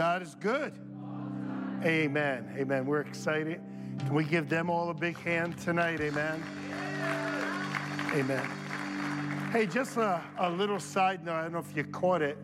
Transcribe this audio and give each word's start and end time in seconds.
God 0.00 0.22
is 0.22 0.34
good. 0.34 0.72
Amen. 1.84 2.54
Amen. 2.56 2.86
We're 2.86 3.02
excited. 3.02 3.60
Can 3.98 4.14
we 4.14 4.24
give 4.24 4.48
them 4.48 4.70
all 4.70 4.88
a 4.88 4.94
big 4.94 5.18
hand 5.18 5.58
tonight? 5.58 6.00
Amen. 6.00 6.42
Amen. 8.14 8.42
Hey, 9.52 9.66
just 9.66 9.98
a, 9.98 10.22
a 10.38 10.48
little 10.48 10.80
side 10.80 11.22
note. 11.22 11.34
I 11.34 11.42
don't 11.42 11.52
know 11.52 11.58
if 11.58 11.76
you 11.76 11.84
caught 11.84 12.22
it. 12.22 12.38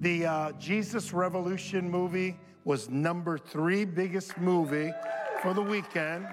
The 0.00 0.24
uh, 0.24 0.52
Jesus 0.52 1.12
Revolution 1.12 1.90
movie 1.90 2.38
was 2.64 2.88
number 2.88 3.36
three 3.36 3.84
biggest 3.84 4.38
movie 4.38 4.90
for 5.42 5.52
the 5.52 5.60
weekend, 5.60 6.26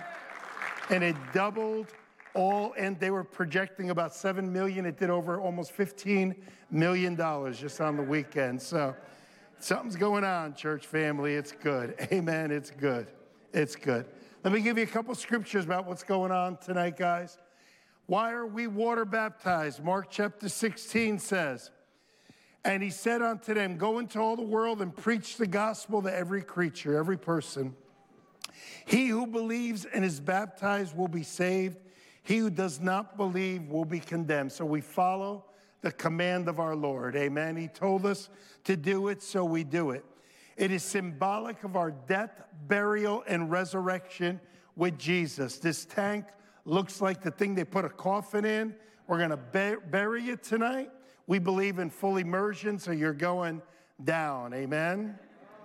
and 0.89 1.03
it 1.03 1.17
doubled 1.33 1.87
all. 2.33 2.73
And 2.77 2.97
they 2.97 3.11
were 3.11 3.25
projecting 3.25 3.89
about 3.89 4.15
seven 4.15 4.53
million. 4.53 4.85
It 4.85 4.97
did 4.97 5.09
over 5.09 5.41
almost 5.41 5.73
fifteen 5.73 6.33
million 6.69 7.15
dollars 7.15 7.59
just 7.59 7.81
on 7.81 7.97
the 7.97 8.03
weekend. 8.03 8.61
So 8.61 8.95
something's 9.63 9.95
going 9.95 10.23
on, 10.23 10.55
church 10.55 10.87
family. 10.87 11.35
It's 11.35 11.51
good. 11.51 11.95
Amen. 12.11 12.51
It's 12.51 12.71
good. 12.71 13.07
It's 13.53 13.75
good. 13.75 14.05
Let 14.43 14.53
me 14.53 14.61
give 14.61 14.77
you 14.77 14.83
a 14.83 14.87
couple 14.87 15.13
scriptures 15.15 15.65
about 15.65 15.85
what's 15.85 16.03
going 16.03 16.31
on 16.31 16.57
tonight, 16.57 16.97
guys. 16.97 17.37
Why 18.07 18.31
are 18.31 18.45
we 18.45 18.67
water 18.67 19.05
baptized? 19.05 19.83
Mark 19.83 20.07
chapter 20.09 20.49
16 20.49 21.19
says, 21.19 21.71
And 22.65 22.81
he 22.81 22.89
said 22.89 23.21
unto 23.21 23.53
them, 23.53 23.77
Go 23.77 23.99
into 23.99 24.19
all 24.19 24.35
the 24.35 24.41
world 24.41 24.81
and 24.81 24.95
preach 24.95 25.37
the 25.37 25.47
gospel 25.47 26.01
to 26.01 26.13
every 26.13 26.41
creature, 26.41 26.97
every 26.97 27.17
person. 27.17 27.75
He 28.85 29.07
who 29.07 29.27
believes 29.27 29.85
and 29.85 30.03
is 30.03 30.19
baptized 30.19 30.95
will 30.97 31.07
be 31.07 31.23
saved. 31.23 31.77
He 32.23 32.37
who 32.37 32.49
does 32.49 32.79
not 32.79 33.17
believe 33.17 33.67
will 33.67 33.85
be 33.85 33.99
condemned. 33.99 34.51
So 34.51 34.65
we 34.65 34.81
follow 34.81 35.45
the 35.81 35.91
command 35.91 36.47
of 36.47 36.59
our 36.59 36.75
Lord. 36.75 37.15
Amen. 37.15 37.57
He 37.57 37.67
told 37.67 38.05
us 38.05 38.29
to 38.63 38.77
do 38.77 39.07
it, 39.07 39.21
so 39.21 39.43
we 39.43 39.63
do 39.63 39.91
it. 39.91 40.05
It 40.57 40.71
is 40.71 40.83
symbolic 40.83 41.63
of 41.63 41.75
our 41.75 41.91
death, 41.91 42.43
burial, 42.67 43.23
and 43.27 43.49
resurrection 43.49 44.39
with 44.75 44.97
Jesus. 44.97 45.57
This 45.57 45.85
tank 45.85 46.25
looks 46.65 47.01
like 47.01 47.21
the 47.21 47.31
thing 47.31 47.55
they 47.55 47.63
put 47.63 47.85
a 47.85 47.89
coffin 47.89 48.45
in. 48.45 48.75
We're 49.07 49.17
going 49.17 49.31
to 49.31 49.79
bury 49.89 50.29
it 50.29 50.43
tonight. 50.43 50.91
We 51.27 51.39
believe 51.39 51.79
in 51.79 51.89
full 51.89 52.17
immersion, 52.17 52.77
so 52.77 52.91
you're 52.91 53.13
going 53.13 53.61
down. 54.03 54.53
Amen? 54.53 55.17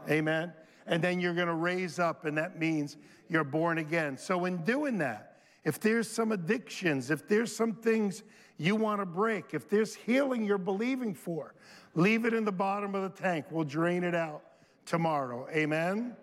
Amen. 0.08 0.52
And 0.86 1.02
then 1.02 1.20
you're 1.20 1.34
going 1.34 1.48
to 1.48 1.54
raise 1.54 1.98
up, 1.98 2.24
and 2.24 2.38
that 2.38 2.58
means 2.58 2.96
you're 3.28 3.44
born 3.44 3.78
again. 3.78 4.16
So, 4.16 4.44
in 4.44 4.58
doing 4.58 4.98
that, 4.98 5.42
if 5.64 5.80
there's 5.80 6.08
some 6.08 6.30
addictions, 6.30 7.10
if 7.10 7.26
there's 7.26 7.54
some 7.54 7.74
things 7.74 8.22
you 8.58 8.76
want 8.76 9.00
to 9.00 9.06
break, 9.06 9.52
if 9.52 9.68
there's 9.68 9.94
healing 9.94 10.44
you're 10.44 10.58
believing 10.58 11.14
for, 11.14 11.54
leave 11.94 12.24
it 12.24 12.32
in 12.32 12.44
the 12.44 12.52
bottom 12.52 12.94
of 12.94 13.02
the 13.02 13.22
tank. 13.22 13.46
We'll 13.50 13.64
drain 13.64 14.02
it 14.02 14.14
out 14.14 14.42
tomorrow. 14.86 15.46
Amen? 15.50 16.16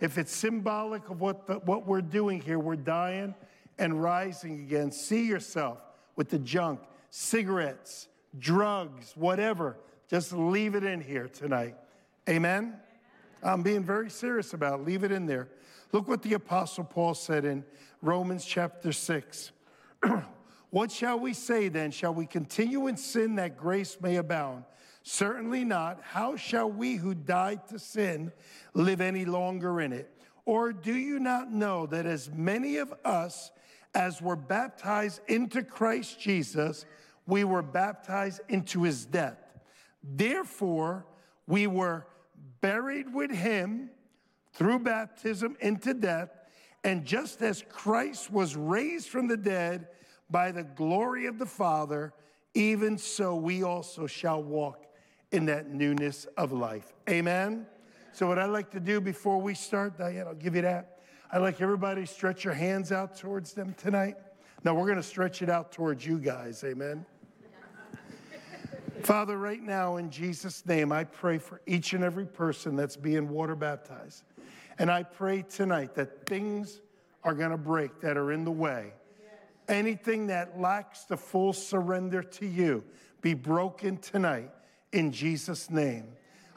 If 0.00 0.16
it's 0.16 0.34
symbolic 0.34 1.10
of 1.10 1.20
what, 1.20 1.46
the, 1.46 1.54
what 1.60 1.86
we're 1.86 2.00
doing 2.00 2.40
here, 2.40 2.58
we're 2.58 2.76
dying 2.76 3.34
and 3.78 4.02
rising 4.02 4.60
again. 4.60 4.90
See 4.90 5.26
yourself 5.26 5.78
with 6.16 6.30
the 6.30 6.38
junk, 6.38 6.80
cigarettes, 7.10 8.08
drugs, 8.38 9.12
whatever. 9.14 9.76
Just 10.08 10.32
leave 10.32 10.74
it 10.74 10.84
in 10.84 11.00
here 11.00 11.28
tonight. 11.28 11.76
Amen? 12.28 12.74
I'm 13.42 13.62
being 13.62 13.84
very 13.84 14.10
serious 14.10 14.54
about 14.54 14.80
it. 14.80 14.86
Leave 14.86 15.04
it 15.04 15.12
in 15.12 15.26
there. 15.26 15.48
Look 15.92 16.08
what 16.08 16.22
the 16.22 16.34
Apostle 16.34 16.84
Paul 16.84 17.14
said 17.14 17.44
in 17.44 17.64
Romans 18.00 18.44
chapter 18.44 18.92
6. 18.92 19.52
what 20.70 20.90
shall 20.90 21.18
we 21.18 21.32
say 21.32 21.68
then? 21.68 21.90
Shall 21.90 22.14
we 22.14 22.26
continue 22.26 22.86
in 22.86 22.96
sin 22.96 23.36
that 23.36 23.56
grace 23.56 23.98
may 24.00 24.16
abound? 24.16 24.64
Certainly 25.02 25.64
not. 25.64 26.00
How 26.02 26.36
shall 26.36 26.70
we 26.70 26.96
who 26.96 27.14
died 27.14 27.66
to 27.68 27.78
sin 27.78 28.32
live 28.74 29.00
any 29.00 29.24
longer 29.24 29.80
in 29.80 29.92
it? 29.92 30.10
Or 30.44 30.72
do 30.72 30.94
you 30.94 31.18
not 31.18 31.52
know 31.52 31.86
that 31.86 32.06
as 32.06 32.30
many 32.30 32.76
of 32.76 32.92
us 33.04 33.50
as 33.94 34.22
were 34.22 34.36
baptized 34.36 35.20
into 35.28 35.62
Christ 35.62 36.20
Jesus, 36.20 36.86
we 37.26 37.44
were 37.44 37.62
baptized 37.62 38.40
into 38.48 38.82
his 38.82 39.04
death. 39.04 39.38
Therefore, 40.02 41.06
we 41.46 41.66
were 41.66 42.06
buried 42.60 43.12
with 43.12 43.30
him 43.30 43.90
through 44.52 44.80
baptism 44.80 45.56
into 45.60 45.94
death. 45.94 46.30
And 46.84 47.04
just 47.04 47.42
as 47.42 47.64
Christ 47.68 48.30
was 48.30 48.56
raised 48.56 49.08
from 49.08 49.28
the 49.28 49.36
dead 49.36 49.88
by 50.30 50.52
the 50.52 50.62
glory 50.62 51.26
of 51.26 51.38
the 51.38 51.46
Father, 51.46 52.12
even 52.54 52.98
so 52.98 53.34
we 53.34 53.62
also 53.62 54.06
shall 54.06 54.42
walk 54.42 54.86
in 55.32 55.46
that 55.46 55.68
newness 55.68 56.26
of 56.36 56.52
life. 56.52 56.92
Amen. 57.08 57.66
So, 58.12 58.26
what 58.26 58.38
I'd 58.38 58.46
like 58.46 58.70
to 58.72 58.80
do 58.80 59.00
before 59.00 59.40
we 59.40 59.54
start, 59.54 59.96
Diane, 59.96 60.26
I'll 60.26 60.34
give 60.34 60.56
you 60.56 60.62
that. 60.62 60.98
I'd 61.32 61.38
like 61.38 61.60
everybody 61.60 62.02
to 62.02 62.06
stretch 62.06 62.44
your 62.44 62.54
hands 62.54 62.90
out 62.90 63.16
towards 63.16 63.52
them 63.52 63.74
tonight. 63.78 64.16
Now 64.64 64.74
we're 64.74 64.86
going 64.86 64.96
to 64.96 65.02
stretch 65.02 65.42
it 65.42 65.48
out 65.48 65.70
towards 65.70 66.04
you 66.04 66.18
guys. 66.18 66.64
Amen. 66.64 67.06
Father, 69.02 69.38
right 69.38 69.62
now 69.62 69.96
in 69.96 70.10
Jesus' 70.10 70.66
name, 70.66 70.90
I 70.90 71.04
pray 71.04 71.38
for 71.38 71.60
each 71.66 71.92
and 71.92 72.02
every 72.02 72.26
person 72.26 72.74
that's 72.74 72.96
being 72.96 73.28
water 73.28 73.54
baptized. 73.54 74.24
And 74.78 74.90
I 74.90 75.04
pray 75.04 75.42
tonight 75.42 75.94
that 75.94 76.26
things 76.26 76.80
are 77.22 77.34
going 77.34 77.50
to 77.50 77.58
break 77.58 78.00
that 78.00 78.16
are 78.16 78.32
in 78.32 78.44
the 78.44 78.50
way. 78.50 78.92
Anything 79.70 80.26
that 80.26 80.60
lacks 80.60 81.04
the 81.04 81.16
full 81.16 81.52
surrender 81.52 82.24
to 82.24 82.46
you 82.46 82.82
be 83.22 83.34
broken 83.34 83.98
tonight 83.98 84.50
in 84.92 85.12
Jesus' 85.12 85.70
name. 85.70 86.08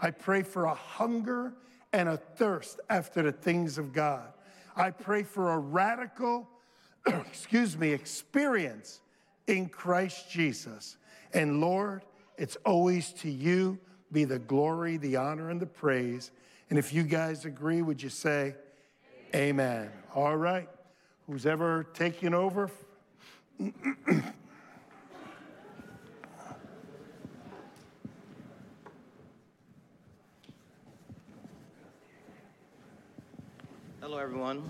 I 0.01 0.09
pray 0.09 0.41
for 0.41 0.65
a 0.65 0.73
hunger 0.73 1.53
and 1.93 2.09
a 2.09 2.17
thirst 2.17 2.79
after 2.89 3.21
the 3.21 3.31
things 3.31 3.77
of 3.77 3.93
God. 3.93 4.33
I 4.75 4.89
pray 4.89 5.21
for 5.21 5.51
a 5.53 5.59
radical, 5.59 6.49
excuse 7.05 7.77
me, 7.77 7.91
experience 7.91 9.01
in 9.45 9.69
Christ 9.69 10.31
Jesus. 10.31 10.97
And 11.35 11.61
Lord, 11.61 12.03
it's 12.39 12.57
always 12.65 13.13
to 13.13 13.29
you 13.29 13.77
be 14.11 14.23
the 14.23 14.39
glory, 14.39 14.97
the 14.97 15.17
honor, 15.17 15.51
and 15.51 15.61
the 15.61 15.67
praise. 15.67 16.31
And 16.71 16.79
if 16.79 16.91
you 16.91 17.03
guys 17.03 17.45
agree, 17.45 17.83
would 17.83 18.01
you 18.01 18.09
say, 18.09 18.55
Amen? 19.35 19.81
Amen. 19.81 19.91
All 20.15 20.35
right. 20.35 20.69
Who's 21.27 21.45
ever 21.45 21.85
taking 21.93 22.33
over? 22.33 22.71
Hello, 23.59 23.69
everyone. 34.17 34.63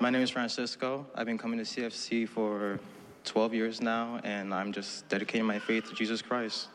My 0.00 0.10
name 0.10 0.22
is 0.22 0.30
Francisco. 0.30 1.06
I've 1.14 1.26
been 1.26 1.38
coming 1.38 1.58
to 1.58 1.64
CFC 1.64 2.28
for 2.28 2.80
12 3.24 3.54
years 3.54 3.80
now, 3.80 4.20
and 4.24 4.52
I'm 4.52 4.72
just 4.72 5.08
dedicating 5.08 5.46
my 5.46 5.60
faith 5.60 5.88
to 5.88 5.94
Jesus 5.94 6.20
Christ. 6.22 6.68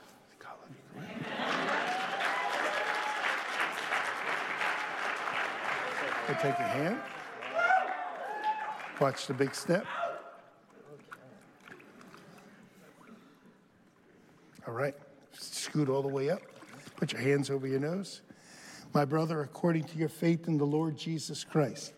We'll 6.28 6.38
take 6.38 6.58
your 6.58 6.68
hand. 6.68 7.00
Watch 9.00 9.28
the 9.28 9.34
big 9.34 9.54
step. 9.54 9.86
Right. 14.78 14.96
Scoot 15.34 15.90
all 15.90 16.02
the 16.02 16.08
way 16.08 16.30
up. 16.30 16.42
Put 16.96 17.12
your 17.12 17.22
hands 17.22 17.50
over 17.50 17.68
your 17.68 17.80
nose. 17.80 18.22
My 18.94 19.06
brother, 19.06 19.42
according 19.42 19.84
to 19.86 19.98
your 19.98 20.10
faith 20.10 20.48
in 20.48 20.58
the 20.58 20.66
Lord 20.66 20.98
Jesus 20.98 21.44
Christ 21.44 21.94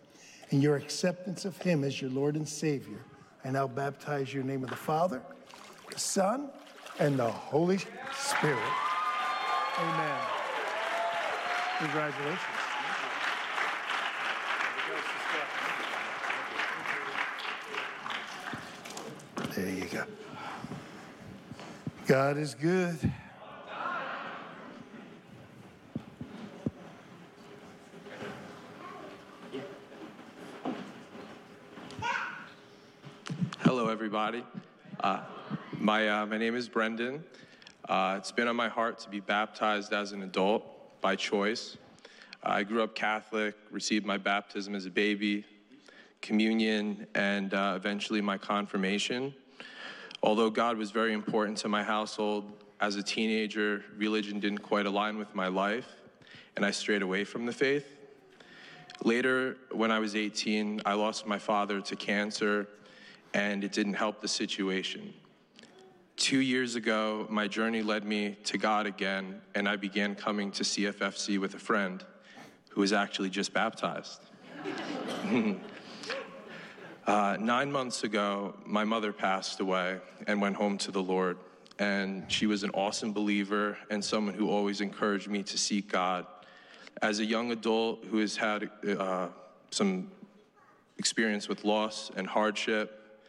and 0.52 0.64
your 0.64 0.76
acceptance 0.78 1.46
of 1.46 1.58
him 1.58 1.84
as 1.84 2.02
your 2.02 2.10
Lord 2.10 2.36
and 2.36 2.48
Savior, 2.48 3.00
I 3.44 3.52
now 3.52 3.68
baptize 3.68 4.34
you 4.34 4.42
in 4.42 4.48
the 4.48 4.54
name 4.54 4.64
of 4.64 4.70
the 4.70 4.76
Father, 4.76 5.22
the 5.92 6.00
Son, 6.00 6.50
and 7.00 7.20
the 7.20 7.30
Holy 7.30 7.78
Spirit. 8.14 8.60
Amen. 9.78 10.20
Congratulations. 11.80 12.40
There 19.56 19.70
you 19.70 19.86
go. 19.86 20.29
God 22.10 22.38
is 22.40 22.56
good. 22.56 22.98
Hello, 33.60 33.90
everybody. 33.90 34.44
Uh, 35.00 35.22
my, 35.78 36.10
uh, 36.10 36.26
my 36.26 36.40
name 36.40 36.56
is 36.56 36.68
Brendan. 36.68 37.24
Uh, 37.88 38.16
it's 38.18 38.32
been 38.32 38.48
on 38.48 38.56
my 38.56 38.70
heart 38.70 38.98
to 39.02 39.10
be 39.12 39.20
baptized 39.20 39.94
as 39.94 40.12
an 40.12 40.24
adult 40.24 40.66
by 41.02 41.16
choice. 41.16 41.78
I 42.42 42.64
grew 42.64 42.82
up 42.82 42.96
Catholic, 42.96 43.54
received 43.70 44.08
my 44.08 44.18
baptism 44.18 44.74
as 44.74 44.88
a 44.88 44.90
baby, 44.90 45.46
communion, 46.22 47.06
and 47.14 47.54
uh, 47.54 47.74
eventually 47.76 48.20
my 48.20 48.40
confirmation. 48.40 49.32
Although 50.22 50.50
God 50.50 50.78
was 50.78 50.92
very 50.92 51.14
important 51.14 51.58
to 51.60 51.70
my 51.70 51.84
household, 51.84 52.52
as 52.82 52.96
a 52.96 53.04
teenager, 53.04 53.84
religion 53.98 54.40
didn't 54.40 54.60
quite 54.60 54.86
align 54.86 55.18
with 55.18 55.34
my 55.36 55.48
life. 55.48 55.88
and 56.56 56.66
I 56.66 56.72
strayed 56.72 57.02
away 57.02 57.24
from 57.24 57.46
the 57.46 57.54
faith. 57.54 57.86
Later, 59.06 59.56
when 59.72 59.92
I 59.92 60.00
was 60.00 60.14
18, 60.14 60.82
I 60.86 60.94
lost 60.94 61.26
my 61.26 61.40
father 61.40 61.80
to 61.80 61.96
cancer, 61.96 62.68
and 63.34 63.64
it 63.64 63.72
didn't 63.72 63.94
help 63.94 64.20
the 64.20 64.28
situation. 64.28 65.14
Two 66.18 66.42
years 66.42 66.76
ago, 66.76 67.26
my 67.30 67.48
journey 67.48 67.82
led 67.82 68.04
me 68.04 68.36
to 68.44 68.58
God 68.58 68.88
again, 68.88 69.40
and 69.56 69.70
I 69.70 69.78
began 69.78 70.16
coming 70.16 70.52
to 70.52 70.64
CFFC 70.64 71.40
with 71.40 71.54
a 71.56 71.60
friend 71.60 72.04
who 72.72 72.82
was 72.82 72.92
actually 72.92 73.30
just 73.30 73.54
baptized. 73.54 74.20
uh, 77.10 77.38
nine 77.40 77.72
months 77.72 78.04
ago, 78.04 78.54
my 78.68 78.84
mother 78.84 79.12
passed 79.12 79.60
away 79.60 79.98
and 80.28 80.40
went 80.40 80.56
home 80.56 80.78
to 80.78 80.92
the 80.92 81.02
Lord. 81.02 81.38
And 81.80 82.32
she 82.32 82.46
was 82.46 82.62
an 82.62 82.70
awesome 82.76 83.14
believer 83.14 83.80
and 83.90 84.06
someone 84.06 84.36
who 84.36 84.48
always 84.48 84.80
encouraged 84.80 85.28
me 85.28 85.42
to 85.42 85.58
seek 85.58 85.92
God. 85.92 86.28
As 87.02 87.20
a 87.20 87.26
young 87.26 87.52
adult 87.52 88.06
who 88.06 88.20
has 88.20 88.36
had 88.36 88.70
uh, 88.88 89.30
some 89.72 90.12
experience 91.00 91.50
with 91.50 91.64
loss 91.64 92.12
and 92.16 92.28
hardship, 92.28 93.22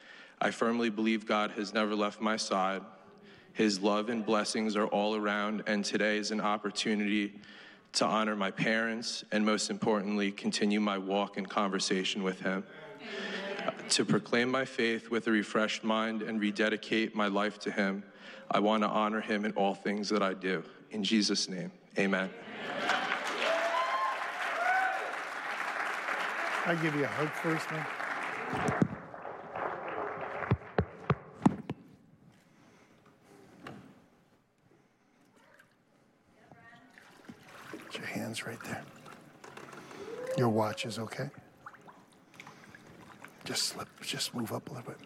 I 0.42 0.50
firmly 0.50 0.90
believe 0.90 1.26
God 1.26 1.52
has 1.52 1.72
never 1.72 1.94
left 1.94 2.20
my 2.20 2.36
side. 2.36 2.82
His 3.54 3.80
love 3.80 4.10
and 4.10 4.26
blessings 4.26 4.76
are 4.76 4.88
all 4.88 5.16
around, 5.16 5.62
and 5.66 5.82
today 5.84 6.18
is 6.18 6.32
an 6.32 6.40
opportunity 6.42 7.32
to 7.94 8.04
honor 8.04 8.36
my 8.36 8.50
parents 8.50 9.24
and, 9.32 9.46
most 9.46 9.70
importantly, 9.70 10.32
continue 10.32 10.80
my 10.80 10.98
walk 10.98 11.38
and 11.38 11.48
conversation 11.48 12.22
with 12.22 12.40
Him. 12.40 12.62
Uh, 12.68 12.90
to 13.90 14.04
proclaim 14.04 14.50
my 14.50 14.64
faith 14.64 15.10
with 15.10 15.26
a 15.26 15.30
refreshed 15.30 15.84
mind 15.84 16.22
and 16.22 16.40
rededicate 16.40 17.14
my 17.14 17.26
life 17.26 17.58
to 17.60 17.70
Him, 17.70 18.02
I 18.50 18.60
want 18.60 18.82
to 18.82 18.88
honor 18.88 19.20
Him 19.20 19.44
in 19.44 19.52
all 19.52 19.74
things 19.74 20.08
that 20.08 20.22
I 20.22 20.34
do. 20.34 20.62
In 20.90 21.04
Jesus' 21.04 21.48
name, 21.48 21.70
amen. 21.98 22.30
I 26.66 26.74
give 26.82 26.94
you 26.94 27.04
a 27.04 27.06
hug 27.06 27.30
first, 27.30 27.70
man. 27.70 27.86
Put 37.70 37.98
your 37.98 38.06
hands 38.06 38.46
right 38.46 38.62
there. 38.64 38.84
Your 40.36 40.48
watch 40.48 40.86
is 40.86 40.98
okay. 40.98 41.30
Just 43.44 43.64
slip, 43.64 43.88
just 44.00 44.34
move 44.34 44.52
up 44.52 44.68
a 44.70 44.74
little 44.74 44.90
bit. 44.90 45.00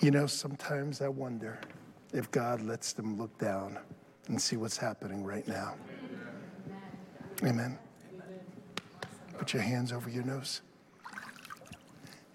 You 0.00 0.10
know, 0.10 0.26
sometimes 0.26 1.00
I 1.00 1.08
wonder 1.08 1.60
if 2.12 2.30
God 2.30 2.60
lets 2.62 2.92
them 2.92 3.18
look 3.18 3.36
down 3.38 3.78
and 4.28 4.40
see 4.40 4.56
what's 4.56 4.76
happening 4.76 5.24
right 5.24 5.46
now. 5.46 5.74
Amen. 7.44 7.78
Put 9.38 9.52
your 9.52 9.62
hands 9.62 9.92
over 9.92 10.08
your 10.08 10.24
nose. 10.24 10.62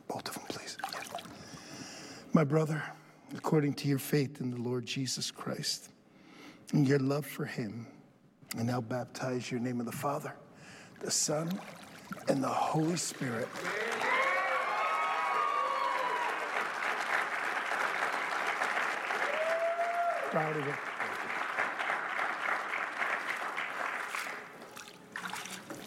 Both 0.07 0.27
of 0.29 0.35
them, 0.35 0.43
please. 0.49 0.77
My 2.33 2.43
brother, 2.43 2.83
according 3.35 3.73
to 3.75 3.87
your 3.87 3.99
faith 3.99 4.41
in 4.41 4.51
the 4.51 4.57
Lord 4.61 4.85
Jesus 4.85 5.31
Christ 5.31 5.89
and 6.73 6.87
your 6.87 6.99
love 6.99 7.25
for 7.25 7.45
him, 7.45 7.87
I 8.57 8.63
now 8.63 8.81
baptize 8.81 9.51
your 9.51 9.59
name 9.59 9.79
of 9.79 9.85
the 9.85 9.91
Father, 9.91 10.33
the 11.01 11.11
Son, 11.11 11.59
and 12.27 12.43
the 12.43 12.47
Holy 12.47 12.97
Spirit. 12.97 13.47
Proud 20.31 20.57
of 20.57 20.67
it. 20.67 20.75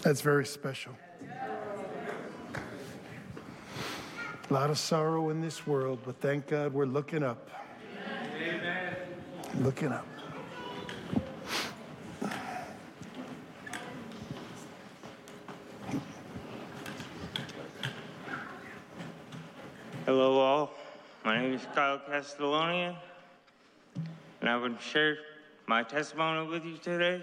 That's 0.03 0.23
very 0.23 0.47
special. 0.47 0.93
A 4.49 4.53
lot 4.53 4.71
of 4.71 4.79
sorrow 4.79 5.31
in 5.31 5.41
this 5.41 5.67
world, 5.67 6.01
but 6.05 6.21
thank 6.21 6.49
God 6.49 6.73
we're 6.73 6.87
looking 6.87 7.23
up. 7.23 7.51
Amen. 8.37 8.97
Looking 9.61 9.93
up. 9.93 10.07
Hello, 20.07 20.39
all. 20.39 20.73
My 21.25 21.41
name 21.41 21.53
is 21.55 21.67
Kyle 21.75 22.01
Castellonia, 22.11 22.97
and 24.41 24.49
I 24.49 24.57
would 24.57 24.81
share 24.81 25.19
my 25.67 25.83
testimony 25.83 26.49
with 26.49 26.65
you 26.65 26.77
today. 26.79 27.23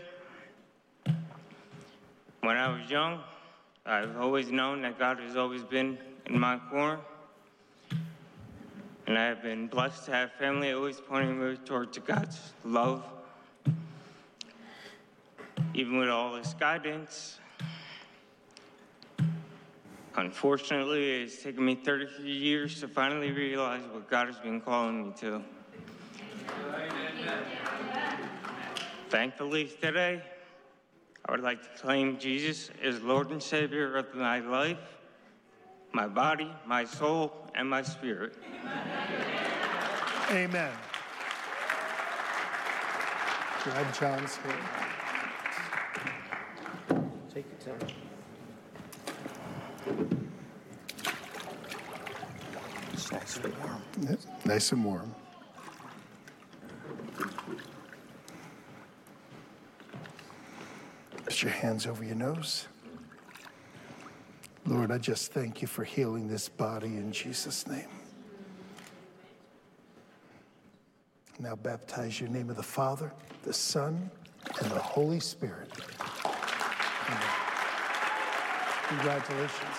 When 2.41 2.57
I 2.57 2.69
was 2.69 2.89
young, 2.89 3.21
I've 3.85 4.17
always 4.17 4.51
known 4.51 4.81
that 4.83 4.99
God 4.99 5.19
has 5.19 5.35
always 5.35 5.63
been 5.63 5.97
in 6.25 6.39
my 6.39 6.59
corner. 6.69 6.99
And 9.07 9.17
I 9.17 9.25
have 9.25 9.41
been 9.41 9.67
blessed 9.67 10.05
to 10.05 10.11
have 10.11 10.33
family 10.33 10.71
always 10.71 10.99
pointing 10.99 11.39
me 11.39 11.57
towards 11.65 11.97
God's 11.99 12.53
love. 12.63 13.03
Even 15.73 15.97
with 15.99 16.09
all 16.09 16.33
this 16.33 16.53
guidance, 16.53 17.39
Unfortunately, 20.17 21.21
it's 21.21 21.43
taken 21.43 21.63
me 21.63 21.75
33 21.75 22.31
years 22.31 22.79
to 22.79 22.87
finally 22.87 23.31
realize 23.31 23.83
what 23.91 24.09
God 24.09 24.25
has 24.25 24.39
been 24.39 24.59
calling 24.59 25.05
me 25.05 25.13
to. 25.19 25.43
Thankfully, 29.09 29.71
today, 29.81 30.21
I 31.25 31.31
would 31.31 31.41
like 31.41 31.61
to 31.61 31.81
claim 31.81 32.17
Jesus 32.17 32.69
as 32.83 33.01
Lord 33.01 33.31
and 33.31 33.41
Savior 33.41 33.95
of 33.95 34.13
my 34.13 34.39
life, 34.39 34.97
my 35.91 36.07
body, 36.07 36.51
my 36.65 36.83
soul, 36.83 37.31
and 37.55 37.69
my 37.69 37.81
spirit. 37.81 38.35
Amen. 40.29 40.71
Grab 43.63 43.93
John's 43.93 44.35
hand. 44.35 44.59
Take 47.33 47.45
your 47.65 47.75
time. 47.75 47.87
It's 52.93 53.11
nice 53.11 53.37
and 53.37 53.53
warm. 53.57 53.81
Nice 54.45 54.71
and 54.71 54.85
warm. 54.85 55.15
Put 61.37 61.43
your 61.43 61.51
hands 61.51 61.85
over 61.85 62.03
your 62.03 62.15
nose. 62.15 62.65
Lord, 64.65 64.91
I 64.91 64.97
just 64.97 65.33
thank 65.33 65.61
you 65.61 65.67
for 65.67 65.83
healing 65.83 66.27
this 66.27 66.49
body 66.49 66.87
in 66.87 67.11
Jesus' 67.11 67.67
name. 67.67 67.85
Now 71.37 71.55
baptize 71.55 72.19
your 72.19 72.31
name 72.31 72.49
of 72.49 72.55
the 72.55 72.63
Father, 72.63 73.13
the 73.43 73.53
Son, 73.53 74.09
and 74.61 74.71
the 74.71 74.79
Holy 74.79 75.19
Spirit. 75.19 75.69
Amen. 77.05 77.21
Congratulations. 78.87 79.77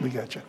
We 0.00 0.10
got 0.10 0.36
you. 0.36 0.42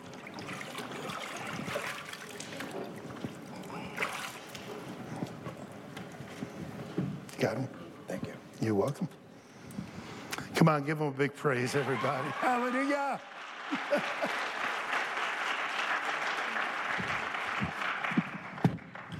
Got 7.42 7.56
him? 7.56 7.68
Thank 8.06 8.28
you. 8.28 8.34
You're 8.60 8.71
welcome. 8.82 9.08
Come 10.56 10.68
on, 10.68 10.84
give 10.84 10.98
him 10.98 11.06
a 11.06 11.10
big 11.12 11.36
praise, 11.36 11.76
everybody. 11.76 12.28
Hallelujah. 12.40 13.20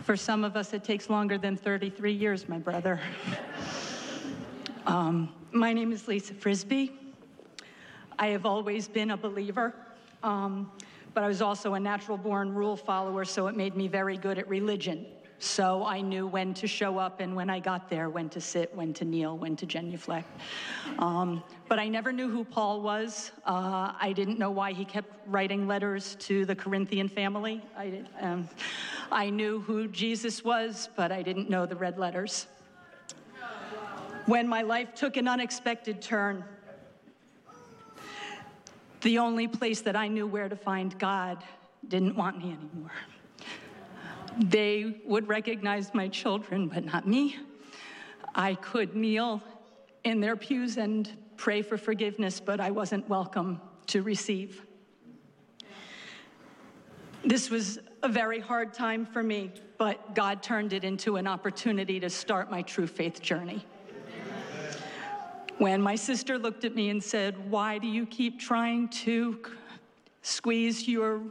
For 0.02 0.16
some 0.16 0.42
of 0.42 0.56
us, 0.56 0.72
it 0.72 0.82
takes 0.82 1.08
longer 1.08 1.38
than 1.38 1.56
33 1.56 2.12
years, 2.12 2.48
my 2.48 2.58
brother. 2.58 2.98
um, 4.86 5.32
my 5.52 5.72
name 5.72 5.92
is 5.92 6.08
Lisa 6.08 6.34
Frisbee. 6.34 6.98
I 8.18 8.28
have 8.28 8.44
always 8.44 8.88
been 8.88 9.12
a 9.12 9.16
believer, 9.16 9.72
um, 10.24 10.72
but 11.14 11.22
I 11.22 11.28
was 11.28 11.40
also 11.40 11.74
a 11.74 11.80
natural 11.80 12.18
born 12.18 12.52
rule 12.52 12.76
follower, 12.76 13.24
so 13.24 13.46
it 13.46 13.56
made 13.56 13.76
me 13.76 13.86
very 13.86 14.16
good 14.16 14.40
at 14.40 14.48
religion. 14.48 15.06
So 15.42 15.84
I 15.84 16.00
knew 16.00 16.28
when 16.28 16.54
to 16.54 16.68
show 16.68 16.98
up 16.98 17.18
and 17.18 17.34
when 17.34 17.50
I 17.50 17.58
got 17.58 17.90
there, 17.90 18.08
when 18.08 18.28
to 18.28 18.40
sit, 18.40 18.72
when 18.76 18.94
to 18.94 19.04
kneel, 19.04 19.36
when 19.36 19.56
to 19.56 19.66
genuflect. 19.66 20.28
Um, 21.00 21.42
but 21.68 21.80
I 21.80 21.88
never 21.88 22.12
knew 22.12 22.30
who 22.30 22.44
Paul 22.44 22.80
was. 22.80 23.32
Uh, 23.44 23.92
I 24.00 24.12
didn't 24.14 24.38
know 24.38 24.52
why 24.52 24.72
he 24.72 24.84
kept 24.84 25.10
writing 25.26 25.66
letters 25.66 26.14
to 26.20 26.44
the 26.44 26.54
Corinthian 26.54 27.08
family. 27.08 27.60
I, 27.76 28.04
um, 28.20 28.48
I 29.10 29.30
knew 29.30 29.58
who 29.60 29.88
Jesus 29.88 30.44
was, 30.44 30.88
but 30.94 31.10
I 31.10 31.22
didn't 31.22 31.50
know 31.50 31.66
the 31.66 31.74
red 31.74 31.98
letters. 31.98 32.46
When 34.26 34.46
my 34.46 34.62
life 34.62 34.94
took 34.94 35.16
an 35.16 35.26
unexpected 35.26 36.00
turn, 36.00 36.44
The 39.02 39.18
only 39.18 39.48
place 39.48 39.80
that 39.80 39.96
I 39.96 40.06
knew 40.06 40.28
where 40.28 40.48
to 40.48 40.54
find 40.54 40.96
God 40.96 41.42
didn't 41.88 42.14
want 42.14 42.38
me 42.38 42.52
anymore. 42.52 42.92
They 44.38 45.00
would 45.04 45.28
recognize 45.28 45.92
my 45.94 46.08
children, 46.08 46.68
but 46.68 46.84
not 46.84 47.06
me. 47.06 47.36
I 48.34 48.54
could 48.54 48.96
kneel 48.96 49.42
in 50.04 50.20
their 50.20 50.36
pews 50.36 50.78
and 50.78 51.10
pray 51.36 51.62
for 51.62 51.76
forgiveness, 51.76 52.40
but 52.40 52.60
I 52.60 52.70
wasn't 52.70 53.08
welcome 53.08 53.60
to 53.88 54.02
receive. 54.02 54.62
This 57.24 57.50
was 57.50 57.78
a 58.02 58.08
very 58.08 58.40
hard 58.40 58.72
time 58.72 59.06
for 59.06 59.22
me, 59.22 59.52
but 59.78 60.14
God 60.14 60.42
turned 60.42 60.72
it 60.72 60.82
into 60.82 61.16
an 61.16 61.26
opportunity 61.26 62.00
to 62.00 62.10
start 62.10 62.50
my 62.50 62.62
true 62.62 62.86
faith 62.86 63.20
journey. 63.20 63.64
When 65.58 65.80
my 65.80 65.94
sister 65.94 66.38
looked 66.38 66.64
at 66.64 66.74
me 66.74 66.88
and 66.88 67.02
said, 67.02 67.50
Why 67.50 67.78
do 67.78 67.86
you 67.86 68.06
keep 68.06 68.40
trying 68.40 68.88
to 68.88 69.38
squeeze 70.22 70.88
your 70.88 71.22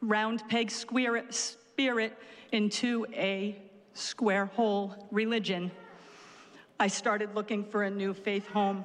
round 0.00 0.42
peg 0.48 0.70
spirit 0.70 2.14
into 2.52 3.06
a 3.12 3.56
square 3.94 4.46
hole 4.46 5.08
religion? 5.10 5.70
I 6.78 6.86
started 6.86 7.34
looking 7.34 7.64
for 7.64 7.84
a 7.84 7.90
new 7.90 8.14
faith 8.14 8.48
home. 8.48 8.84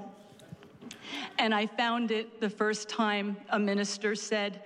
And 1.38 1.54
I 1.54 1.68
found 1.68 2.12
it 2.12 2.42
the 2.42 2.50
first 2.50 2.90
time 2.90 3.38
a 3.50 3.60
minister 3.60 4.16
said, 4.16 4.64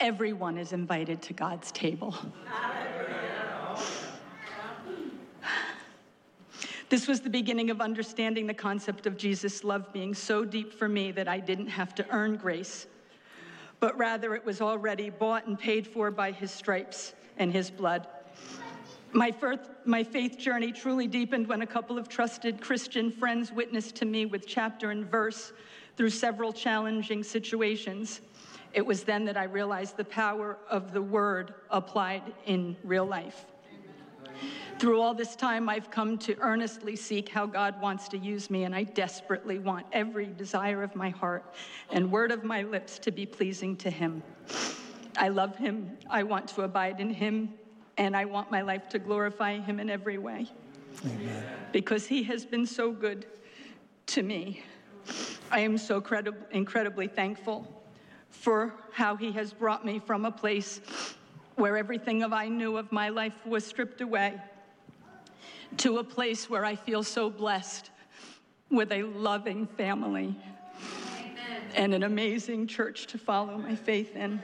Everyone 0.00 0.58
is 0.58 0.72
invited 0.72 1.22
to 1.22 1.32
God's 1.32 1.70
table. 1.70 2.14
This 6.92 7.08
was 7.08 7.22
the 7.22 7.30
beginning 7.30 7.70
of 7.70 7.80
understanding 7.80 8.46
the 8.46 8.52
concept 8.52 9.06
of 9.06 9.16
Jesus' 9.16 9.64
love 9.64 9.90
being 9.94 10.12
so 10.12 10.44
deep 10.44 10.74
for 10.74 10.90
me 10.90 11.10
that 11.12 11.26
I 11.26 11.40
didn't 11.40 11.68
have 11.68 11.94
to 11.94 12.06
earn 12.10 12.36
grace, 12.36 12.86
but 13.80 13.96
rather 13.96 14.34
it 14.34 14.44
was 14.44 14.60
already 14.60 15.08
bought 15.08 15.46
and 15.46 15.58
paid 15.58 15.86
for 15.86 16.10
by 16.10 16.32
his 16.32 16.50
stripes 16.50 17.14
and 17.38 17.52
his 17.52 17.70
blood. 17.70 18.06
My, 19.12 19.30
first, 19.30 19.60
my 19.84 20.02
faith 20.02 20.38
journey 20.38 20.72
truly 20.72 21.06
deepened 21.06 21.46
when 21.46 21.62
a 21.62 21.66
couple 21.66 21.98
of 21.98 22.08
trusted 22.08 22.60
Christian 22.60 23.10
friends 23.10 23.52
witnessed 23.52 23.94
to 23.96 24.06
me 24.06 24.24
with 24.24 24.46
chapter 24.46 24.90
and 24.90 25.04
verse 25.04 25.52
through 25.96 26.10
several 26.10 26.52
challenging 26.52 27.22
situations. 27.22 28.22
It 28.72 28.86
was 28.86 29.04
then 29.04 29.26
that 29.26 29.36
I 29.36 29.44
realized 29.44 29.98
the 29.98 30.04
power 30.04 30.56
of 30.70 30.92
the 30.92 31.02
word 31.02 31.52
applied 31.70 32.22
in 32.46 32.74
real 32.84 33.04
life. 33.04 33.44
Through 34.78 35.00
all 35.00 35.14
this 35.14 35.36
time, 35.36 35.68
I've 35.68 35.90
come 35.90 36.18
to 36.18 36.36
earnestly 36.40 36.96
seek 36.96 37.28
how 37.28 37.46
God 37.46 37.80
wants 37.80 38.08
to 38.08 38.18
use 38.18 38.50
me, 38.50 38.64
and 38.64 38.74
I 38.74 38.84
desperately 38.84 39.58
want 39.58 39.86
every 39.92 40.26
desire 40.26 40.82
of 40.82 40.96
my 40.96 41.10
heart 41.10 41.54
and 41.90 42.10
word 42.10 42.32
of 42.32 42.42
my 42.42 42.62
lips 42.62 42.98
to 43.00 43.12
be 43.12 43.26
pleasing 43.26 43.76
to 43.76 43.90
Him. 43.90 44.22
I 45.16 45.28
love 45.28 45.56
Him, 45.56 45.98
I 46.10 46.22
want 46.22 46.48
to 46.48 46.62
abide 46.62 47.00
in 47.00 47.10
Him, 47.10 47.54
and 47.98 48.16
I 48.16 48.24
want 48.24 48.50
my 48.50 48.62
life 48.62 48.88
to 48.90 48.98
glorify 48.98 49.58
Him 49.58 49.80
in 49.80 49.90
every 49.90 50.18
way. 50.18 50.46
Amen. 51.04 51.44
Because 51.72 52.06
He 52.06 52.22
has 52.24 52.44
been 52.44 52.66
so 52.66 52.92
good 52.92 53.26
to 54.06 54.22
me. 54.22 54.62
I 55.50 55.60
am 55.60 55.76
so 55.76 56.00
credib- 56.00 56.50
incredibly 56.50 57.08
thankful 57.08 57.82
for 58.30 58.74
how 58.92 59.16
He 59.16 59.32
has 59.32 59.52
brought 59.52 59.84
me 59.84 59.98
from 59.98 60.24
a 60.24 60.30
place 60.30 60.80
where 61.56 61.76
everything 61.76 62.22
of 62.22 62.32
I 62.32 62.48
knew 62.48 62.76
of 62.76 62.90
my 62.92 63.08
life 63.08 63.34
was 63.46 63.64
stripped 63.64 64.00
away 64.00 64.40
to 65.78 65.98
a 65.98 66.04
place 66.04 66.48
where 66.48 66.64
I 66.64 66.74
feel 66.74 67.02
so 67.02 67.30
blessed 67.30 67.90
with 68.70 68.90
a 68.92 69.02
loving 69.02 69.66
family 69.66 70.34
Amen. 71.18 71.62
and 71.74 71.94
an 71.94 72.02
amazing 72.02 72.66
church 72.66 73.06
to 73.08 73.18
follow 73.18 73.58
my 73.58 73.74
faith 73.74 74.16
in. 74.16 74.42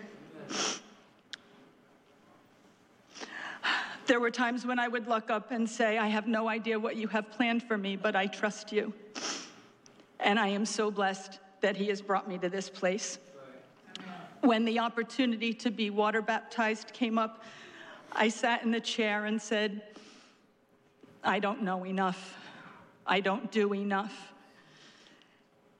There 4.09 4.21
were 4.21 4.31
times 4.31 4.64
when 4.64 4.78
I 4.78 4.88
would 4.88 5.07
look 5.07 5.28
up 5.28 5.50
and 5.50 5.69
say, 5.69 5.99
I 5.99 6.07
have 6.07 6.26
no 6.26 6.49
idea 6.49 6.78
what 6.78 6.97
you 6.97 7.09
have 7.09 7.31
planned 7.31 7.62
for 7.62 7.76
me, 7.76 7.95
but 7.95 8.17
I 8.17 8.26
trust 8.26 8.73
you. 8.73 8.95
And 10.19 10.38
I 10.38 10.49
am 10.49 10.64
so 10.64 10.90
blessed 10.90 11.40
that 11.61 11.76
He 11.76 11.88
has 11.88 12.00
brought 12.00 12.26
me 12.26 12.38
to 12.38 12.49
this 12.49 12.71
place. 12.71 13.19
When 14.40 14.64
the 14.64 14.78
opportunity 14.78 15.52
to 15.52 15.71
be 15.71 15.90
water 15.90 16.23
baptized 16.23 16.95
came 16.95 17.19
up, 17.19 17.45
I 18.12 18.31
sat 18.31 18.62
in 18.62 18.71
the 18.71 18.81
chair 18.81 19.26
and 19.26 19.40
said, 19.40 19.83
I 21.23 21.38
don't 21.38 21.62
know 21.62 21.85
enough. 21.85 22.38
I 23.07 23.21
don't 23.21 23.50
do 23.52 23.75
enough. 23.75 24.33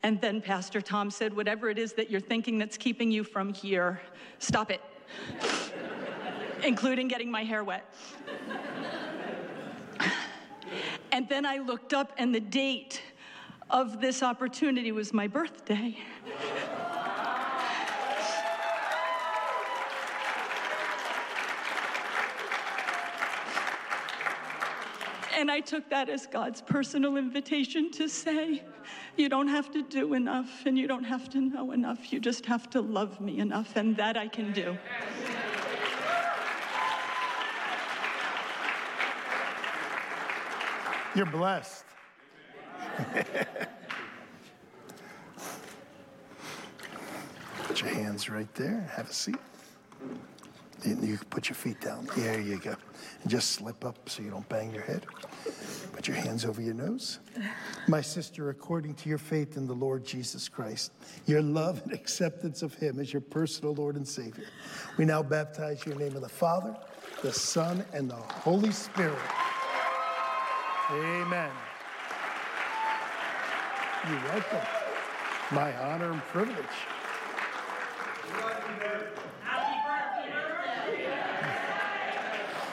And 0.03 0.21
then 0.21 0.41
Pastor 0.41 0.81
Tom 0.81 1.11
said, 1.11 1.35
Whatever 1.35 1.69
it 1.69 1.79
is 1.79 1.93
that 1.95 2.11
you're 2.11 2.21
thinking 2.21 2.59
that's 2.59 2.77
keeping 2.77 3.11
you 3.11 3.25
from 3.25 3.53
here, 3.53 4.01
stop 4.39 4.71
it, 4.71 4.81
including 6.65 7.09
getting 7.09 7.31
my 7.31 7.43
hair 7.43 7.65
wet. 7.65 7.93
and 11.13 11.29
then 11.29 11.45
I 11.45 11.59
looked 11.59 11.93
up, 11.93 12.13
and 12.17 12.35
the 12.35 12.41
date 12.41 13.03
of 13.71 14.01
this 14.01 14.23
opportunity 14.23 14.93
was 14.93 15.13
my 15.13 15.27
birthday. 15.27 15.99
And 25.39 25.53
I 25.53 25.61
took 25.61 25.89
that 25.91 26.09
as 26.09 26.27
God's 26.27 26.61
personal 26.61 27.17
invitation 27.17 27.93
to 27.93 28.09
say, 28.09 28.65
you 29.19 29.29
don't 29.29 29.49
have 29.49 29.71
to 29.73 29.83
do 29.83 30.15
enough 30.15 30.65
and 30.67 30.79
you 30.79 30.87
don't 30.87 31.05
have 31.05 31.29
to 31.31 31.41
know 31.41 31.73
enough. 31.73 32.13
You 32.13 32.21
just 32.21 32.47
have 32.47 32.71
to 32.71 32.81
love 32.81 33.21
me 33.21 33.39
enough, 33.39 33.77
and 33.77 33.97
that 33.97 34.17
I 34.17 34.29
can 34.29 34.53
do. 34.53 34.79
You're 41.15 41.27
blessed. 41.27 41.85
Put 47.65 47.81
your 47.81 47.91
hands 47.91 48.31
right 48.31 48.55
there. 48.55 48.91
Have 48.95 49.11
a 49.11 49.13
seat. 49.13 49.37
You 50.85 51.17
can 51.17 51.27
put 51.31 51.49
your 51.49 51.57
feet 51.57 51.81
down. 51.81 52.09
There 52.17 52.41
you 52.41 52.59
go. 52.59 52.75
And 53.23 53.31
just 53.31 53.53
slip 53.53 53.85
up 53.85 54.09
so 54.09 54.23
you 54.23 54.31
don't 54.31 54.49
bang 54.49 54.73
your 54.73 54.85
head. 54.85 55.07
Put 55.93 56.07
your 56.07 56.17
hands 56.17 56.45
over 56.45 56.63
your 56.63 56.75
nose. 56.75 57.19
My 57.89 58.01
sister, 58.01 58.51
according 58.51 58.95
to 58.95 59.09
your 59.09 59.19
faith 59.19 59.57
in 59.57 59.67
the 59.67 59.75
Lord 59.75 60.05
Jesus 60.05 60.49
Christ, 60.49 60.93
your 61.27 61.43
love 61.43 61.83
and 61.85 61.93
acceptance 61.93 62.63
of 62.63 62.75
Him 62.75 63.01
as 63.01 63.13
your 63.13 63.23
personal 63.23 63.75
Lord 63.75 63.97
and 63.97 64.07
Savior, 64.07 64.45
we 64.97 65.05
now 65.05 65.23
baptize 65.23 65.85
you 65.85 65.93
in 65.93 65.99
the 65.99 66.05
name 66.05 66.17
of 66.17 66.23
the 66.23 66.29
Father, 66.29 66.77
the 67.23 67.33
Son, 67.33 67.85
and 67.93 68.09
the 68.09 68.15
Holy 68.15 68.71
Spirit. 68.71 69.19
Amen. 70.91 71.51
You're 74.09 74.23
welcome. 74.23 74.67
My 75.51 75.77
honor 75.79 76.13
and 76.13 76.23
privilege. 76.23 76.65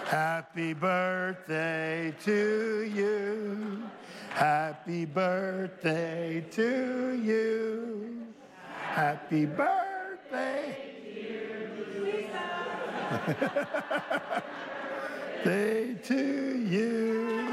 Happy 0.06 0.74
birthday 0.74 2.14
to 2.24 2.92
you. 2.94 3.82
Happy 4.30 5.04
birthday 5.04 6.46
to 6.52 7.20
you. 7.24 8.28
Happy 8.70 9.48
birthday. 9.48 10.78
Day 15.44 15.96
to 16.04 16.60
you. 16.60 17.50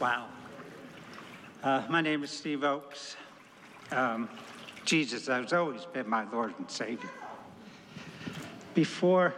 Wow. 0.00 0.28
Uh, 1.62 1.82
my 1.90 2.00
name 2.00 2.24
is 2.24 2.30
Steve 2.30 2.64
Oakes. 2.64 3.16
Um, 3.90 4.30
Jesus 4.88 5.26
has 5.26 5.52
always 5.52 5.84
been 5.84 6.08
my 6.08 6.24
Lord 6.32 6.54
and 6.58 6.70
Savior. 6.70 7.10
Before, 8.72 9.34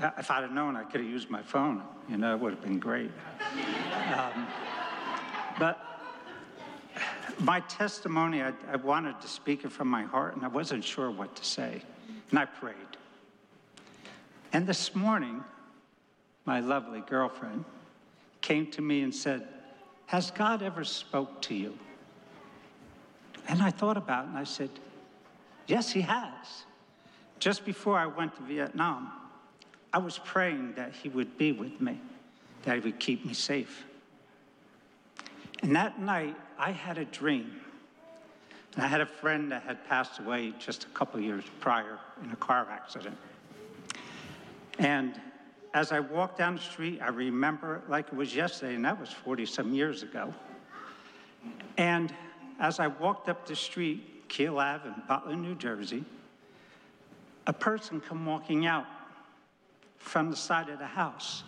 uh, 0.00 0.12
if 0.16 0.30
I'd 0.30 0.40
have 0.40 0.52
known, 0.52 0.74
I 0.74 0.84
could 0.84 1.02
have 1.02 1.10
used 1.10 1.28
my 1.28 1.42
phone. 1.42 1.82
You 2.08 2.16
know, 2.16 2.34
it 2.34 2.40
would 2.40 2.54
have 2.54 2.62
been 2.62 2.78
great. 2.78 3.10
Um, 4.14 4.46
but 5.58 5.78
my 7.40 7.60
testimony, 7.60 8.40
I, 8.40 8.54
I 8.72 8.76
wanted 8.76 9.20
to 9.20 9.28
speak 9.28 9.66
it 9.66 9.70
from 9.70 9.86
my 9.86 10.04
heart, 10.04 10.34
and 10.34 10.42
I 10.42 10.48
wasn't 10.48 10.82
sure 10.82 11.10
what 11.10 11.36
to 11.36 11.44
say. 11.44 11.82
And 12.30 12.38
I 12.38 12.46
prayed. 12.46 12.74
And 14.54 14.66
this 14.66 14.94
morning, 14.94 15.44
my 16.46 16.60
lovely 16.60 17.00
girlfriend 17.00 17.66
came 18.40 18.70
to 18.70 18.80
me 18.80 19.02
and 19.02 19.14
said, 19.14 19.46
Has 20.06 20.30
God 20.30 20.62
ever 20.62 20.84
spoke 20.84 21.42
to 21.42 21.54
you? 21.54 21.78
And 23.46 23.62
I 23.62 23.70
thought 23.70 23.98
about 23.98 24.24
it 24.24 24.28
and 24.28 24.38
I 24.38 24.44
said, 24.44 24.70
Yes, 25.66 25.90
he 25.90 26.02
has. 26.02 26.64
Just 27.38 27.64
before 27.64 27.98
I 27.98 28.06
went 28.06 28.36
to 28.36 28.42
Vietnam, 28.42 29.12
I 29.92 29.98
was 29.98 30.18
praying 30.18 30.74
that 30.74 30.92
he 30.92 31.08
would 31.08 31.36
be 31.38 31.52
with 31.52 31.80
me, 31.80 32.00
that 32.62 32.74
he 32.76 32.80
would 32.80 32.98
keep 32.98 33.24
me 33.24 33.34
safe. 33.34 33.84
And 35.62 35.74
that 35.74 35.98
night, 36.00 36.36
I 36.58 36.70
had 36.70 36.98
a 36.98 37.04
dream. 37.04 37.60
And 38.74 38.84
I 38.84 38.88
had 38.88 39.00
a 39.00 39.06
friend 39.06 39.50
that 39.52 39.62
had 39.62 39.86
passed 39.86 40.18
away 40.20 40.52
just 40.58 40.84
a 40.84 40.88
couple 40.88 41.18
years 41.20 41.44
prior 41.60 41.98
in 42.22 42.30
a 42.30 42.36
car 42.36 42.66
accident. 42.70 43.16
And 44.78 45.18
as 45.72 45.92
I 45.92 46.00
walked 46.00 46.38
down 46.38 46.56
the 46.56 46.62
street, 46.62 47.00
I 47.02 47.08
remember 47.08 47.76
it 47.76 47.90
like 47.90 48.08
it 48.08 48.14
was 48.14 48.34
yesterday, 48.34 48.74
and 48.74 48.84
that 48.84 48.98
was 48.98 49.10
40 49.10 49.46
some 49.46 49.72
years 49.72 50.02
ago. 50.02 50.32
And 51.76 52.14
as 52.58 52.80
I 52.80 52.86
walked 52.86 53.28
up 53.28 53.46
the 53.46 53.56
street, 53.56 54.15
Kiel 54.28 54.58
Ave 54.58 54.88
in 54.88 54.94
Butler, 55.08 55.36
New 55.36 55.54
Jersey, 55.54 56.04
a 57.46 57.52
person 57.52 58.00
come 58.00 58.26
walking 58.26 58.66
out 58.66 58.86
from 59.98 60.30
the 60.30 60.36
side 60.36 60.68
of 60.68 60.78
the 60.78 60.86
house. 60.86 61.42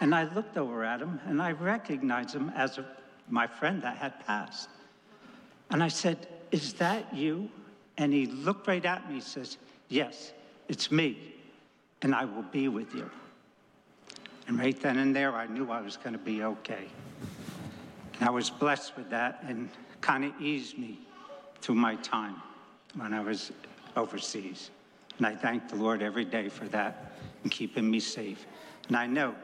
And 0.00 0.14
I 0.14 0.24
looked 0.34 0.56
over 0.56 0.84
at 0.84 1.00
him 1.00 1.20
and 1.26 1.40
I 1.40 1.52
recognized 1.52 2.34
him 2.34 2.50
as 2.54 2.78
a, 2.78 2.84
my 3.28 3.46
friend 3.46 3.82
that 3.82 3.96
had 3.96 4.24
passed. 4.26 4.68
And 5.70 5.82
I 5.82 5.88
said, 5.88 6.28
Is 6.50 6.74
that 6.74 7.14
you? 7.14 7.48
And 7.96 8.12
he 8.12 8.26
looked 8.26 8.66
right 8.66 8.84
at 8.84 9.08
me 9.08 9.14
and 9.14 9.22
says, 9.22 9.56
Yes, 9.88 10.32
it's 10.68 10.90
me, 10.90 11.34
and 12.02 12.14
I 12.14 12.24
will 12.24 12.42
be 12.42 12.68
with 12.68 12.94
you. 12.94 13.10
And 14.46 14.58
right 14.58 14.78
then 14.80 14.98
and 14.98 15.14
there, 15.14 15.32
I 15.34 15.46
knew 15.46 15.70
I 15.70 15.80
was 15.80 15.96
going 15.96 16.12
to 16.12 16.18
be 16.18 16.42
okay. 16.42 16.88
And 18.18 18.28
I 18.28 18.30
was 18.30 18.50
blessed 18.50 18.96
with 18.96 19.10
that 19.10 19.42
and 19.46 19.68
kind 20.04 20.22
of 20.26 20.38
eased 20.38 20.76
me 20.76 20.98
through 21.62 21.76
my 21.76 21.96
time 21.96 22.36
when 22.94 23.14
I 23.14 23.22
was 23.22 23.52
overseas. 23.96 24.70
And 25.16 25.26
I 25.26 25.34
thank 25.34 25.70
the 25.70 25.76
Lord 25.76 26.02
every 26.02 26.26
day 26.26 26.50
for 26.50 26.66
that 26.66 27.12
and 27.42 27.50
keeping 27.50 27.90
me 27.90 28.00
safe. 28.00 28.44
And 28.88 28.98
I 28.98 29.06
know, 29.06 29.34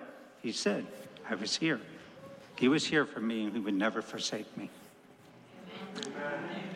He 0.43 0.53
said, 0.53 0.87
I 1.31 1.35
was 1.35 1.57
here. 1.57 1.81
He 2.57 2.69
was 2.69 2.85
here 2.85 3.07
for 3.07 3.21
me 3.21 3.45
and 3.45 3.55
He 3.55 3.61
would 3.61 3.73
never 3.73 4.03
forsake 4.03 4.55
me. 4.59 4.69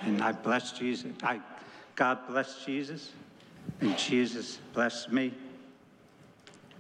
And 0.01 0.23
I 0.23 0.33
bless 0.33 0.73
Jesus. 0.73 1.13
I, 1.23 1.41
God 1.95 2.19
bless 2.27 2.65
Jesus, 2.65 3.11
and 3.83 3.99
Jesus 3.99 4.61
blessed 4.73 5.13
me. 5.13 5.35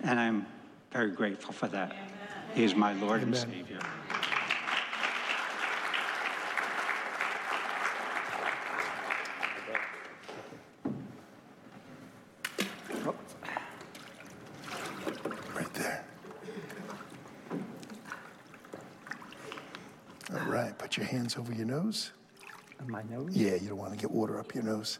And 0.00 0.18
I'm 0.18 0.46
very 0.90 1.10
grateful 1.10 1.52
for 1.52 1.68
that. 1.68 1.94
He 2.54 2.64
is 2.64 2.74
my 2.74 2.94
Lord 2.94 3.22
and 3.22 3.36
Savior. 3.36 3.78
Right 15.54 15.74
there. 15.74 16.04
All 20.32 20.46
right, 20.46 20.76
put 20.76 20.96
your 20.96 21.06
hands 21.06 21.36
over 21.36 21.52
your 21.52 21.66
nose. 21.84 22.12
On 22.80 22.90
my 22.90 23.02
nose? 23.10 23.36
Yeah, 23.36 23.54
you 23.54 23.68
don't 23.68 23.78
want 23.78 23.92
to 23.92 23.98
get 23.98 24.10
water 24.10 24.38
up 24.38 24.54
your 24.54 24.64
nose. 24.64 24.98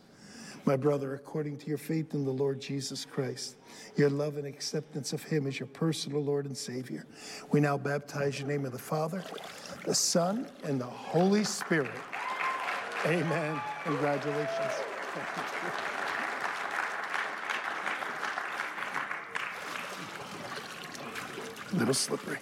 My 0.67 0.77
brother, 0.77 1.15
according 1.15 1.59
to 1.59 1.67
your 1.67 1.77
faith 1.79 2.15
in 2.15 2.25
the 2.25 2.31
Lord 2.31 2.59
Jesus 2.61 3.05
Christ, 3.05 3.57
your 3.97 4.09
love 4.09 4.39
and 4.39 4.47
acceptance 4.47 5.13
of 5.13 5.23
Him 5.23 5.47
as 5.47 5.59
your 5.59 5.67
personal 5.67 6.23
Lord 6.23 6.47
and 6.47 6.57
Savior, 6.57 7.07
we 7.53 7.61
now 7.61 7.77
baptize 7.77 8.39
you 8.39 8.43
in 8.43 8.49
the 8.49 8.55
name 8.55 8.65
of 8.65 8.73
the 8.73 8.79
Father, 8.79 9.23
the 9.85 9.95
Son, 9.95 10.47
and 10.65 10.81
the 10.81 10.87
Holy 10.87 11.45
Spirit. 11.45 11.91
Amen. 13.05 13.61
Congratulations. 13.85 14.73
A 21.73 21.77
little 21.77 21.93
slippery. 21.93 22.39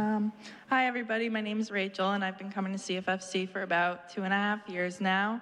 Um, 0.00 0.32
hi, 0.68 0.86
everybody. 1.00 1.30
My 1.30 1.40
name 1.40 1.58
is 1.58 1.70
Rachel, 1.70 2.10
and 2.10 2.22
I've 2.22 2.36
been 2.36 2.52
coming 2.52 2.72
to 2.72 2.78
CFFC 2.78 3.48
for 3.48 3.62
about 3.62 4.10
two 4.10 4.24
and 4.24 4.34
a 4.34 4.36
half 4.36 4.68
years 4.68 5.00
now. 5.00 5.40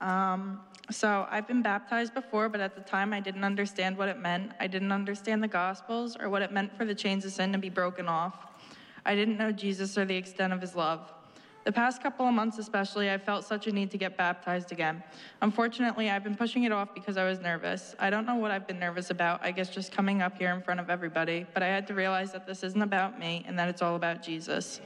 Um, 0.00 0.60
so 0.90 1.24
I've 1.30 1.46
been 1.46 1.62
baptized 1.62 2.14
before, 2.14 2.48
but 2.48 2.60
at 2.60 2.74
the 2.74 2.80
time 2.80 3.12
I 3.12 3.20
didn't 3.20 3.44
understand 3.44 3.96
what 3.96 4.08
it 4.08 4.18
meant. 4.18 4.50
I 4.58 4.66
didn't 4.66 4.90
understand 4.90 5.40
the 5.40 5.46
Gospels 5.46 6.16
or 6.18 6.28
what 6.28 6.42
it 6.42 6.50
meant 6.50 6.76
for 6.76 6.84
the 6.84 6.96
chains 6.96 7.24
of 7.24 7.30
sin 7.30 7.52
to 7.52 7.58
be 7.58 7.68
broken 7.68 8.08
off. 8.08 8.48
I 9.06 9.14
didn't 9.14 9.38
know 9.38 9.52
Jesus 9.52 9.96
or 9.96 10.04
the 10.04 10.16
extent 10.16 10.52
of 10.52 10.60
his 10.60 10.74
love. 10.74 11.12
The 11.68 11.72
past 11.72 12.02
couple 12.02 12.26
of 12.26 12.32
months, 12.32 12.56
especially, 12.56 13.10
I 13.10 13.18
felt 13.18 13.44
such 13.44 13.66
a 13.66 13.72
need 13.72 13.90
to 13.90 13.98
get 13.98 14.16
baptized 14.16 14.72
again. 14.72 15.02
Unfortunately, 15.42 16.08
I've 16.08 16.24
been 16.24 16.34
pushing 16.34 16.64
it 16.64 16.72
off 16.72 16.94
because 16.94 17.18
I 17.18 17.28
was 17.28 17.40
nervous. 17.40 17.94
I 17.98 18.08
don't 18.08 18.24
know 18.24 18.36
what 18.36 18.50
I've 18.50 18.66
been 18.66 18.78
nervous 18.78 19.10
about, 19.10 19.44
I 19.44 19.50
guess 19.50 19.68
just 19.68 19.92
coming 19.92 20.22
up 20.22 20.38
here 20.38 20.50
in 20.54 20.62
front 20.62 20.80
of 20.80 20.88
everybody, 20.88 21.44
but 21.52 21.62
I 21.62 21.66
had 21.66 21.86
to 21.88 21.94
realize 21.94 22.32
that 22.32 22.46
this 22.46 22.62
isn't 22.62 22.80
about 22.80 23.18
me 23.18 23.44
and 23.46 23.58
that 23.58 23.68
it's 23.68 23.82
all 23.82 23.96
about 23.96 24.22
Jesus. 24.22 24.80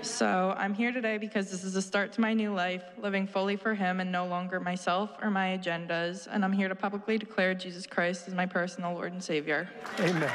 So 0.00 0.54
I'm 0.56 0.74
here 0.74 0.92
today 0.92 1.18
because 1.18 1.50
this 1.50 1.64
is 1.64 1.74
a 1.74 1.82
start 1.82 2.12
to 2.12 2.20
my 2.20 2.34
new 2.34 2.54
life, 2.54 2.84
living 3.02 3.26
fully 3.26 3.56
for 3.56 3.74
Him 3.74 3.98
and 3.98 4.12
no 4.12 4.26
longer 4.28 4.60
myself 4.60 5.10
or 5.20 5.28
my 5.28 5.58
agendas. 5.58 6.28
And 6.30 6.44
I'm 6.44 6.52
here 6.52 6.68
to 6.68 6.76
publicly 6.76 7.18
declare 7.18 7.52
Jesus 7.52 7.84
Christ 7.84 8.28
as 8.28 8.34
my 8.34 8.46
personal 8.46 8.94
Lord 8.94 9.12
and 9.12 9.24
Savior. 9.24 9.68
Amen. 9.98 10.30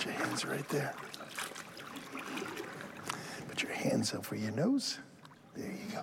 Put 0.00 0.06
your 0.06 0.14
hands 0.14 0.44
right 0.46 0.59
there. 0.70 0.94
Put 3.48 3.62
your 3.62 3.72
hands 3.72 4.14
over 4.14 4.34
your 4.34 4.52
nose. 4.52 4.98
There 5.56 5.66
you 5.66 5.92
go. 5.92 6.02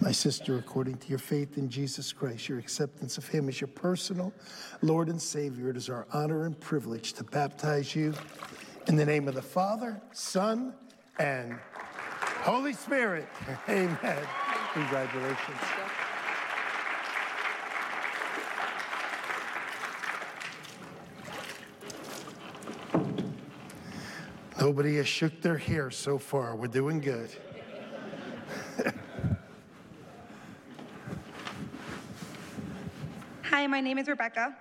My 0.00 0.12
sister, 0.12 0.58
according 0.58 0.98
to 0.98 1.08
your 1.08 1.18
faith 1.18 1.56
in 1.56 1.70
Jesus 1.70 2.12
Christ, 2.12 2.48
your 2.48 2.58
acceptance 2.58 3.16
of 3.16 3.26
Him 3.28 3.48
as 3.48 3.60
your 3.60 3.68
personal 3.68 4.32
Lord 4.82 5.08
and 5.08 5.20
Savior, 5.20 5.70
it 5.70 5.76
is 5.76 5.88
our 5.88 6.06
honor 6.12 6.44
and 6.46 6.58
privilege 6.58 7.12
to 7.14 7.24
baptize 7.24 7.94
you 7.94 8.12
in 8.86 8.96
the 8.96 9.06
name 9.06 9.28
of 9.28 9.34
the 9.34 9.42
Father, 9.42 10.00
Son, 10.12 10.74
and 11.18 11.56
Holy 12.42 12.72
Spirit. 12.72 13.28
Amen. 13.68 14.26
Congratulations. 14.74 15.58
Nobody 24.64 24.96
has 24.96 25.06
shook 25.06 25.42
their 25.42 25.58
hair 25.58 25.90
so 25.90 26.16
far. 26.16 26.56
We're 26.56 26.68
doing 26.68 26.98
good. 26.98 27.28
Hi, 33.42 33.66
my 33.66 33.82
name 33.82 33.98
is 33.98 34.08
Rebecca. 34.08 34.56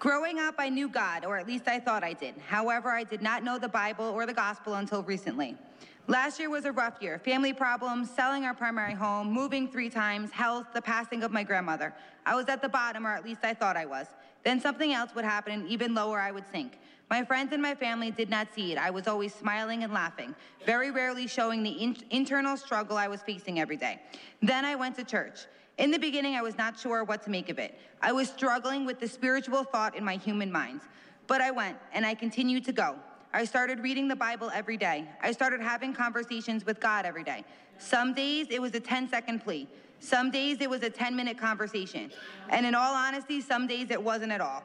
Growing 0.00 0.40
up, 0.40 0.56
I 0.58 0.70
knew 0.70 0.88
God, 0.88 1.24
or 1.24 1.36
at 1.36 1.46
least 1.46 1.68
I 1.68 1.78
thought 1.78 2.02
I 2.02 2.14
did. 2.14 2.34
However, 2.48 2.90
I 2.90 3.04
did 3.04 3.22
not 3.22 3.44
know 3.44 3.60
the 3.60 3.68
Bible 3.68 4.06
or 4.06 4.26
the 4.26 4.34
gospel 4.34 4.74
until 4.74 5.04
recently. 5.04 5.56
Last 6.08 6.40
year 6.40 6.50
was 6.50 6.64
a 6.64 6.72
rough 6.72 7.00
year. 7.00 7.20
Family 7.20 7.52
problems, 7.52 8.10
selling 8.10 8.44
our 8.44 8.54
primary 8.54 8.94
home, 8.94 9.30
moving 9.30 9.68
three 9.70 9.88
times, 9.88 10.32
health, 10.32 10.66
the 10.74 10.82
passing 10.82 11.22
of 11.22 11.30
my 11.30 11.44
grandmother. 11.44 11.94
I 12.26 12.34
was 12.34 12.48
at 12.48 12.60
the 12.60 12.68
bottom, 12.68 13.06
or 13.06 13.10
at 13.10 13.24
least 13.24 13.44
I 13.44 13.54
thought 13.54 13.76
I 13.76 13.86
was. 13.86 14.08
Then 14.42 14.60
something 14.60 14.92
else 14.92 15.14
would 15.14 15.24
happen, 15.24 15.52
and 15.52 15.68
even 15.68 15.94
lower, 15.94 16.18
I 16.18 16.32
would 16.32 16.44
sink. 16.50 16.80
My 17.10 17.24
friends 17.24 17.52
and 17.52 17.60
my 17.60 17.74
family 17.74 18.12
did 18.12 18.30
not 18.30 18.46
see 18.54 18.70
it. 18.70 18.78
I 18.78 18.90
was 18.90 19.08
always 19.08 19.34
smiling 19.34 19.82
and 19.82 19.92
laughing, 19.92 20.32
very 20.64 20.92
rarely 20.92 21.26
showing 21.26 21.64
the 21.64 21.70
in- 21.70 21.96
internal 22.10 22.56
struggle 22.56 22.96
I 22.96 23.08
was 23.08 23.20
facing 23.20 23.58
every 23.58 23.76
day. 23.76 24.00
Then 24.40 24.64
I 24.64 24.76
went 24.76 24.94
to 24.96 25.04
church. 25.04 25.40
In 25.76 25.90
the 25.90 25.98
beginning, 25.98 26.36
I 26.36 26.42
was 26.42 26.56
not 26.56 26.78
sure 26.78 27.02
what 27.02 27.22
to 27.24 27.30
make 27.30 27.48
of 27.48 27.58
it. 27.58 27.76
I 28.00 28.12
was 28.12 28.28
struggling 28.28 28.86
with 28.86 29.00
the 29.00 29.08
spiritual 29.08 29.64
thought 29.64 29.96
in 29.96 30.04
my 30.04 30.16
human 30.16 30.52
mind. 30.52 30.82
But 31.26 31.40
I 31.40 31.50
went, 31.50 31.78
and 31.92 32.06
I 32.06 32.14
continued 32.14 32.64
to 32.66 32.72
go. 32.72 32.96
I 33.32 33.44
started 33.44 33.80
reading 33.80 34.06
the 34.06 34.16
Bible 34.16 34.50
every 34.54 34.76
day. 34.76 35.08
I 35.20 35.32
started 35.32 35.60
having 35.60 35.92
conversations 35.92 36.64
with 36.64 36.80
God 36.80 37.06
every 37.06 37.24
day. 37.24 37.44
Some 37.78 38.14
days 38.14 38.48
it 38.50 38.60
was 38.60 38.74
a 38.74 38.80
10 38.80 39.08
second 39.08 39.42
plea. 39.42 39.68
Some 40.00 40.30
days 40.30 40.60
it 40.60 40.70
was 40.70 40.82
a 40.82 40.90
10 40.90 41.16
minute 41.16 41.38
conversation. 41.38 42.10
And 42.50 42.66
in 42.66 42.74
all 42.74 42.94
honesty, 42.94 43.40
some 43.40 43.66
days 43.66 43.90
it 43.90 44.02
wasn't 44.02 44.32
at 44.32 44.40
all. 44.40 44.62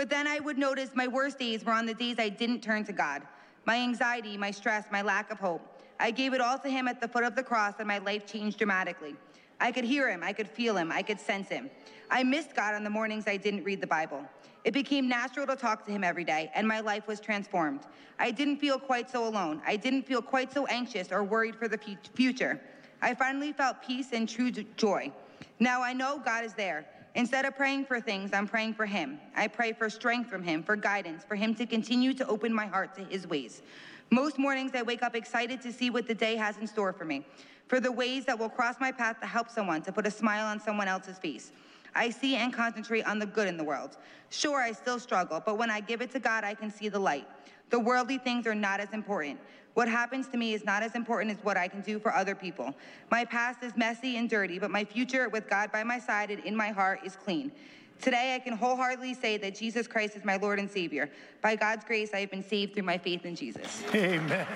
But 0.00 0.08
then 0.08 0.26
I 0.26 0.40
would 0.40 0.56
notice 0.56 0.92
my 0.94 1.06
worst 1.06 1.38
days 1.38 1.62
were 1.62 1.74
on 1.74 1.84
the 1.84 1.92
days 1.92 2.18
I 2.18 2.30
didn't 2.30 2.62
turn 2.62 2.84
to 2.84 2.92
God. 2.94 3.20
My 3.66 3.76
anxiety, 3.76 4.34
my 4.38 4.50
stress, 4.50 4.86
my 4.90 5.02
lack 5.02 5.30
of 5.30 5.38
hope. 5.38 5.60
I 6.00 6.10
gave 6.10 6.32
it 6.32 6.40
all 6.40 6.58
to 6.60 6.70
Him 6.70 6.88
at 6.88 7.02
the 7.02 7.06
foot 7.06 7.22
of 7.22 7.36
the 7.36 7.42
cross, 7.42 7.74
and 7.80 7.86
my 7.86 7.98
life 7.98 8.24
changed 8.24 8.56
dramatically. 8.56 9.14
I 9.60 9.70
could 9.70 9.84
hear 9.84 10.08
Him, 10.08 10.22
I 10.22 10.32
could 10.32 10.48
feel 10.48 10.74
Him, 10.78 10.90
I 10.90 11.02
could 11.02 11.20
sense 11.20 11.50
Him. 11.50 11.68
I 12.10 12.22
missed 12.22 12.56
God 12.56 12.74
on 12.74 12.82
the 12.82 12.88
mornings 12.88 13.24
I 13.26 13.36
didn't 13.36 13.62
read 13.62 13.82
the 13.82 13.86
Bible. 13.86 14.24
It 14.64 14.72
became 14.72 15.06
natural 15.06 15.46
to 15.46 15.54
talk 15.54 15.84
to 15.84 15.92
Him 15.92 16.02
every 16.02 16.24
day, 16.24 16.50
and 16.54 16.66
my 16.66 16.80
life 16.80 17.06
was 17.06 17.20
transformed. 17.20 17.80
I 18.18 18.30
didn't 18.30 18.56
feel 18.56 18.78
quite 18.78 19.10
so 19.10 19.28
alone. 19.28 19.60
I 19.66 19.76
didn't 19.76 20.04
feel 20.04 20.22
quite 20.22 20.50
so 20.50 20.64
anxious 20.68 21.12
or 21.12 21.24
worried 21.24 21.56
for 21.56 21.68
the 21.68 21.78
future. 22.14 22.58
I 23.02 23.12
finally 23.12 23.52
felt 23.52 23.82
peace 23.82 24.14
and 24.14 24.26
true 24.26 24.50
joy. 24.50 25.12
Now 25.58 25.82
I 25.82 25.92
know 25.92 26.22
God 26.24 26.46
is 26.46 26.54
there. 26.54 26.86
Instead 27.14 27.44
of 27.44 27.56
praying 27.56 27.84
for 27.84 28.00
things, 28.00 28.32
I'm 28.32 28.46
praying 28.46 28.74
for 28.74 28.86
Him. 28.86 29.18
I 29.34 29.48
pray 29.48 29.72
for 29.72 29.90
strength 29.90 30.30
from 30.30 30.42
Him, 30.42 30.62
for 30.62 30.76
guidance, 30.76 31.24
for 31.24 31.34
Him 31.34 31.54
to 31.56 31.66
continue 31.66 32.14
to 32.14 32.26
open 32.28 32.52
my 32.52 32.66
heart 32.66 32.94
to 32.96 33.04
His 33.04 33.26
ways. 33.26 33.62
Most 34.10 34.38
mornings, 34.38 34.72
I 34.74 34.82
wake 34.82 35.02
up 35.02 35.14
excited 35.14 35.60
to 35.62 35.72
see 35.72 35.90
what 35.90 36.06
the 36.06 36.14
day 36.14 36.36
has 36.36 36.58
in 36.58 36.66
store 36.66 36.92
for 36.92 37.04
me, 37.04 37.24
for 37.66 37.80
the 37.80 37.90
ways 37.90 38.24
that 38.26 38.38
will 38.38 38.48
cross 38.48 38.76
my 38.80 38.92
path 38.92 39.20
to 39.20 39.26
help 39.26 39.50
someone, 39.50 39.82
to 39.82 39.92
put 39.92 40.06
a 40.06 40.10
smile 40.10 40.46
on 40.46 40.60
someone 40.60 40.88
else's 40.88 41.18
face. 41.18 41.52
I 41.94 42.10
see 42.10 42.36
and 42.36 42.52
concentrate 42.52 43.02
on 43.02 43.18
the 43.18 43.26
good 43.26 43.48
in 43.48 43.56
the 43.56 43.64
world. 43.64 43.96
Sure, 44.28 44.60
I 44.60 44.72
still 44.72 45.00
struggle, 45.00 45.42
but 45.44 45.58
when 45.58 45.70
I 45.70 45.80
give 45.80 46.00
it 46.00 46.10
to 46.12 46.20
God, 46.20 46.44
I 46.44 46.54
can 46.54 46.70
see 46.70 46.88
the 46.88 46.98
light. 46.98 47.26
The 47.70 47.78
worldly 47.78 48.18
things 48.18 48.46
are 48.46 48.54
not 48.54 48.80
as 48.80 48.92
important. 48.92 49.38
What 49.74 49.88
happens 49.88 50.28
to 50.28 50.36
me 50.36 50.52
is 50.54 50.64
not 50.64 50.82
as 50.82 50.94
important 50.94 51.36
as 51.36 51.44
what 51.44 51.56
I 51.56 51.68
can 51.68 51.80
do 51.80 51.98
for 51.98 52.12
other 52.12 52.34
people. 52.34 52.74
My 53.10 53.24
past 53.24 53.62
is 53.62 53.76
messy 53.76 54.16
and 54.16 54.28
dirty, 54.28 54.58
but 54.58 54.70
my 54.70 54.84
future 54.84 55.28
with 55.28 55.48
God 55.48 55.70
by 55.70 55.84
my 55.84 55.98
side 55.98 56.30
and 56.30 56.44
in 56.44 56.56
my 56.56 56.68
heart 56.68 57.00
is 57.04 57.16
clean. 57.16 57.52
Today, 58.00 58.34
I 58.34 58.38
can 58.38 58.54
wholeheartedly 58.56 59.12
say 59.14 59.36
that 59.36 59.54
Jesus 59.54 59.86
Christ 59.86 60.16
is 60.16 60.24
my 60.24 60.36
Lord 60.36 60.58
and 60.58 60.70
Savior. 60.70 61.10
By 61.42 61.54
God's 61.54 61.84
grace, 61.84 62.10
I 62.14 62.20
have 62.20 62.30
been 62.30 62.42
saved 62.42 62.74
through 62.74 62.84
my 62.84 62.96
faith 62.96 63.26
in 63.26 63.36
Jesus. 63.36 63.82
Amen. 63.94 64.46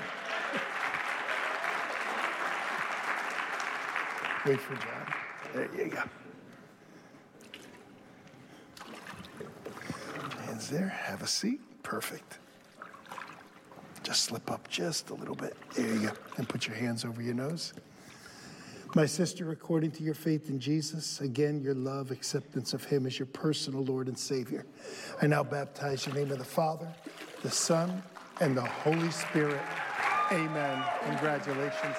Wait 4.46 4.60
for 4.60 4.74
John. 4.74 5.14
There 5.54 5.68
you 5.76 5.88
go. 5.90 6.02
Hands 10.46 10.70
there. 10.70 10.88
Have 10.88 11.22
a 11.22 11.26
seat. 11.26 11.60
Perfect. 11.82 12.38
Just 14.04 14.24
slip 14.24 14.50
up 14.50 14.68
just 14.68 15.10
a 15.10 15.14
little 15.14 15.34
bit. 15.34 15.56
There 15.74 15.86
you 15.86 16.08
go. 16.08 16.12
And 16.36 16.48
put 16.48 16.68
your 16.68 16.76
hands 16.76 17.04
over 17.04 17.22
your 17.22 17.34
nose. 17.34 17.72
My 18.94 19.06
sister, 19.06 19.50
according 19.50 19.90
to 19.92 20.04
your 20.04 20.14
faith 20.14 20.50
in 20.50 20.60
Jesus, 20.60 21.20
again, 21.20 21.60
your 21.60 21.74
love, 21.74 22.12
acceptance 22.12 22.74
of 22.74 22.84
Him 22.84 23.06
as 23.06 23.18
your 23.18 23.26
personal 23.26 23.82
Lord 23.82 24.06
and 24.06 24.16
Savior, 24.16 24.66
I 25.20 25.26
now 25.26 25.42
baptize 25.42 26.06
you 26.06 26.12
in 26.12 26.18
the 26.18 26.24
name 26.24 26.32
of 26.32 26.38
the 26.38 26.44
Father, 26.44 26.86
the 27.42 27.50
Son, 27.50 28.02
and 28.40 28.56
the 28.56 28.62
Holy 28.62 29.10
Spirit. 29.10 29.60
Amen. 30.30 30.84
Congratulations. 31.06 31.96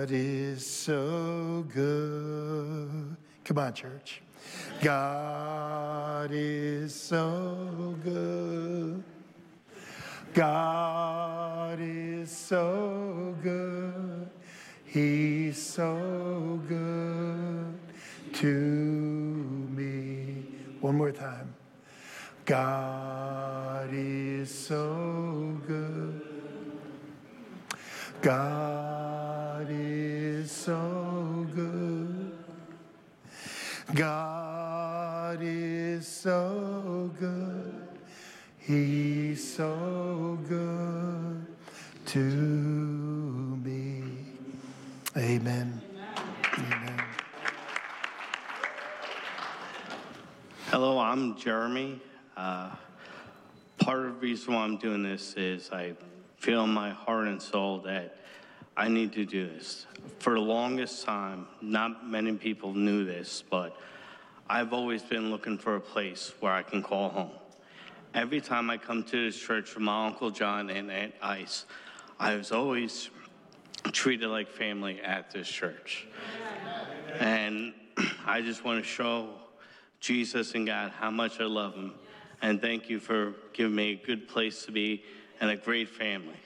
God 0.00 0.12
is 0.12 0.64
so 0.64 1.62
good. 1.74 3.16
Come 3.44 3.58
on, 3.58 3.74
church. 3.74 4.22
God 4.80 6.30
is 6.32 6.94
so 6.94 7.94
good. 8.02 9.04
God 10.32 11.78
is 11.82 12.34
so 12.34 13.36
good. 13.42 14.30
He's 14.86 15.60
so 15.62 16.62
good 16.66 17.78
to 18.32 18.46
me. 19.76 20.46
One 20.80 20.96
more 20.96 21.12
time. 21.12 21.54
God 22.46 23.90
is 23.92 24.50
so 24.50 25.60
good. 25.66 26.22
God 28.22 28.89
God 33.94 35.38
is 35.42 36.06
so 36.06 37.10
good. 37.18 37.88
He's 38.58 39.54
so 39.56 40.38
good 40.48 41.46
to 42.06 42.18
me. 43.64 44.02
Amen. 45.16 45.80
Hello, 50.66 51.00
I'm 51.00 51.36
Jeremy. 51.36 52.00
Uh, 52.36 52.70
part 53.78 54.06
of 54.06 54.20
the 54.20 54.20
reason 54.20 54.54
why 54.54 54.60
I'm 54.60 54.76
doing 54.76 55.02
this 55.02 55.34
is 55.34 55.70
I 55.72 55.94
feel 56.36 56.62
in 56.62 56.70
my 56.70 56.90
heart 56.90 57.26
and 57.26 57.42
soul 57.42 57.80
that 57.80 58.18
I 58.76 58.88
need 58.88 59.12
to 59.14 59.24
do 59.24 59.48
this. 59.48 59.86
For 60.18 60.34
the 60.34 60.40
longest 60.40 61.04
time, 61.04 61.46
not 61.60 62.06
many 62.06 62.32
people 62.32 62.72
knew 62.72 63.04
this, 63.04 63.42
but 63.50 63.76
I've 64.48 64.72
always 64.72 65.02
been 65.02 65.30
looking 65.30 65.58
for 65.58 65.76
a 65.76 65.80
place 65.80 66.32
where 66.40 66.52
I 66.52 66.62
can 66.62 66.82
call 66.82 67.10
home. 67.10 67.30
Every 68.14 68.40
time 68.40 68.70
I 68.70 68.76
come 68.76 69.04
to 69.04 69.24
this 69.24 69.38
church 69.38 69.74
with 69.74 69.84
my 69.84 70.06
Uncle 70.06 70.30
John 70.30 70.70
and 70.70 70.90
Aunt 70.90 71.14
Ice, 71.22 71.66
I 72.18 72.34
was 72.34 72.52
always 72.52 73.10
treated 73.92 74.28
like 74.28 74.48
family 74.48 75.00
at 75.00 75.30
this 75.30 75.48
church. 75.48 76.06
And 77.18 77.72
I 78.26 78.40
just 78.40 78.64
want 78.64 78.82
to 78.82 78.88
show 78.88 79.30
Jesus 80.00 80.54
and 80.54 80.66
God 80.66 80.92
how 80.98 81.10
much 81.10 81.40
I 81.40 81.44
love 81.44 81.74
him. 81.74 81.94
And 82.42 82.60
thank 82.60 82.88
you 82.88 82.98
for 82.98 83.34
giving 83.52 83.74
me 83.74 83.92
a 83.92 84.06
good 84.06 84.28
place 84.28 84.64
to 84.64 84.72
be 84.72 85.04
and 85.40 85.50
a 85.50 85.56
great 85.56 85.88
family. 85.88 86.36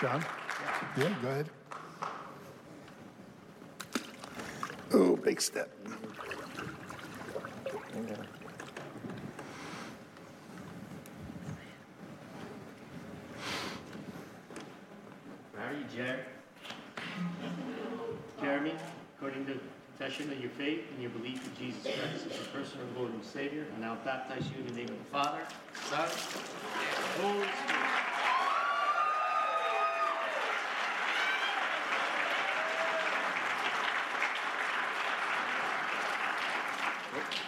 John? 0.00 0.24
Yeah, 0.96 1.14
go 1.20 1.28
ahead. 1.28 1.50
Oh, 4.94 5.14
big 5.16 5.42
step. 5.42 5.70
Are 15.58 15.72
you 15.72 15.84
Jer- 15.94 16.24
Jeremy, 18.40 18.72
according 19.18 19.44
to 19.46 19.60
confession 19.98 20.32
of 20.32 20.40
your 20.40 20.50
faith 20.52 20.80
and 20.94 21.02
your 21.02 21.10
belief 21.10 21.46
in 21.46 21.66
Jesus 21.66 21.82
Christ 21.82 22.26
as 22.26 22.36
your 22.38 22.46
personal 22.46 22.86
Lord 22.96 23.12
and 23.12 23.22
Savior, 23.22 23.66
I 23.76 23.80
now 23.80 23.98
baptize 24.02 24.44
you 24.50 24.64
in 24.64 24.66
the 24.68 24.80
name 24.80 24.88
of 24.88 24.98
the 24.98 25.04
Father, 25.12 25.40
Son, 25.90 26.08
and 26.08 27.22
Holy 27.22 27.46
Spirit. 27.64 27.69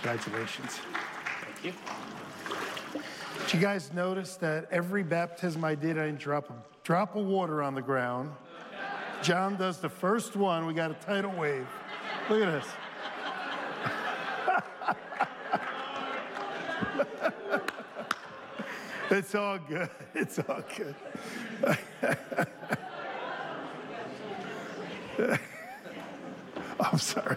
Congratulations. 0.02 0.80
Thank 1.44 1.64
you. 1.64 1.72
Did 3.38 3.54
you 3.54 3.60
guys 3.60 3.92
notice 3.92 4.34
that 4.36 4.66
every 4.72 5.04
baptism 5.04 5.64
I 5.64 5.76
did, 5.76 5.96
I 5.96 6.06
didn't 6.06 6.18
drop 6.18 6.50
a 6.50 6.54
drop 6.82 7.14
of 7.14 7.24
water 7.24 7.62
on 7.62 7.76
the 7.76 7.82
ground? 7.82 8.32
John 9.22 9.56
does 9.56 9.78
the 9.78 9.88
first 9.88 10.34
one, 10.34 10.66
we 10.66 10.74
got 10.74 10.90
a 10.90 10.94
tidal 10.94 11.30
wave. 11.30 11.68
Look 12.28 12.42
at 12.42 12.50
this. 12.50 12.66
it's 19.10 19.36
all 19.36 19.58
good. 19.58 19.88
It's 20.14 20.38
all 20.40 20.62
good. 20.76 20.96
I'm 26.92 26.98
sorry. 26.98 27.36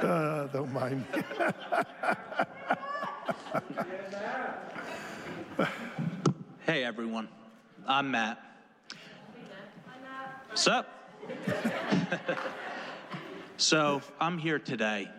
Uh, 0.00 0.46
don't 0.46 0.72
mind 0.72 1.04
me. 1.12 1.22
Hey 6.64 6.84
everyone, 6.84 7.28
I'm 7.84 8.12
Matt. 8.12 8.38
What's 10.48 10.68
up? 10.68 10.88
so 13.56 14.02
I'm 14.20 14.38
here 14.38 14.60
today 14.60 15.10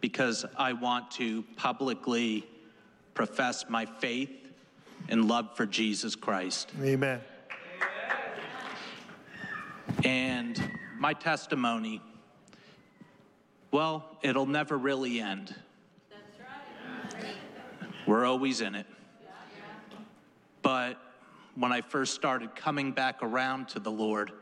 because 0.00 0.46
I 0.56 0.72
want 0.72 1.10
to 1.12 1.44
publicly 1.56 2.46
profess 3.12 3.66
my 3.68 3.84
faith 3.84 4.30
and 5.10 5.26
love 5.28 5.54
for 5.54 5.66
Jesus 5.66 6.14
Christ. 6.14 6.72
Amen. 6.82 7.20
And 10.02 10.70
my 10.98 11.12
testimony, 11.12 12.00
well, 13.70 14.04
it'll 14.22 14.46
never 14.46 14.76
really 14.76 15.20
end. 15.20 15.54
We're 18.06 18.24
always 18.24 18.60
in 18.60 18.74
it. 18.74 18.86
But 20.62 20.98
when 21.54 21.72
I 21.72 21.80
first 21.80 22.14
started 22.14 22.54
coming 22.54 22.92
back 22.92 23.22
around 23.22 23.68
to 23.68 23.80
the 23.80 23.90
Lord, 23.90 24.32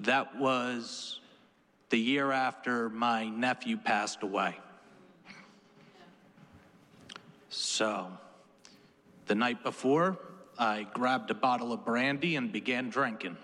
that 0.00 0.36
was 0.36 1.20
the 1.90 1.98
year 1.98 2.32
after 2.32 2.88
my 2.88 3.28
nephew 3.28 3.76
passed 3.76 4.22
away. 4.22 4.56
So, 7.48 8.06
the 9.26 9.34
night 9.34 9.62
before, 9.64 10.16
I 10.58 10.86
grabbed 10.94 11.30
a 11.30 11.34
bottle 11.34 11.72
of 11.72 11.84
brandy 11.84 12.36
and 12.36 12.52
began 12.52 12.90
drinking. 12.90 13.36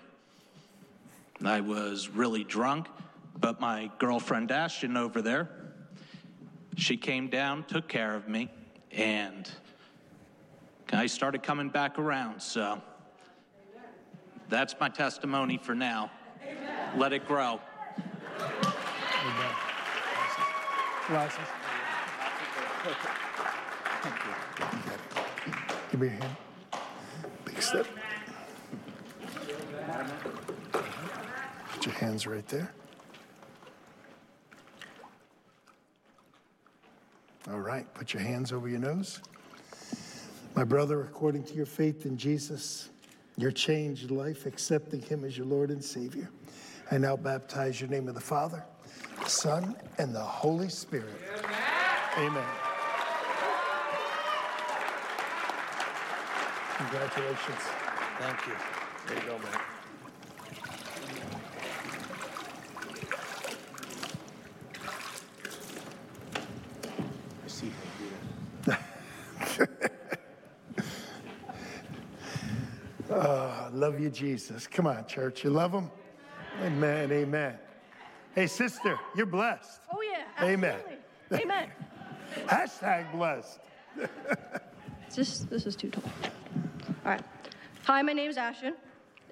I 1.43 1.61
was 1.61 2.09
really 2.09 2.43
drunk, 2.43 2.87
But 3.39 3.59
my 3.59 3.91
girlfriend 3.99 4.51
Ashton 4.51 4.97
over 4.97 5.21
there, 5.21 5.49
she 6.75 6.97
came 6.97 7.29
down, 7.29 7.63
took 7.65 7.87
care 7.87 8.15
of 8.15 8.27
me, 8.27 8.49
and 8.91 9.49
I 10.91 11.05
started 11.05 11.43
coming 11.43 11.69
back 11.69 11.99
around. 11.99 12.41
So 12.41 12.81
that's 14.49 14.75
my 14.79 14.89
testimony 14.89 15.57
for 15.57 15.75
now. 15.75 16.11
Let 16.95 17.13
it 17.13 17.27
grow. 17.27 17.59
Amen. 18.39 19.51
Glasses. 21.07 21.39
Thank 24.01 24.15
you. 24.15 24.47
Give 25.91 25.99
me 25.99 26.07
your 26.07 26.15
hand. 26.15 26.35
Big 27.45 27.61
step. 27.61 27.87
Put 31.71 31.85
your 31.85 31.95
hands 31.95 32.27
right 32.27 32.47
there. 32.47 32.73
All 37.49 37.59
right, 37.59 37.91
put 37.93 38.13
your 38.13 38.23
hands 38.23 38.51
over 38.51 38.67
your 38.67 38.79
nose. 38.79 39.21
My 40.55 40.63
brother, 40.63 41.01
according 41.01 41.43
to 41.45 41.53
your 41.53 41.65
faith 41.65 42.05
in 42.05 42.17
Jesus, 42.17 42.89
your 43.37 43.51
changed 43.51 44.11
life, 44.11 44.45
accepting 44.45 45.01
him 45.01 45.23
as 45.23 45.37
your 45.37 45.45
Lord 45.45 45.69
and 45.69 45.83
Savior, 45.83 46.29
I 46.91 46.97
now 46.97 47.15
baptize 47.15 47.79
your 47.79 47.89
name 47.89 48.07
of 48.07 48.15
the 48.15 48.21
Father, 48.21 48.63
the 49.23 49.29
Son, 49.29 49.75
and 49.97 50.13
the 50.13 50.19
Holy 50.19 50.69
Spirit. 50.69 51.13
Amen. 52.17 52.43
Congratulations. 56.77 57.61
Thank 58.19 58.47
you. 58.47 58.53
There 59.07 59.17
you 59.17 59.23
go, 59.29 59.37
man. 59.39 59.61
I 67.43 67.47
see 67.47 67.67
how 67.67 67.73
you 67.99 68.09
do 68.65 69.65
that. 69.65 69.91
Oh, 73.09 73.69
love 73.73 73.96
you, 74.07 74.11
Jesus. 74.11 74.67
Come 74.67 74.87
on, 74.87 75.05
church. 75.05 75.43
You 75.43 75.49
love 75.49 75.73
him? 75.73 75.91
Amen. 76.63 77.11
Amen. 77.11 77.55
Hey, 78.33 78.47
sister, 78.47 78.97
you're 79.15 79.25
blessed. 79.25 79.81
Oh, 79.91 80.01
yeah. 80.01 80.45
Amen. 80.45 80.79
Absolutely. 81.31 81.43
Amen. 81.43 81.69
Hashtag 82.47 83.11
blessed. 83.11 83.59
this, 85.15 85.39
this 85.39 85.65
is 85.65 85.75
too 85.75 85.89
tall. 85.89 86.03
All 87.05 87.11
right. 87.11 87.21
Hi, 87.83 88.01
my 88.01 88.13
name 88.13 88.29
is 88.29 88.37
Ashton, 88.37 88.75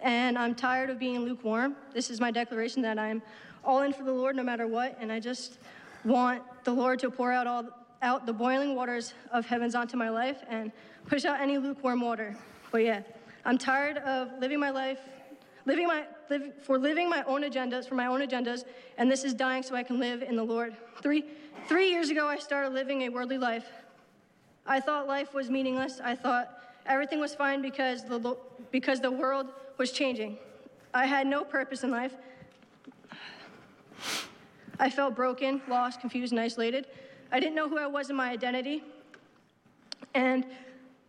and 0.01 0.37
I'm 0.37 0.55
tired 0.55 0.89
of 0.89 0.99
being 0.99 1.19
lukewarm. 1.19 1.75
This 1.93 2.09
is 2.09 2.19
my 2.19 2.31
declaration 2.31 2.81
that 2.81 2.99
I'm 2.99 3.21
all 3.63 3.81
in 3.81 3.93
for 3.93 4.03
the 4.03 4.13
Lord 4.13 4.35
no 4.35 4.43
matter 4.43 4.67
what, 4.67 4.97
and 4.99 5.11
I 5.11 5.19
just 5.19 5.57
want 6.03 6.43
the 6.63 6.73
Lord 6.73 6.99
to 6.99 7.09
pour 7.09 7.31
out 7.31 7.47
all 7.47 7.65
out 8.01 8.25
the 8.25 8.33
boiling 8.33 8.75
waters 8.75 9.13
of 9.31 9.45
heavens 9.45 9.73
onto 9.73 9.97
my 9.97 10.09
life 10.09 10.37
and 10.49 10.71
push 11.07 11.25
out 11.25 11.39
any 11.39 11.57
lukewarm 11.57 12.01
water. 12.01 12.35
But 12.71 12.83
yeah, 12.83 13.01
I'm 13.45 13.57
tired 13.57 13.97
of 13.99 14.31
living 14.39 14.59
my 14.59 14.71
life, 14.71 14.99
living 15.65 15.87
my 15.87 16.05
live, 16.29 16.51
for 16.63 16.79
living 16.79 17.09
my 17.09 17.23
own 17.23 17.43
agendas, 17.43 17.87
for 17.87 17.95
my 17.95 18.07
own 18.07 18.21
agendas, 18.21 18.65
and 18.97 19.09
this 19.09 19.23
is 19.23 19.33
dying 19.33 19.61
so 19.63 19.75
I 19.75 19.83
can 19.83 19.99
live 19.99 20.23
in 20.23 20.35
the 20.35 20.43
Lord. 20.43 20.75
Three 21.01 21.23
three 21.67 21.89
years 21.89 22.09
ago, 22.09 22.27
I 22.27 22.37
started 22.37 22.73
living 22.73 23.03
a 23.03 23.09
worldly 23.09 23.37
life. 23.37 23.67
I 24.65 24.79
thought 24.79 25.07
life 25.07 25.33
was 25.33 25.49
meaningless. 25.49 26.01
I 26.03 26.15
thought 26.15 26.59
everything 26.85 27.19
was 27.19 27.35
fine 27.35 27.61
because 27.61 28.03
the, 28.03 28.37
because 28.71 28.99
the 28.99 29.11
world 29.11 29.47
was 29.77 29.91
changing. 29.91 30.37
I 30.93 31.05
had 31.05 31.27
no 31.27 31.43
purpose 31.43 31.83
in 31.83 31.91
life. 31.91 32.13
I 34.79 34.89
felt 34.89 35.15
broken, 35.15 35.61
lost, 35.67 36.01
confused, 36.01 36.33
and 36.33 36.39
isolated. 36.39 36.87
I 37.31 37.39
didn't 37.39 37.55
know 37.55 37.69
who 37.69 37.77
I 37.77 37.87
was 37.87 38.09
in 38.09 38.15
my 38.15 38.29
identity. 38.29 38.83
And 40.13 40.45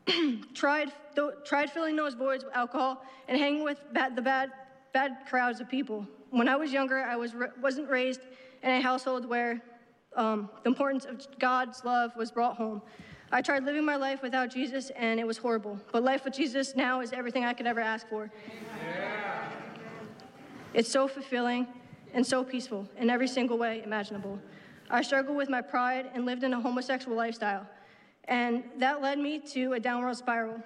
tried, 0.55 0.92
th- 1.16 1.31
tried 1.44 1.70
filling 1.70 1.96
those 1.96 2.14
voids 2.14 2.44
with 2.44 2.55
alcohol 2.55 3.02
and 3.26 3.38
hanging 3.38 3.64
with 3.64 3.81
bad, 3.92 4.14
the 4.14 4.22
bad, 4.22 4.52
bad 4.92 5.16
crowds 5.29 5.61
of 5.61 5.68
people. 5.68 6.07
When 6.31 6.48
I 6.48 6.57
was 6.57 6.72
younger, 6.72 6.98
I 6.98 7.16
was, 7.16 7.35
wasn't 7.61 7.88
raised 7.88 8.20
in 8.62 8.70
a 8.70 8.81
household 8.81 9.29
where 9.29 9.61
um, 10.14 10.48
the 10.62 10.68
importance 10.68 11.05
of 11.05 11.26
God's 11.38 11.85
love 11.85 12.12
was 12.16 12.31
brought 12.31 12.57
home. 12.57 12.83
I 13.33 13.42
tried 13.42 13.64
living 13.64 13.85
my 13.85 13.96
life 13.96 14.22
without 14.22 14.50
Jesus, 14.50 14.90
and 14.90 15.18
it 15.18 15.26
was 15.26 15.37
horrible. 15.37 15.81
But 15.90 16.05
life 16.05 16.24
with 16.24 16.35
Jesus 16.35 16.76
now 16.76 17.00
is 17.00 17.12
everything 17.12 17.44
I 17.44 17.55
could 17.55 17.66
ever 17.66 17.81
ask 17.81 18.09
for. 18.09 18.31
It's 20.74 20.90
so 20.90 21.09
fulfilling 21.09 21.66
and 22.14 22.24
so 22.24 22.44
peaceful 22.44 22.88
in 22.96 23.11
every 23.11 23.26
single 23.26 23.59
way 23.59 23.83
imaginable. 23.85 24.38
I 24.90 25.02
struggled 25.02 25.37
with 25.37 25.48
my 25.48 25.61
pride 25.61 26.11
and 26.14 26.24
lived 26.24 26.44
in 26.44 26.52
a 26.52 26.61
homosexual 26.61 27.16
lifestyle, 27.16 27.66
and 28.24 28.62
that 28.79 29.02
led 29.02 29.18
me 29.18 29.40
to 29.55 29.72
a 29.72 29.81
downward 29.81 30.16
spiral. 30.16 30.62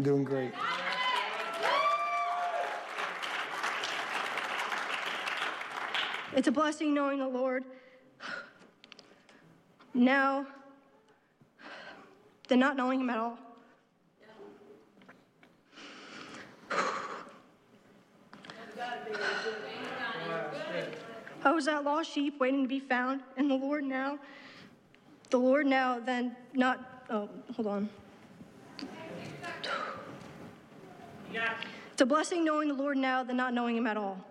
Doing 0.00 0.22
great. 0.22 0.52
It's 6.36 6.46
a 6.46 6.52
blessing 6.52 6.94
knowing 6.94 7.18
the 7.18 7.26
Lord 7.26 7.64
now 9.94 10.46
than 12.46 12.60
not 12.60 12.76
knowing 12.76 13.00
Him 13.00 13.10
at 13.10 13.18
all. 13.18 13.38
I 21.44 21.50
was 21.52 21.64
that 21.64 21.82
lost 21.82 22.12
sheep 22.12 22.38
waiting 22.38 22.62
to 22.62 22.68
be 22.68 22.78
found, 22.78 23.22
and 23.36 23.50
the 23.50 23.56
Lord 23.56 23.82
now, 23.82 24.18
the 25.30 25.38
Lord 25.38 25.66
now, 25.66 25.98
then 25.98 26.36
not, 26.54 27.04
oh, 27.10 27.28
hold 27.56 27.66
on. 27.66 27.88
It's 31.92 32.02
a 32.02 32.06
blessing 32.06 32.44
knowing 32.44 32.68
the 32.68 32.74
Lord 32.74 32.96
now 32.96 33.22
than 33.24 33.36
not 33.36 33.54
knowing 33.54 33.76
Him 33.76 33.86
at 33.86 33.96
all. 33.96 34.24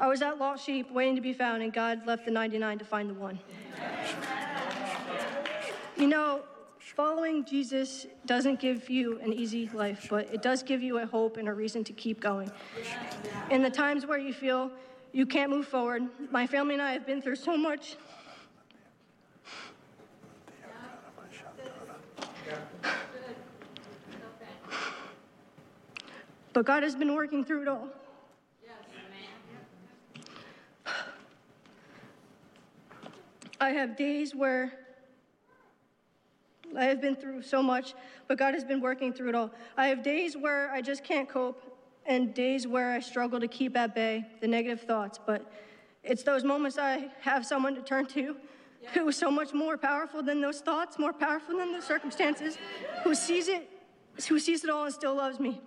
I 0.00 0.06
was 0.08 0.20
that 0.20 0.38
lost 0.38 0.64
sheep 0.64 0.90
waiting 0.90 1.14
to 1.16 1.20
be 1.20 1.32
found, 1.32 1.62
and 1.62 1.72
God 1.72 2.06
left 2.06 2.24
the 2.24 2.30
99 2.30 2.78
to 2.78 2.84
find 2.84 3.10
the 3.10 3.14
one. 3.14 3.38
You 5.96 6.08
know, 6.08 6.42
following 6.78 7.44
Jesus 7.44 8.06
doesn't 8.26 8.58
give 8.58 8.90
you 8.90 9.20
an 9.20 9.32
easy 9.32 9.68
life, 9.72 10.06
but 10.10 10.28
it 10.32 10.42
does 10.42 10.62
give 10.62 10.82
you 10.82 10.98
a 10.98 11.06
hope 11.06 11.36
and 11.36 11.48
a 11.48 11.52
reason 11.52 11.84
to 11.84 11.92
keep 11.92 12.20
going. 12.20 12.50
In 13.50 13.62
the 13.62 13.70
times 13.70 14.06
where 14.06 14.18
you 14.18 14.32
feel 14.32 14.70
you 15.12 15.26
can't 15.26 15.50
move 15.50 15.68
forward, 15.68 16.02
my 16.30 16.46
family 16.46 16.74
and 16.74 16.82
I 16.82 16.92
have 16.92 17.06
been 17.06 17.22
through 17.22 17.36
so 17.36 17.56
much. 17.56 17.96
But 26.52 26.66
God 26.66 26.82
has 26.82 26.94
been 26.94 27.14
working 27.14 27.44
through 27.44 27.62
it 27.62 27.68
all. 27.68 27.88
I 33.60 33.70
have 33.70 33.96
days 33.96 34.34
where 34.34 34.72
I 36.76 36.84
have 36.86 37.00
been 37.00 37.14
through 37.14 37.42
so 37.42 37.62
much, 37.62 37.94
but 38.26 38.36
God 38.38 38.54
has 38.54 38.64
been 38.64 38.80
working 38.80 39.12
through 39.12 39.28
it 39.28 39.34
all. 39.34 39.52
I 39.76 39.86
have 39.86 40.02
days 40.02 40.36
where 40.36 40.70
I 40.72 40.80
just 40.80 41.04
can't 41.04 41.28
cope 41.28 41.62
and 42.06 42.34
days 42.34 42.66
where 42.66 42.92
I 42.92 42.98
struggle 42.98 43.38
to 43.38 43.46
keep 43.46 43.76
at 43.76 43.94
bay 43.94 44.26
the 44.40 44.48
negative 44.48 44.80
thoughts, 44.80 45.20
but 45.24 45.50
it's 46.02 46.24
those 46.24 46.42
moments 46.42 46.76
I 46.76 47.10
have 47.20 47.46
someone 47.46 47.76
to 47.76 47.82
turn 47.82 48.06
to 48.06 48.36
who 48.94 49.08
is 49.08 49.16
so 49.16 49.30
much 49.30 49.52
more 49.54 49.76
powerful 49.78 50.24
than 50.24 50.40
those 50.40 50.60
thoughts, 50.60 50.98
more 50.98 51.12
powerful 51.12 51.58
than 51.58 51.72
those 51.72 51.84
circumstances, 51.84 52.58
who 53.04 53.14
sees 53.14 53.46
it, 53.46 53.68
who 54.28 54.40
sees 54.40 54.64
it 54.64 54.70
all 54.70 54.86
and 54.86 54.94
still 54.94 55.14
loves 55.14 55.38
me. 55.38 55.60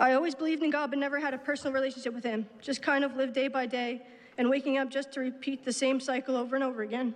I 0.00 0.12
always 0.12 0.34
believed 0.34 0.62
in 0.62 0.70
God 0.70 0.90
but 0.90 0.98
never 0.98 1.18
had 1.18 1.34
a 1.34 1.38
personal 1.38 1.72
relationship 1.72 2.14
with 2.14 2.24
Him, 2.24 2.46
just 2.60 2.82
kind 2.82 3.04
of 3.04 3.16
lived 3.16 3.34
day 3.34 3.48
by 3.48 3.66
day 3.66 4.02
and 4.36 4.48
waking 4.48 4.78
up 4.78 4.88
just 4.88 5.12
to 5.12 5.20
repeat 5.20 5.64
the 5.64 5.72
same 5.72 6.00
cycle 6.00 6.36
over 6.36 6.54
and 6.54 6.64
over 6.64 6.82
again. 6.82 7.14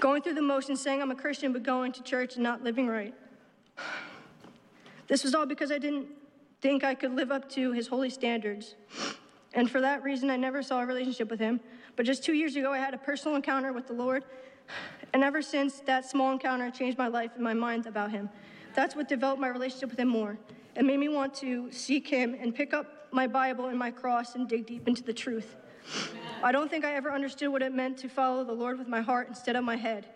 Going 0.00 0.22
through 0.22 0.34
the 0.34 0.42
motions 0.42 0.80
saying 0.80 1.00
I'm 1.00 1.10
a 1.10 1.14
Christian 1.14 1.52
but 1.52 1.62
going 1.62 1.92
to 1.92 2.02
church 2.02 2.34
and 2.34 2.42
not 2.42 2.64
living 2.64 2.88
right. 2.88 3.14
This 5.06 5.22
was 5.22 5.34
all 5.34 5.46
because 5.46 5.70
I 5.70 5.78
didn't 5.78 6.06
think 6.60 6.84
I 6.84 6.94
could 6.94 7.14
live 7.14 7.30
up 7.30 7.48
to 7.50 7.72
His 7.72 7.86
holy 7.86 8.10
standards. 8.10 8.74
And 9.54 9.70
for 9.70 9.80
that 9.80 10.02
reason, 10.02 10.30
I 10.30 10.36
never 10.36 10.62
saw 10.62 10.80
a 10.80 10.86
relationship 10.86 11.30
with 11.30 11.40
Him. 11.40 11.60
But 11.96 12.06
just 12.06 12.24
two 12.24 12.32
years 12.32 12.56
ago, 12.56 12.72
I 12.72 12.78
had 12.78 12.94
a 12.94 12.98
personal 12.98 13.36
encounter 13.36 13.72
with 13.72 13.86
the 13.86 13.92
Lord. 13.92 14.24
And 15.12 15.24
ever 15.24 15.42
since 15.42 15.80
that 15.80 16.08
small 16.08 16.32
encounter 16.32 16.70
changed 16.70 16.96
my 16.96 17.08
life 17.08 17.32
and 17.34 17.42
my 17.42 17.54
mind 17.54 17.86
about 17.86 18.10
Him. 18.10 18.30
That's 18.74 18.94
what 18.94 19.08
developed 19.08 19.40
my 19.40 19.48
relationship 19.48 19.90
with 19.90 19.98
Him 19.98 20.08
more. 20.08 20.38
It 20.76 20.84
made 20.84 20.98
me 20.98 21.08
want 21.08 21.34
to 21.36 21.70
seek 21.72 22.06
Him 22.06 22.36
and 22.38 22.54
pick 22.54 22.72
up 22.72 23.08
my 23.12 23.26
Bible 23.26 23.66
and 23.66 23.78
my 23.78 23.90
cross 23.90 24.34
and 24.34 24.48
dig 24.48 24.66
deep 24.66 24.86
into 24.86 25.02
the 25.02 25.12
truth. 25.12 25.56
I 26.42 26.52
don't 26.52 26.70
think 26.70 26.84
I 26.84 26.94
ever 26.94 27.12
understood 27.12 27.48
what 27.48 27.62
it 27.62 27.74
meant 27.74 27.98
to 27.98 28.08
follow 28.08 28.44
the 28.44 28.52
Lord 28.52 28.78
with 28.78 28.88
my 28.88 29.00
heart 29.00 29.28
instead 29.28 29.56
of 29.56 29.64
my 29.64 29.76
head. 29.76 30.06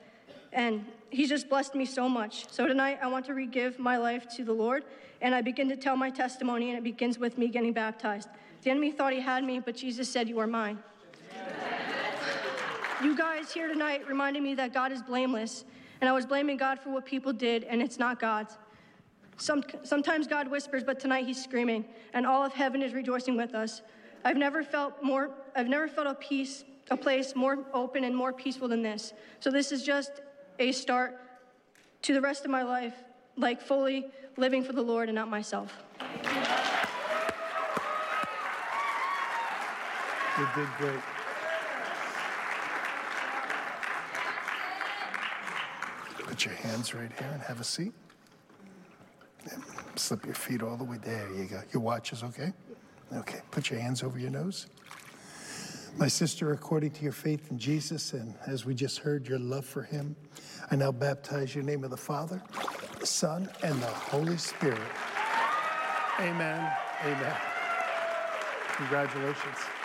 And 0.52 0.86
He's 1.10 1.28
just 1.28 1.48
blessed 1.48 1.74
me 1.74 1.84
so 1.84 2.08
much. 2.08 2.50
So 2.50 2.66
tonight, 2.66 2.98
I 3.02 3.08
want 3.08 3.26
to 3.26 3.34
re-give 3.34 3.78
my 3.78 3.96
life 3.96 4.26
to 4.36 4.44
the 4.44 4.52
Lord, 4.52 4.84
and 5.20 5.34
I 5.34 5.40
begin 5.40 5.68
to 5.68 5.76
tell 5.76 5.96
my 5.96 6.10
testimony, 6.10 6.70
and 6.70 6.78
it 6.78 6.84
begins 6.84 7.18
with 7.18 7.38
me 7.38 7.48
getting 7.48 7.72
baptized. 7.72 8.28
The 8.62 8.70
enemy 8.70 8.92
thought 8.92 9.12
he 9.12 9.20
had 9.20 9.44
me, 9.44 9.60
but 9.60 9.76
Jesus 9.76 10.08
said, 10.08 10.28
You 10.28 10.38
are 10.38 10.46
mine. 10.46 10.78
You 13.02 13.16
guys 13.16 13.52
here 13.52 13.68
tonight 13.68 14.08
reminded 14.08 14.42
me 14.42 14.54
that 14.54 14.72
God 14.72 14.90
is 14.92 15.02
blameless, 15.02 15.64
and 16.04 16.08
I 16.10 16.12
was 16.12 16.26
blaming 16.26 16.58
God 16.58 16.78
for 16.78 16.90
what 16.90 17.06
people 17.06 17.32
did, 17.32 17.64
and 17.64 17.80
it's 17.80 17.98
not 17.98 18.20
God's. 18.20 18.58
Some, 19.38 19.64
sometimes 19.84 20.26
God 20.26 20.50
whispers, 20.50 20.84
but 20.84 21.00
tonight 21.00 21.24
He's 21.24 21.42
screaming, 21.42 21.86
and 22.12 22.26
all 22.26 22.44
of 22.44 22.52
heaven 22.52 22.82
is 22.82 22.92
rejoicing 22.92 23.38
with 23.38 23.54
us. 23.54 23.80
I've 24.22 24.36
never 24.36 24.62
felt 24.62 25.02
more. 25.02 25.30
I've 25.56 25.66
never 25.66 25.88
felt 25.88 26.06
a 26.06 26.12
peace, 26.12 26.62
a 26.90 26.96
place 26.98 27.34
more 27.34 27.64
open 27.72 28.04
and 28.04 28.14
more 28.14 28.34
peaceful 28.34 28.68
than 28.68 28.82
this. 28.82 29.14
So 29.40 29.50
this 29.50 29.72
is 29.72 29.82
just 29.82 30.20
a 30.58 30.72
start 30.72 31.18
to 32.02 32.12
the 32.12 32.20
rest 32.20 32.44
of 32.44 32.50
my 32.50 32.64
life, 32.64 33.02
like 33.38 33.62
fully 33.62 34.04
living 34.36 34.62
for 34.62 34.74
the 34.74 34.82
Lord 34.82 35.08
and 35.08 35.16
not 35.16 35.30
myself. 35.30 35.72
You 40.38 40.48
did 40.54 40.68
great. 40.76 41.13
Put 46.35 46.47
your 46.47 46.55
hands 46.55 46.92
right 46.92 47.12
here 47.16 47.31
and 47.33 47.40
have 47.42 47.61
a 47.61 47.64
seat. 47.64 47.92
And 49.53 49.62
slip 49.94 50.27
your 50.27 50.35
feet 50.35 50.62
all 50.62 50.77
the 50.77 50.83
way 50.83 50.97
there. 51.01 51.33
You 51.33 51.44
go. 51.44 51.62
Your 51.73 51.81
watch 51.81 52.12
is 52.12 52.25
okay? 52.25 52.53
Okay. 53.14 53.40
Put 53.53 53.70
your 53.70 53.79
hands 53.79 54.03
over 54.03 54.18
your 54.18 54.33
nose. 54.33 54.66
My 55.97 56.09
sister, 56.09 56.51
according 56.51 56.90
to 56.90 57.05
your 57.05 57.12
faith 57.12 57.53
in 57.53 57.59
Jesus, 57.61 58.14
and 58.14 58.35
as 58.49 58.66
we 58.66 58.75
just 58.75 58.99
heard, 58.99 59.29
your 59.29 59.38
love 59.38 59.64
for 59.64 59.85
him, 59.85 60.16
I 60.73 60.75
now 60.75 60.90
baptize 60.90 61.55
you 61.55 61.61
in 61.61 61.66
the 61.66 61.73
name 61.73 61.85
of 61.85 61.90
the 61.90 61.97
Father, 61.97 62.42
the 62.99 63.07
Son, 63.07 63.49
and 63.62 63.81
the 63.81 63.87
Holy 63.87 64.37
Spirit. 64.37 64.81
Amen. 66.18 66.68
Amen. 67.05 67.37
Congratulations. 68.77 69.37
Congratulations. 69.47 69.84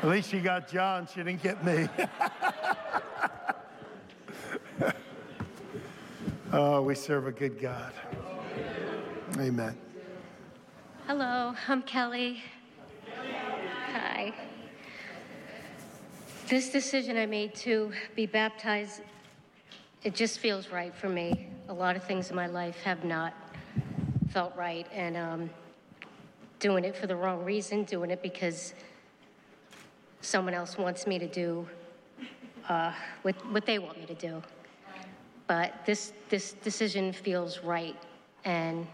At 0.00 0.08
least 0.08 0.30
she 0.30 0.38
got 0.38 0.68
John. 0.68 1.08
She 1.08 1.24
didn't 1.24 1.42
get 1.42 1.64
me. 1.64 1.88
oh, 6.52 6.82
we 6.82 6.94
serve 6.94 7.26
a 7.26 7.32
good 7.32 7.60
God. 7.60 7.92
Amen. 9.38 9.76
Hello, 11.08 11.52
I'm 11.66 11.82
Kelly. 11.82 12.44
Hi. 13.92 14.32
This 16.46 16.70
decision 16.70 17.16
I 17.16 17.26
made 17.26 17.56
to 17.56 17.90
be 18.14 18.26
baptized, 18.26 19.00
it 20.04 20.14
just 20.14 20.38
feels 20.38 20.68
right 20.68 20.94
for 20.94 21.08
me. 21.08 21.48
A 21.68 21.74
lot 21.74 21.96
of 21.96 22.04
things 22.04 22.30
in 22.30 22.36
my 22.36 22.46
life 22.46 22.80
have 22.84 23.02
not 23.02 23.34
felt 24.30 24.54
right, 24.54 24.86
and 24.92 25.16
um, 25.16 25.50
doing 26.60 26.84
it 26.84 26.94
for 26.94 27.08
the 27.08 27.16
wrong 27.16 27.44
reason, 27.44 27.82
doing 27.82 28.12
it 28.12 28.22
because 28.22 28.74
someone 30.28 30.54
else 30.54 30.76
wants 30.76 31.06
me 31.06 31.18
to 31.18 31.26
do 31.26 31.66
uh, 32.68 32.92
what, 33.22 33.34
what 33.50 33.64
they 33.64 33.78
want 33.78 33.98
me 33.98 34.04
to 34.06 34.14
do. 34.14 34.42
But 35.46 35.72
this, 35.86 36.12
this 36.28 36.52
decision 36.52 37.12
feels 37.12 37.60
right, 37.60 37.96
and 38.44 38.86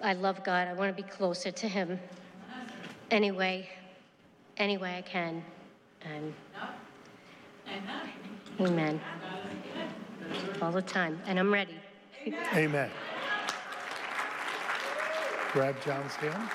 I 0.00 0.12
love 0.12 0.44
God. 0.44 0.68
I 0.68 0.72
want 0.74 0.96
to 0.96 1.02
be 1.02 1.08
closer 1.08 1.50
to 1.50 1.68
Him 1.68 1.98
anyway, 3.10 3.68
any 4.56 4.76
way 4.76 4.96
I 4.98 5.02
can. 5.02 5.42
And 6.04 6.34
amen. 8.60 9.00
All 10.62 10.70
the 10.70 10.82
time. 10.82 11.20
And 11.26 11.38
I'm 11.38 11.52
ready. 11.52 11.74
Amen. 12.54 12.90
Grab 15.52 15.74
John's 15.84 16.14
hand. 16.14 16.50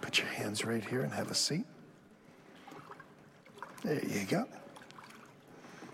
Put 0.00 0.18
your 0.18 0.28
hands 0.54 0.64
right 0.64 0.84
here 0.84 1.00
and 1.00 1.12
have 1.12 1.32
a 1.32 1.34
seat. 1.34 1.64
There 3.82 4.00
you 4.04 4.24
go. 4.24 4.46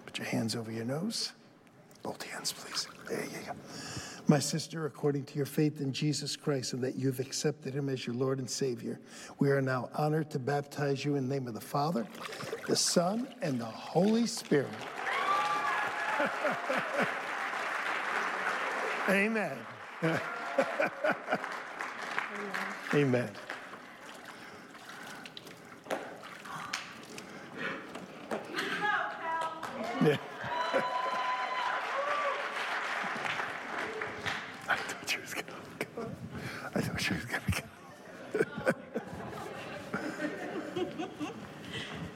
Put 0.04 0.18
your 0.18 0.26
hands 0.26 0.54
over 0.54 0.70
your 0.70 0.84
nose. 0.84 1.32
Both 2.02 2.22
hands, 2.24 2.52
please. 2.52 2.86
There 3.08 3.24
you 3.24 3.38
go. 3.46 3.52
My 4.28 4.38
sister, 4.38 4.84
according 4.84 5.24
to 5.24 5.36
your 5.36 5.46
faith 5.46 5.80
in 5.80 5.94
Jesus 5.94 6.36
Christ 6.36 6.74
and 6.74 6.84
that 6.84 6.96
you've 6.96 7.20
accepted 7.20 7.72
him 7.72 7.88
as 7.88 8.06
your 8.06 8.14
Lord 8.14 8.38
and 8.38 8.50
Savior, 8.50 9.00
we 9.38 9.50
are 9.50 9.62
now 9.62 9.88
honored 9.94 10.30
to 10.32 10.38
baptize 10.38 11.06
you 11.06 11.16
in 11.16 11.26
the 11.26 11.34
name 11.34 11.48
of 11.48 11.54
the 11.54 11.60
Father, 11.60 12.06
the 12.66 12.76
Son, 12.76 13.28
and 13.40 13.58
the 13.58 13.64
Holy 13.64 14.26
Spirit. 14.26 14.68
Amen. 19.08 19.56
Amen. 22.92 23.30
Yeah. 30.02 30.16
I 34.66 34.76
thought 34.76 35.10
she 35.10 35.20
was 35.20 35.34
gonna 35.34 35.46
go. 35.78 36.10
I 36.74 36.80
thought 36.80 36.98
she 36.98 37.12
was 37.12 37.26
gonna 37.26 37.42
go. 37.52 37.60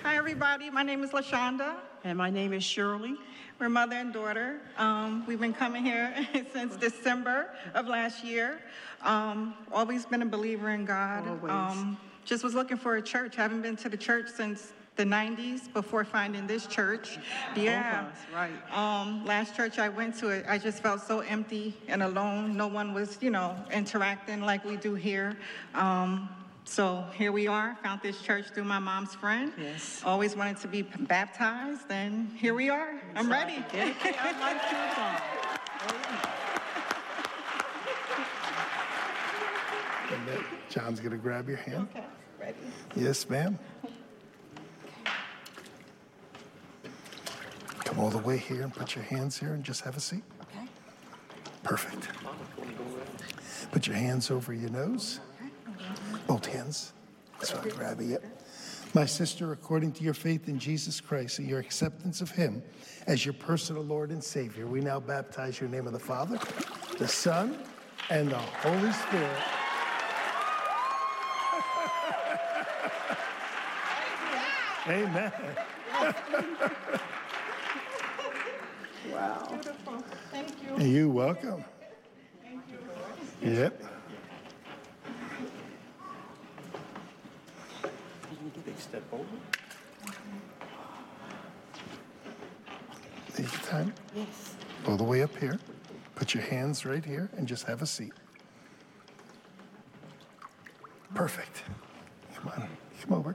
Hi, 0.03 0.17
everybody. 0.17 0.71
My 0.71 0.74
name 0.85 1.03
is 1.03 1.11
LaShonda. 1.11 1.75
And 2.05 2.19
my 2.19 2.31
name 2.31 2.53
is 2.53 2.63
Shirley. 2.63 3.17
We're 3.59 3.69
mother 3.69 3.97
and 3.97 4.13
daughter. 4.13 4.61
Um, 4.77 5.25
we've 5.27 5.41
been 5.41 5.55
coming 5.55 5.85
here 5.85 6.15
since 6.53 6.77
December 6.77 7.51
of 7.75 7.87
last 7.87 8.23
year. 8.23 8.61
Um, 9.03 9.55
always 9.73 10.05
been 10.05 10.23
a 10.23 10.27
believer 10.27 10.71
in 10.71 10.85
God. 10.85 11.27
Always. 11.27 11.51
Um, 11.51 11.97
just 12.25 12.45
was 12.45 12.55
looking 12.55 12.77
for 12.77 12.97
a 12.97 13.03
church. 13.03 13.37
Haven't 13.37 13.63
been 13.63 13.77
to 13.77 13.89
the 13.89 13.97
church 13.97 14.29
since 14.29 14.73
the 14.97 15.05
90s 15.05 15.73
before 15.73 16.05
finding 16.05 16.47
this 16.47 16.67
church. 16.67 17.19
Yeah. 17.57 18.07
right. 18.33 18.53
Um, 18.73 19.25
last 19.25 19.57
church 19.57 19.79
I 19.79 19.89
went 19.89 20.17
to, 20.19 20.29
it, 20.29 20.45
I 20.49 20.59
just 20.59 20.83
felt 20.83 21.01
so 21.01 21.21
empty 21.21 21.75
and 21.89 22.03
alone. 22.03 22.57
No 22.57 22.67
one 22.69 22.95
was, 22.95 23.19
you 23.21 23.31
know, 23.31 23.57
interacting 23.73 24.43
like 24.43 24.65
we 24.65 24.77
do 24.77 24.95
here. 24.95 25.37
Um, 25.75 26.29
so 26.65 27.05
here 27.15 27.33
we 27.33 27.47
are. 27.47 27.77
Found 27.83 28.01
this 28.03 28.21
church 28.21 28.47
through 28.49 28.65
my 28.65 28.79
mom's 28.79 29.15
friend. 29.15 29.53
Yes. 29.59 30.03
Always 30.05 30.37
wanted 30.37 30.57
to 30.59 30.69
be 30.69 30.83
baptized, 30.83 31.91
and 31.91 32.29
here 32.37 32.55
we 32.55 32.71
are. 32.71 33.01
I'm 33.15 33.31
ready. 33.31 33.65
Dedicate 33.73 34.25
our 34.25 34.33
life 34.41 34.63
to 34.69 34.75
God. 34.97 35.23
And 40.13 40.29
then 40.29 40.45
John's 40.69 41.01
gonna 41.01 41.17
grab 41.17 41.49
your 41.49 41.59
hand. 41.59 41.89
Okay, 41.91 42.05
ready. 42.41 42.57
Yes, 42.97 43.29
ma'am. 43.29 43.59
Come 47.85 47.99
all 47.99 48.11
the 48.11 48.19
way 48.19 48.39
here 48.39 48.63
and 48.63 48.73
put 48.75 48.95
your 48.95 49.05
hands 49.05 49.39
here 49.39 49.53
and 49.53 49.63
just 49.63 49.83
have 49.83 49.97
a 49.97 50.01
seat. 50.01 50.23
Okay. 50.43 50.67
Perfect. 51.63 52.09
Put 53.73 53.87
your 53.87 53.97
hands 53.97 54.31
over 54.31 54.53
your 54.53 54.71
nose. 54.71 55.21
Both 56.27 56.47
hands. 56.47 56.93
So 57.43 57.59
I'm 57.63 57.69
grabbing 57.71 58.13
it. 58.13 58.25
My 58.95 59.07
sister, 59.07 59.53
according 59.53 59.93
to 59.95 60.05
your 60.05 60.15
faith 60.15 60.49
in 60.49 60.59
Jesus 60.59 61.01
Christ 61.01 61.41
and 61.41 61.49
your 61.49 61.59
acceptance 61.59 62.21
of 62.21 62.31
Him 62.31 62.63
as 63.07 63.25
your 63.27 63.35
personal 63.35 63.83
Lord 63.83 64.11
and 64.11 64.23
Savior, 64.23 64.67
we 64.67 64.81
now 64.81 65.01
baptize 65.01 65.61
you 65.61 65.65
in 65.67 65.73
the 65.73 65.77
name 65.79 65.87
of 65.89 65.93
the 65.93 65.99
Father, 65.99 66.39
the 66.99 67.09
Son, 67.09 67.59
and 68.11 68.31
the 68.31 68.39
Holy 68.39 68.93
Spirit. 68.93 69.43
Amen. 74.87 75.33
Wow. 79.13 79.49
Beautiful. 79.51 80.05
Thank 80.31 80.49
you. 80.63 80.85
You're 80.85 81.09
welcome. 81.09 81.65
Thank 82.43 82.63
you. 83.43 83.51
Yep. 83.51 83.83
Big 88.65 88.79
step 88.79 89.03
over. 89.13 89.25
Take 93.35 93.51
your 93.51 93.63
time. 93.63 93.95
Yes. 94.15 94.55
All 94.87 94.97
the 94.97 95.05
way 95.05 95.23
up 95.23 95.35
here. 95.39 95.59
Put 96.15 96.35
your 96.35 96.43
hands 96.43 96.85
right 96.85 97.05
here 97.05 97.31
and 97.37 97.49
just 97.49 97.67
have 97.67 97.81
a 97.81 97.87
seat. 97.87 98.13
Perfect. 101.15 101.63
Come 102.35 102.49
on, 102.49 102.69
come 103.03 103.19
over. 103.19 103.35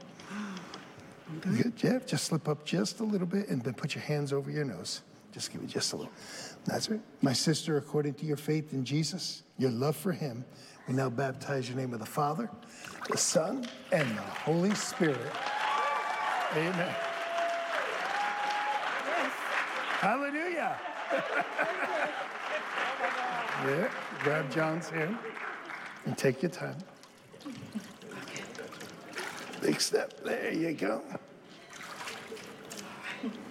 Good, 1.41 1.75
Jeff. 1.75 2.05
Just 2.05 2.25
slip 2.25 2.47
up 2.47 2.65
just 2.65 2.99
a 2.99 3.03
little 3.03 3.27
bit 3.27 3.49
and 3.49 3.63
then 3.63 3.73
put 3.73 3.95
your 3.95 4.03
hands 4.03 4.31
over 4.31 4.51
your 4.51 4.65
nose. 4.65 5.01
Just 5.31 5.51
give 5.51 5.61
it 5.61 5.67
just 5.67 5.93
a 5.93 5.95
little. 5.95 6.11
That's 6.65 6.89
right. 6.89 7.01
My 7.21 7.33
sister, 7.33 7.77
according 7.77 8.15
to 8.15 8.25
your 8.25 8.37
faith 8.37 8.73
in 8.73 8.83
Jesus, 8.85 9.43
your 9.57 9.71
love 9.71 9.95
for 9.95 10.11
him, 10.11 10.45
we 10.89 10.95
now 10.95 11.07
baptize 11.07 11.69
your 11.69 11.77
name 11.77 11.93
of 11.93 11.99
the 11.99 12.05
Father, 12.05 12.49
the 13.11 13.17
Son, 13.17 13.63
and 13.91 14.09
the 14.17 14.21
Holy 14.21 14.73
Spirit. 14.73 15.19
Amen. 16.53 16.95
Hallelujah. 19.99 20.79
yeah, 23.65 23.89
grab 24.23 24.51
John's 24.51 24.89
hand 24.89 25.15
and 26.05 26.17
take 26.17 26.41
your 26.41 26.49
time. 26.49 26.77
Big 29.61 29.79
step. 29.79 30.23
There 30.23 30.51
you 30.51 30.73
go. 30.73 31.03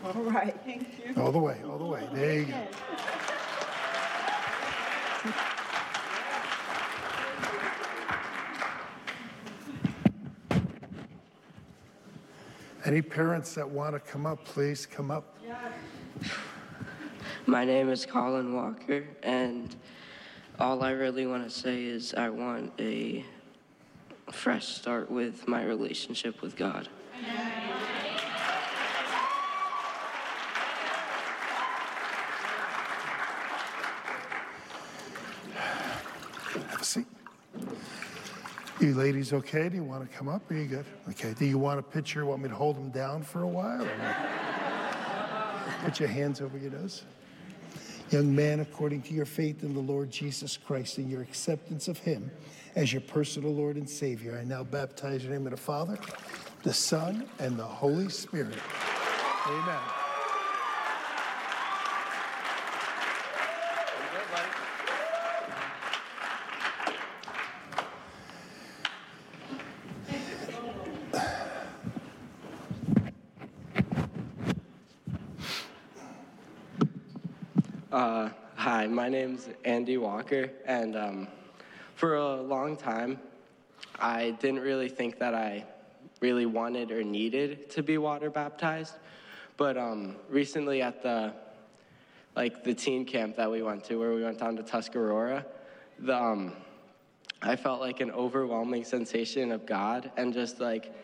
All 0.04 0.22
right, 0.24 0.58
thank 0.64 0.88
you. 1.06 1.22
All 1.22 1.30
the 1.30 1.38
way, 1.38 1.60
all 1.68 1.78
the 1.78 1.84
way. 1.84 2.02
There 2.12 2.40
you 2.40 2.46
go. 2.46 2.66
Any 12.88 13.02
parents 13.02 13.52
that 13.52 13.68
want 13.68 13.92
to 13.92 14.00
come 14.00 14.24
up, 14.24 14.42
please 14.46 14.86
come 14.86 15.10
up. 15.10 15.36
My 17.46 17.62
name 17.62 17.90
is 17.90 18.06
Colin 18.06 18.54
Walker, 18.54 19.04
and 19.22 19.76
all 20.58 20.82
I 20.82 20.92
really 20.92 21.26
want 21.26 21.44
to 21.44 21.50
say 21.50 21.84
is 21.84 22.14
I 22.14 22.30
want 22.30 22.72
a 22.78 23.26
fresh 24.32 24.68
start 24.68 25.10
with 25.10 25.46
my 25.46 25.64
relationship 25.64 26.40
with 26.40 26.56
God. 26.56 26.88
Have 36.70 36.80
a 36.80 36.84
seat. 36.84 37.04
You 38.88 38.94
ladies 38.94 39.34
okay? 39.34 39.68
Do 39.68 39.76
you 39.76 39.84
want 39.84 40.10
to 40.10 40.16
come 40.16 40.28
up? 40.28 40.50
Are 40.50 40.54
you 40.54 40.64
good? 40.64 40.86
Okay. 41.10 41.34
Do 41.38 41.44
you 41.44 41.58
want 41.58 41.78
a 41.78 41.82
picture? 41.82 42.24
Want 42.24 42.40
me 42.40 42.48
to 42.48 42.54
hold 42.54 42.76
them 42.76 42.88
down 42.88 43.22
for 43.22 43.42
a 43.42 43.46
while? 43.46 43.86
Put 45.84 46.00
your 46.00 46.08
hands 46.08 46.40
over 46.40 46.56
your 46.56 46.70
nose. 46.70 47.02
Young 48.10 48.34
man, 48.34 48.60
according 48.60 49.02
to 49.02 49.12
your 49.12 49.26
faith 49.26 49.62
in 49.62 49.74
the 49.74 49.80
Lord 49.80 50.10
Jesus 50.10 50.56
Christ 50.56 50.96
and 50.96 51.10
your 51.10 51.20
acceptance 51.20 51.86
of 51.88 51.98
him 51.98 52.30
as 52.76 52.90
your 52.90 53.02
personal 53.02 53.54
Lord 53.54 53.76
and 53.76 53.88
Savior, 53.88 54.38
I 54.40 54.44
now 54.44 54.64
baptize 54.64 55.22
your 55.22 55.34
name 55.34 55.46
of 55.46 55.50
the 55.50 55.58
Father, 55.58 55.98
the 56.62 56.72
Son, 56.72 57.28
and 57.38 57.58
the 57.58 57.64
Holy 57.64 58.08
Spirit. 58.08 58.56
Amen. 59.46 59.80
Uh, 77.90 78.28
hi, 78.54 78.86
my 78.86 79.07
name's 79.18 79.48
Andy 79.64 79.96
Walker, 79.96 80.48
and 80.64 80.94
um, 80.94 81.28
for 81.96 82.14
a 82.14 82.40
long 82.40 82.76
time, 82.76 83.18
I 83.98 84.30
didn't 84.38 84.60
really 84.60 84.88
think 84.88 85.18
that 85.18 85.34
I 85.34 85.64
really 86.20 86.46
wanted 86.46 86.92
or 86.92 87.02
needed 87.02 87.68
to 87.70 87.82
be 87.82 87.98
water 87.98 88.30
baptized. 88.30 88.94
But 89.56 89.76
um, 89.76 90.14
recently, 90.28 90.82
at 90.82 91.02
the 91.02 91.32
like 92.36 92.62
the 92.62 92.74
teen 92.74 93.04
camp 93.04 93.34
that 93.36 93.50
we 93.50 93.60
went 93.60 93.82
to, 93.86 93.96
where 93.96 94.14
we 94.14 94.22
went 94.22 94.38
down 94.38 94.56
to 94.56 94.62
Tuscarora, 94.62 95.44
the 95.98 96.16
um, 96.16 96.52
I 97.42 97.56
felt 97.56 97.80
like 97.80 97.98
an 97.98 98.12
overwhelming 98.12 98.84
sensation 98.84 99.50
of 99.50 99.66
God, 99.66 100.12
and 100.16 100.32
just 100.32 100.60
like 100.60 100.94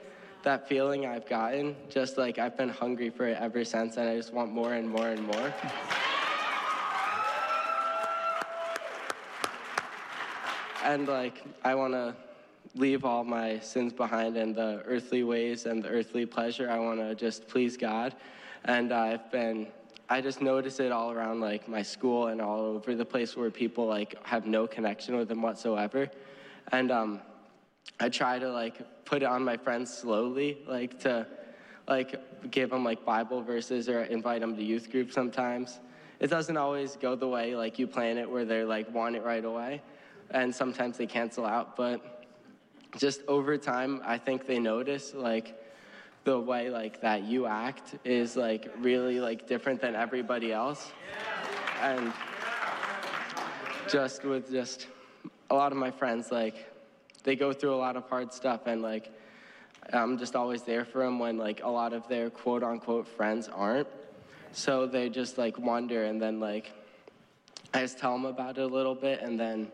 that 0.44 0.68
feeling 0.68 1.04
I've 1.04 1.28
gotten, 1.28 1.74
just 1.88 2.16
like 2.16 2.38
I've 2.38 2.56
been 2.56 2.68
hungry 2.68 3.10
for 3.10 3.26
it 3.26 3.38
ever 3.40 3.64
since, 3.64 3.96
and 3.96 4.08
I 4.08 4.14
just 4.14 4.32
want 4.32 4.52
more 4.52 4.74
and 4.74 4.88
more 4.88 5.08
and 5.08 5.26
more. 5.26 5.52
And 10.84 11.08
like 11.08 11.42
I 11.64 11.74
want 11.74 11.94
to 11.94 12.14
leave 12.76 13.04
all 13.04 13.24
my 13.24 13.58
sins 13.60 13.92
behind 13.92 14.36
and 14.36 14.54
the 14.54 14.82
earthly 14.84 15.24
ways 15.24 15.66
and 15.66 15.82
the 15.82 15.88
earthly 15.88 16.26
pleasure. 16.26 16.70
I 16.70 16.78
want 16.78 17.00
to 17.00 17.14
just 17.14 17.48
please 17.48 17.76
God, 17.76 18.14
and 18.64 18.92
I've 18.92 19.30
been. 19.32 19.66
I 20.06 20.20
just 20.20 20.42
notice 20.42 20.80
it 20.80 20.92
all 20.92 21.12
around 21.12 21.40
like 21.40 21.66
my 21.66 21.80
school 21.80 22.26
and 22.26 22.40
all 22.40 22.60
over 22.60 22.94
the 22.94 23.06
place 23.06 23.34
where 23.34 23.50
people 23.50 23.86
like 23.86 24.14
have 24.26 24.46
no 24.46 24.66
connection 24.66 25.16
with 25.16 25.30
Him 25.30 25.40
whatsoever, 25.40 26.10
and 26.72 26.92
um, 26.92 27.20
I 27.98 28.10
try 28.10 28.38
to 28.38 28.52
like 28.52 29.04
put 29.06 29.22
it 29.22 29.26
on 29.26 29.42
my 29.42 29.56
friends 29.56 29.92
slowly, 29.96 30.58
like 30.68 31.00
to 31.00 31.26
like 31.88 32.50
give 32.50 32.70
them 32.70 32.84
like 32.84 33.04
Bible 33.04 33.42
verses 33.42 33.88
or 33.88 34.02
invite 34.02 34.42
them 34.42 34.54
to 34.56 34.62
youth 34.62 34.90
group 34.90 35.10
sometimes. 35.10 35.80
It 36.20 36.28
doesn't 36.28 36.56
always 36.56 36.96
go 36.96 37.16
the 37.16 37.28
way 37.28 37.56
like 37.56 37.78
you 37.78 37.86
plan 37.86 38.18
it, 38.18 38.30
where 38.30 38.44
they're 38.44 38.66
like 38.66 38.92
want 38.94 39.16
it 39.16 39.24
right 39.24 39.44
away 39.44 39.80
and 40.30 40.54
sometimes 40.54 40.98
they 40.98 41.06
cancel 41.06 41.44
out. 41.44 41.76
But 41.76 42.24
just 42.96 43.22
over 43.28 43.56
time, 43.56 44.00
I 44.04 44.18
think 44.18 44.46
they 44.46 44.58
notice 44.58 45.14
like 45.14 45.60
the 46.24 46.38
way 46.38 46.70
like 46.70 47.00
that 47.02 47.24
you 47.24 47.46
act 47.46 47.96
is 48.04 48.36
like 48.36 48.72
really 48.78 49.20
like 49.20 49.46
different 49.46 49.80
than 49.80 49.94
everybody 49.94 50.52
else, 50.52 50.92
and 51.82 52.12
just 53.88 54.24
with 54.24 54.50
just 54.50 54.86
a 55.50 55.54
lot 55.54 55.72
of 55.72 55.78
my 55.78 55.90
friends 55.90 56.32
like 56.32 56.70
they 57.22 57.36
go 57.36 57.52
through 57.52 57.74
a 57.74 57.76
lot 57.76 57.96
of 57.96 58.08
hard 58.08 58.32
stuff 58.32 58.66
and 58.66 58.82
like 58.82 59.10
I'm 59.92 60.18
just 60.18 60.34
always 60.34 60.62
there 60.62 60.84
for 60.84 61.04
them 61.04 61.18
when 61.18 61.36
like 61.36 61.62
a 61.62 61.68
lot 61.68 61.92
of 61.92 62.08
their 62.08 62.30
quote 62.30 62.62
unquote 62.62 63.06
friends 63.06 63.48
aren't. 63.48 63.88
So 64.52 64.86
they 64.86 65.08
just 65.08 65.36
like 65.36 65.58
wonder 65.58 66.04
and 66.04 66.20
then 66.20 66.40
like 66.40 66.72
I 67.74 67.80
just 67.80 67.98
tell 67.98 68.12
them 68.12 68.24
about 68.24 68.56
it 68.56 68.62
a 68.62 68.66
little 68.66 68.94
bit 68.94 69.20
and 69.20 69.38
then 69.38 69.70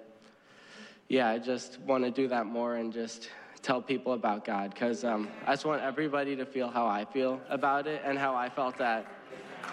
yeah, 1.11 1.29
I 1.29 1.39
just 1.39 1.81
want 1.81 2.05
to 2.05 2.11
do 2.13 2.29
that 2.29 2.47
more 2.47 2.77
and 2.77 2.93
just 2.93 3.31
tell 3.63 3.83
people 3.83 4.13
about 4.13 4.45
God 4.45 4.71
because 4.71 5.05
um, 5.05 5.29
I 5.45 5.53
just 5.53 5.65
want 5.65 5.83
everybody 5.83 6.37
to 6.37 6.47
feel 6.47 6.69
how 6.69 6.87
I 6.87 7.05
feel 7.05 7.41
about 7.49 7.89
it 7.89 8.01
and 8.05 8.17
how 8.17 8.37
I 8.37 8.49
felt 8.49 8.81
at 8.81 9.05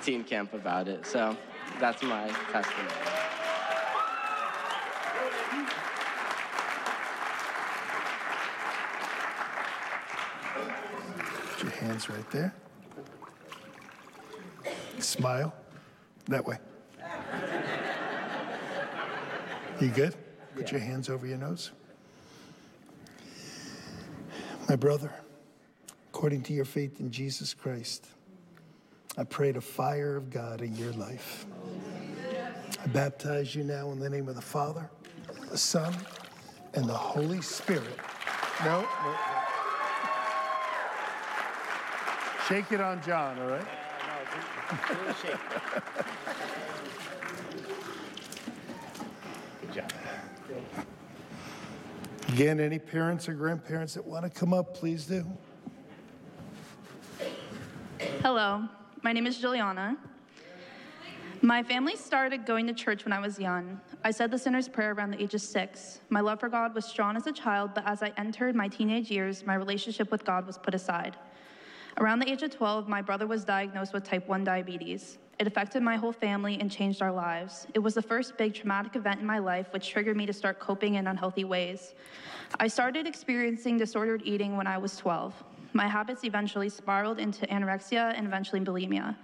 teen 0.01 0.23
camp 0.23 0.55
about 0.55 0.87
it. 0.87 1.05
So 1.05 1.37
that's 1.79 2.01
my 2.01 2.27
testimony. 2.51 2.89
Put 11.51 11.63
your 11.63 11.71
hands 11.73 12.09
right 12.09 12.31
there. 12.31 12.55
Smile. 14.97 15.53
That 16.29 16.47
way. 16.47 16.57
You 19.79 19.89
good? 19.89 20.15
Put 20.57 20.71
your 20.71 20.81
hands 20.81 21.07
over 21.07 21.27
your 21.27 21.37
nose. 21.37 21.69
My 24.67 24.75
brother, 24.75 25.13
according 26.09 26.41
to 26.43 26.53
your 26.53 26.65
faith 26.65 26.99
in 26.99 27.11
Jesus 27.11 27.53
Christ, 27.53 28.07
I 29.17 29.23
pray 29.23 29.51
the 29.51 29.61
fire 29.61 30.15
of 30.15 30.31
God 30.31 30.61
in 30.61 30.75
your 30.75 30.91
life. 30.93 31.45
I 32.83 32.87
baptize 32.87 33.53
you 33.53 33.63
now 33.63 33.91
in 33.91 33.99
the 33.99 34.09
name 34.09 34.27
of 34.27 34.35
the 34.35 34.41
Father, 34.41 34.89
the 35.51 35.57
Son, 35.57 35.93
and 36.73 36.89
the 36.89 36.93
Holy 36.93 37.41
Spirit. 37.41 37.99
No, 38.65 38.81
no, 38.81 39.11
no. 39.11 39.15
Shake 42.47 42.71
it 42.71 42.81
on 42.81 42.99
John, 43.03 43.39
all 43.39 43.47
right? 43.47 43.67
Good 44.87 45.37
Again, 52.37 52.59
any 52.59 52.77
parents 52.77 53.27
or 53.27 53.33
grandparents 53.33 53.95
that 53.95 54.05
want 54.05 54.23
to 54.23 54.29
come 54.29 54.53
up, 54.53 54.75
please 54.75 55.07
do. 55.07 55.25
Hello, 58.21 58.63
my 59.01 59.11
name 59.11 59.25
is 59.25 59.39
Juliana. 59.39 59.97
My 61.41 61.63
family 61.63 61.95
started 61.95 62.45
going 62.45 62.67
to 62.67 62.75
church 62.75 63.05
when 63.05 63.11
I 63.11 63.17
was 63.17 63.39
young. 63.39 63.81
I 64.03 64.11
said 64.11 64.29
the 64.29 64.37
sinner's 64.37 64.69
prayer 64.69 64.91
around 64.91 65.09
the 65.09 65.19
age 65.23 65.33
of 65.33 65.41
six. 65.41 66.01
My 66.11 66.19
love 66.19 66.39
for 66.39 66.47
God 66.47 66.75
was 66.75 66.85
strong 66.85 67.17
as 67.17 67.25
a 67.25 67.31
child, 67.31 67.71
but 67.73 67.83
as 67.87 68.03
I 68.03 68.13
entered 68.17 68.55
my 68.55 68.67
teenage 68.67 69.09
years, 69.09 69.43
my 69.43 69.55
relationship 69.55 70.11
with 70.11 70.23
God 70.23 70.45
was 70.45 70.59
put 70.59 70.75
aside. 70.75 71.17
Around 71.97 72.19
the 72.19 72.29
age 72.29 72.43
of 72.43 72.51
12, 72.55 72.87
my 72.87 73.01
brother 73.01 73.25
was 73.25 73.45
diagnosed 73.45 73.93
with 73.93 74.03
type 74.03 74.27
1 74.27 74.43
diabetes. 74.43 75.17
It 75.39 75.45
affected 75.45 75.83
my 75.83 75.97
whole 75.97 76.11
family 76.11 76.59
and 76.59 76.71
changed 76.71 77.01
our 77.01 77.11
lives. 77.11 77.67
It 77.75 77.79
was 77.79 77.93
the 77.93 78.01
first 78.01 78.37
big 78.37 78.55
traumatic 78.55 78.95
event 78.95 79.19
in 79.19 79.25
my 79.25 79.37
life 79.37 79.67
which 79.71 79.87
triggered 79.87 80.17
me 80.17 80.25
to 80.25 80.33
start 80.33 80.59
coping 80.59 80.95
in 80.95 81.05
unhealthy 81.05 81.43
ways. 81.43 81.93
I 82.59 82.67
started 82.67 83.05
experiencing 83.05 83.77
disordered 83.77 84.23
eating 84.25 84.57
when 84.57 84.65
I 84.65 84.79
was 84.79 84.97
12. 84.97 85.43
My 85.73 85.87
habits 85.87 86.23
eventually 86.23 86.69
spiraled 86.69 87.19
into 87.19 87.45
anorexia 87.47 88.17
and 88.17 88.25
eventually 88.25 88.61
bulimia. 88.61 89.15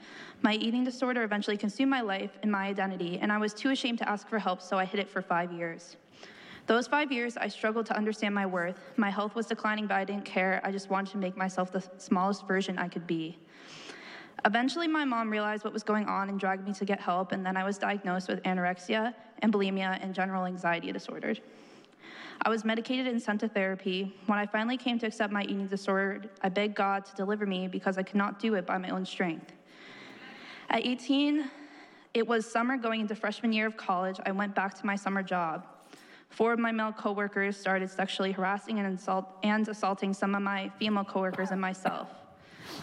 My 0.44 0.54
eating 0.54 0.84
disorder 0.84 1.24
eventually 1.24 1.58
consumed 1.58 1.90
my 1.90 2.02
life 2.02 2.38
and 2.44 2.52
my 2.52 2.68
identity, 2.68 3.18
and 3.20 3.32
I 3.32 3.40
was 3.40 3.54
too 3.54 3.72
ashamed 3.72 3.98
to 4.00 4.10
ask 4.10 4.28
for 4.28 4.38
help, 4.38 4.62
so 4.62 4.78
I 4.78 4.86
hid 4.86 5.00
it 5.00 5.10
for 5.10 5.22
five 5.22 5.52
years. 5.52 5.96
Those 6.68 6.86
five 6.86 7.12
years, 7.12 7.38
I 7.38 7.48
struggled 7.48 7.88
to 7.88 7.98
understand 7.98 8.36
my 8.36 8.46
worth. 8.46 8.80
My 8.98 9.10
health 9.10 9.36
was 9.36 9.48
declining, 9.48 9.88
but 9.88 9.96
I 9.96 10.06
didn't 10.06 10.26
care. 10.26 10.62
I 10.64 10.72
just 10.72 10.90
wanted 10.90 11.12
to 11.12 11.18
make 11.18 11.36
myself 11.36 11.72
the 11.72 11.84
smallest 11.98 12.48
version 12.48 12.78
I 12.78 12.88
could 12.88 13.08
be. 13.08 13.38
Eventually, 14.46 14.88
my 14.88 15.06
mom 15.06 15.30
realized 15.30 15.64
what 15.64 15.72
was 15.72 15.84
going 15.84 16.06
on 16.08 16.30
and 16.30 16.40
dragged 16.40 16.68
me 16.68 16.74
to 16.74 16.86
get 16.86 17.00
help, 17.00 17.32
and 17.32 17.46
then 17.46 17.56
I 17.56 17.64
was 17.64 17.78
diagnosed 17.78 18.28
with 18.28 18.44
anorexia 18.44 19.14
and 19.40 19.54
bulimia 19.54 20.00
and 20.02 20.14
general 20.14 20.46
anxiety 20.46 20.92
disorder. 20.92 21.36
I 22.42 22.50
was 22.50 22.66
medicated 22.66 23.08
and 23.08 23.22
sent 23.22 23.40
to 23.40 23.48
therapy. 23.48 24.14
When 24.26 24.38
I 24.38 24.46
finally 24.46 24.76
came 24.76 25.00
to 25.00 25.08
accept 25.08 25.32
my 25.32 25.44
eating 25.44 25.68
disorder, 25.68 26.24
I 26.42 26.50
begged 26.50 26.76
God 26.76 27.06
to 27.06 27.16
deliver 27.16 27.46
me 27.46 27.70
because 27.70 27.98
I 27.98 28.04
could 28.04 28.18
not 28.18 28.40
do 28.40 28.56
it 28.56 28.66
by 28.66 28.78
my 28.78 28.90
own 28.90 29.06
strength. 29.06 29.54
At 30.70 30.86
18, 30.86 31.50
it 32.14 32.28
was 32.28 32.46
summer 32.50 32.76
going 32.76 33.00
into 33.02 33.16
freshman 33.16 33.54
year 33.54 33.66
of 33.66 33.78
college. 33.78 34.20
I 34.26 34.32
went 34.32 34.56
back 34.56 34.74
to 34.80 34.86
my 34.86 34.98
summer 34.98 35.24
job. 35.24 35.66
Four 36.30 36.52
of 36.52 36.60
my 36.60 36.72
male 36.72 36.92
coworkers 36.92 37.56
started 37.56 37.90
sexually 37.90 38.32
harassing 38.32 38.80
and, 38.80 38.88
insult- 38.88 39.38
and 39.44 39.68
assaulting 39.68 40.14
some 40.14 40.36
of 40.36 40.42
my 40.42 40.70
female 40.80 41.06
coworkers 41.06 41.52
and 41.52 41.62
myself. 41.62 42.10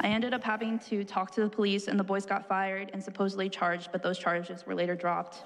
I 0.02 0.08
ended 0.08 0.32
up 0.32 0.42
having 0.42 0.78
to 0.80 1.04
talk 1.04 1.30
to 1.32 1.42
the 1.42 1.48
police, 1.50 1.86
and 1.86 2.00
the 2.00 2.04
boys 2.04 2.24
got 2.24 2.48
fired 2.48 2.90
and 2.94 3.04
supposedly 3.04 3.50
charged, 3.50 3.92
but 3.92 4.02
those 4.02 4.18
charges 4.18 4.64
were 4.64 4.74
later 4.74 4.94
dropped. 4.96 5.44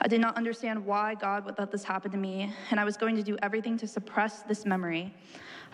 I 0.00 0.08
did 0.08 0.20
not 0.20 0.36
understand 0.36 0.84
why 0.84 1.14
God 1.14 1.44
would 1.44 1.56
let 1.58 1.70
this 1.70 1.84
happen 1.84 2.10
to 2.10 2.16
me, 2.16 2.52
and 2.72 2.80
I 2.80 2.84
was 2.84 2.96
going 2.96 3.14
to 3.14 3.22
do 3.22 3.36
everything 3.40 3.76
to 3.78 3.86
suppress 3.86 4.42
this 4.42 4.66
memory. 4.66 5.14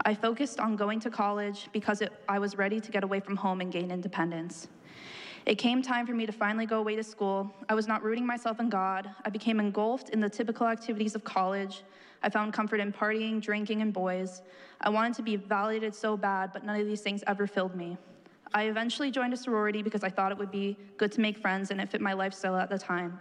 I 0.05 0.15
focused 0.15 0.61
on 0.61 0.77
going 0.77 1.01
to 1.01 1.11
college 1.11 1.71
because 1.73 2.03
it, 2.03 2.13
I 2.29 2.39
was 2.39 2.59
ready 2.59 2.79
to 2.79 2.91
get 2.91 3.05
away 3.05 3.21
from 3.21 3.37
home 3.37 3.63
and 3.63 3.73
gain 3.73 3.91
independence. 3.91 4.69
It 5.47 5.55
came 5.55 5.81
time 5.81 6.07
for 6.07 6.13
me 6.13 6.27
to 6.27 6.33
finally 6.33 6.67
go 6.67 6.81
away 6.81 6.95
to 6.97 7.03
school. 7.03 7.51
I 7.71 7.75
was 7.75 7.89
not 7.89 8.03
rooting 8.03 8.27
myself 8.27 8.61
in 8.61 8.69
God. 8.69 9.09
I 9.25 9.31
became 9.31 9.61
engulfed 9.61 10.11
in 10.11 10.21
the 10.21 10.29
typical 10.29 10.67
activities 10.67 11.15
of 11.15 11.25
college. 11.25 11.85
I 12.23 12.29
found 12.29 12.53
comfort 12.53 12.81
in 12.81 12.93
partying, 12.93 13.41
drinking, 13.41 13.83
and 13.83 13.93
boys. 13.93 14.43
I 14.81 14.91
wanted 14.91 15.15
to 15.15 15.23
be 15.23 15.37
validated 15.37 15.95
so 15.95 16.17
bad, 16.17 16.53
but 16.53 16.65
none 16.65 16.81
of 16.81 16.87
these 16.87 17.01
things 17.01 17.23
ever 17.27 17.47
filled 17.47 17.75
me. 17.75 17.97
I 18.55 18.65
eventually 18.65 19.11
joined 19.11 19.35
a 19.35 19.37
sorority 19.37 19.83
because 19.83 20.03
I 20.03 20.09
thought 20.09 20.33
it 20.33 20.39
would 20.39 20.51
be 20.51 20.77
good 20.97 21.13
to 21.13 21.21
make 21.21 21.39
friends 21.39 21.71
and 21.71 21.81
it 21.81 21.89
fit 21.89 22.01
my 22.01 22.15
lifestyle 22.15 22.57
at 22.57 22.71
the 22.71 22.79
time. 22.79 23.21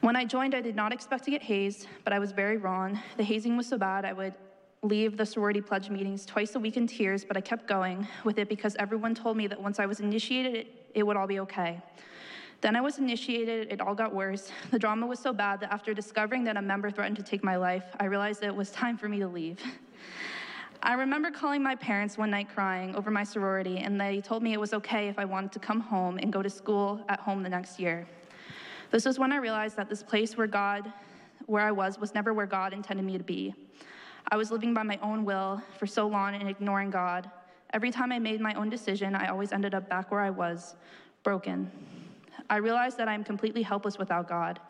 When 0.00 0.16
I 0.16 0.24
joined, 0.24 0.54
I 0.54 0.60
did 0.60 0.76
not 0.76 0.92
expect 0.92 1.24
to 1.24 1.30
get 1.30 1.42
hazed, 1.42 1.86
but 2.02 2.12
I 2.12 2.18
was 2.18 2.32
very 2.32 2.56
wrong. 2.56 2.98
The 3.16 3.24
hazing 3.24 3.56
was 3.56 3.66
so 3.66 3.78
bad, 3.78 4.04
I 4.04 4.12
would 4.12 4.34
leave 4.82 5.16
the 5.16 5.24
sorority 5.24 5.62
pledge 5.62 5.88
meetings 5.88 6.26
twice 6.26 6.54
a 6.54 6.58
week 6.58 6.76
in 6.76 6.86
tears, 6.86 7.24
but 7.24 7.36
I 7.36 7.40
kept 7.40 7.66
going 7.66 8.06
with 8.22 8.38
it 8.38 8.48
because 8.48 8.76
everyone 8.78 9.14
told 9.14 9.36
me 9.36 9.46
that 9.46 9.60
once 9.60 9.78
I 9.78 9.86
was 9.86 10.00
initiated, 10.00 10.54
it, 10.54 10.66
it 10.94 11.02
would 11.04 11.16
all 11.16 11.26
be 11.26 11.40
okay. 11.40 11.80
Then 12.64 12.76
I 12.76 12.80
was 12.80 12.96
initiated, 12.96 13.70
it 13.70 13.82
all 13.82 13.94
got 13.94 14.14
worse. 14.14 14.50
The 14.70 14.78
drama 14.78 15.06
was 15.06 15.18
so 15.18 15.34
bad 15.34 15.60
that 15.60 15.70
after 15.70 15.92
discovering 15.92 16.44
that 16.44 16.56
a 16.56 16.62
member 16.62 16.90
threatened 16.90 17.18
to 17.18 17.22
take 17.22 17.44
my 17.44 17.56
life, 17.56 17.84
I 18.00 18.06
realized 18.06 18.40
that 18.40 18.46
it 18.46 18.56
was 18.56 18.70
time 18.70 18.96
for 18.96 19.06
me 19.06 19.18
to 19.18 19.28
leave. 19.28 19.60
I 20.82 20.94
remember 20.94 21.30
calling 21.30 21.62
my 21.62 21.74
parents 21.74 22.16
one 22.16 22.30
night 22.30 22.48
crying 22.48 22.94
over 22.94 23.10
my 23.10 23.22
sorority, 23.22 23.80
and 23.80 24.00
they 24.00 24.22
told 24.22 24.42
me 24.42 24.54
it 24.54 24.60
was 24.60 24.72
okay 24.72 25.08
if 25.08 25.18
I 25.18 25.26
wanted 25.26 25.52
to 25.52 25.58
come 25.58 25.78
home 25.78 26.16
and 26.16 26.32
go 26.32 26.40
to 26.40 26.48
school 26.48 27.04
at 27.10 27.20
home 27.20 27.42
the 27.42 27.50
next 27.50 27.78
year. 27.78 28.06
This 28.90 29.04
was 29.04 29.18
when 29.18 29.30
I 29.30 29.36
realized 29.36 29.76
that 29.76 29.90
this 29.90 30.02
place 30.02 30.34
where 30.38 30.46
God, 30.46 30.90
where 31.44 31.64
I 31.64 31.70
was, 31.70 31.98
was 31.98 32.14
never 32.14 32.32
where 32.32 32.46
God 32.46 32.72
intended 32.72 33.04
me 33.04 33.18
to 33.18 33.24
be. 33.24 33.54
I 34.32 34.38
was 34.38 34.50
living 34.50 34.72
by 34.72 34.84
my 34.84 34.98
own 35.02 35.26
will 35.26 35.60
for 35.78 35.86
so 35.86 36.06
long 36.06 36.34
and 36.34 36.48
ignoring 36.48 36.88
God. 36.88 37.30
Every 37.74 37.90
time 37.90 38.10
I 38.10 38.18
made 38.18 38.40
my 38.40 38.54
own 38.54 38.70
decision, 38.70 39.14
I 39.14 39.28
always 39.28 39.52
ended 39.52 39.74
up 39.74 39.90
back 39.90 40.10
where 40.10 40.20
I 40.20 40.30
was, 40.30 40.76
broken. 41.24 41.70
I 42.50 42.56
realized 42.56 42.98
that 42.98 43.08
I 43.08 43.14
am 43.14 43.24
completely 43.24 43.62
helpless 43.62 43.98
without 43.98 44.28
God, 44.28 44.60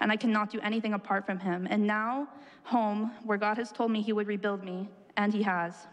and 0.00 0.10
I 0.10 0.16
cannot 0.16 0.50
do 0.50 0.60
anything 0.60 0.94
apart 0.94 1.26
from 1.26 1.38
Him. 1.38 1.66
And 1.70 1.86
now, 1.86 2.28
home, 2.64 3.12
where 3.24 3.38
God 3.38 3.56
has 3.56 3.70
told 3.72 3.90
me 3.90 4.02
He 4.02 4.12
would 4.12 4.26
rebuild 4.26 4.64
me, 4.64 4.88
and 5.16 5.32
He 5.32 5.42
has. 5.42 5.86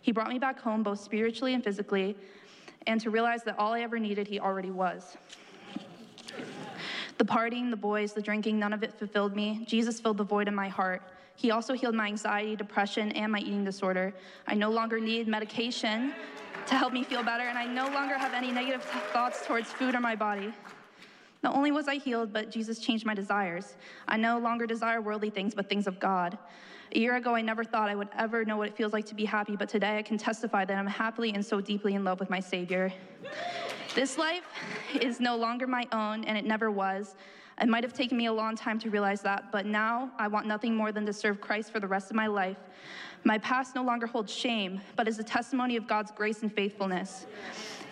He 0.00 0.12
brought 0.12 0.28
me 0.28 0.38
back 0.38 0.60
home, 0.60 0.82
both 0.82 1.00
spiritually 1.00 1.54
and 1.54 1.62
physically, 1.62 2.16
and 2.86 3.00
to 3.00 3.10
realize 3.10 3.42
that 3.44 3.58
all 3.58 3.72
I 3.72 3.80
ever 3.80 3.98
needed, 3.98 4.26
He 4.26 4.40
already 4.40 4.70
was. 4.70 5.16
The 7.16 7.24
partying, 7.24 7.70
the 7.70 7.76
boys, 7.76 8.12
the 8.12 8.22
drinking, 8.22 8.58
none 8.58 8.72
of 8.72 8.82
it 8.82 8.92
fulfilled 8.98 9.36
me. 9.36 9.64
Jesus 9.66 10.00
filled 10.00 10.16
the 10.16 10.24
void 10.24 10.48
in 10.48 10.54
my 10.54 10.68
heart. 10.68 11.02
He 11.36 11.50
also 11.50 11.74
healed 11.74 11.94
my 11.94 12.06
anxiety, 12.06 12.56
depression, 12.56 13.12
and 13.12 13.30
my 13.30 13.38
eating 13.38 13.64
disorder. 13.64 14.12
I 14.46 14.54
no 14.54 14.70
longer 14.70 15.00
needed 15.00 15.28
medication 15.28 16.12
to 16.66 16.74
help 16.74 16.92
me 16.92 17.04
feel 17.04 17.22
better, 17.22 17.44
and 17.44 17.58
I 17.58 17.66
no 17.66 17.88
longer 17.88 18.16
have 18.16 18.32
any 18.34 18.50
negative 18.50 18.82
thoughts 19.12 19.46
towards 19.46 19.70
food 19.70 19.94
or 19.94 20.00
my 20.00 20.16
body. 20.16 20.52
Not 21.42 21.54
only 21.54 21.72
was 21.72 21.88
I 21.88 21.96
healed, 21.96 22.32
but 22.32 22.50
Jesus 22.50 22.78
changed 22.78 23.04
my 23.04 23.14
desires. 23.14 23.76
I 24.08 24.16
no 24.16 24.38
longer 24.38 24.66
desire 24.66 25.00
worldly 25.00 25.30
things, 25.30 25.54
but 25.54 25.68
things 25.68 25.86
of 25.86 26.00
God. 26.00 26.38
A 26.94 26.98
year 26.98 27.16
ago, 27.16 27.34
I 27.34 27.42
never 27.42 27.64
thought 27.64 27.90
I 27.90 27.94
would 27.94 28.08
ever 28.16 28.44
know 28.44 28.56
what 28.56 28.68
it 28.68 28.76
feels 28.76 28.92
like 28.92 29.04
to 29.06 29.14
be 29.14 29.24
happy, 29.24 29.56
but 29.56 29.68
today 29.68 29.98
I 29.98 30.02
can 30.02 30.16
testify 30.16 30.64
that 30.64 30.76
I'm 30.76 30.86
happily 30.86 31.34
and 31.34 31.44
so 31.44 31.60
deeply 31.60 31.94
in 31.94 32.04
love 32.04 32.18
with 32.18 32.30
my 32.30 32.40
Savior. 32.40 32.92
This 33.94 34.16
life 34.16 34.44
is 35.00 35.20
no 35.20 35.36
longer 35.36 35.66
my 35.66 35.86
own, 35.92 36.24
and 36.24 36.38
it 36.38 36.44
never 36.44 36.70
was. 36.70 37.14
It 37.60 37.68
might 37.68 37.84
have 37.84 37.92
taken 37.92 38.16
me 38.16 38.26
a 38.26 38.32
long 38.32 38.56
time 38.56 38.78
to 38.80 38.90
realize 38.90 39.20
that, 39.22 39.52
but 39.52 39.66
now 39.66 40.10
I 40.18 40.28
want 40.28 40.46
nothing 40.46 40.74
more 40.74 40.92
than 40.92 41.04
to 41.06 41.12
serve 41.12 41.40
Christ 41.40 41.72
for 41.72 41.78
the 41.78 41.86
rest 41.86 42.10
of 42.10 42.16
my 42.16 42.26
life. 42.26 42.56
My 43.24 43.38
past 43.38 43.74
no 43.74 43.82
longer 43.82 44.06
holds 44.06 44.32
shame, 44.32 44.82
but 44.96 45.08
is 45.08 45.18
a 45.18 45.24
testimony 45.24 45.76
of 45.76 45.86
God's 45.86 46.10
grace 46.10 46.42
and 46.42 46.52
faithfulness. 46.52 47.24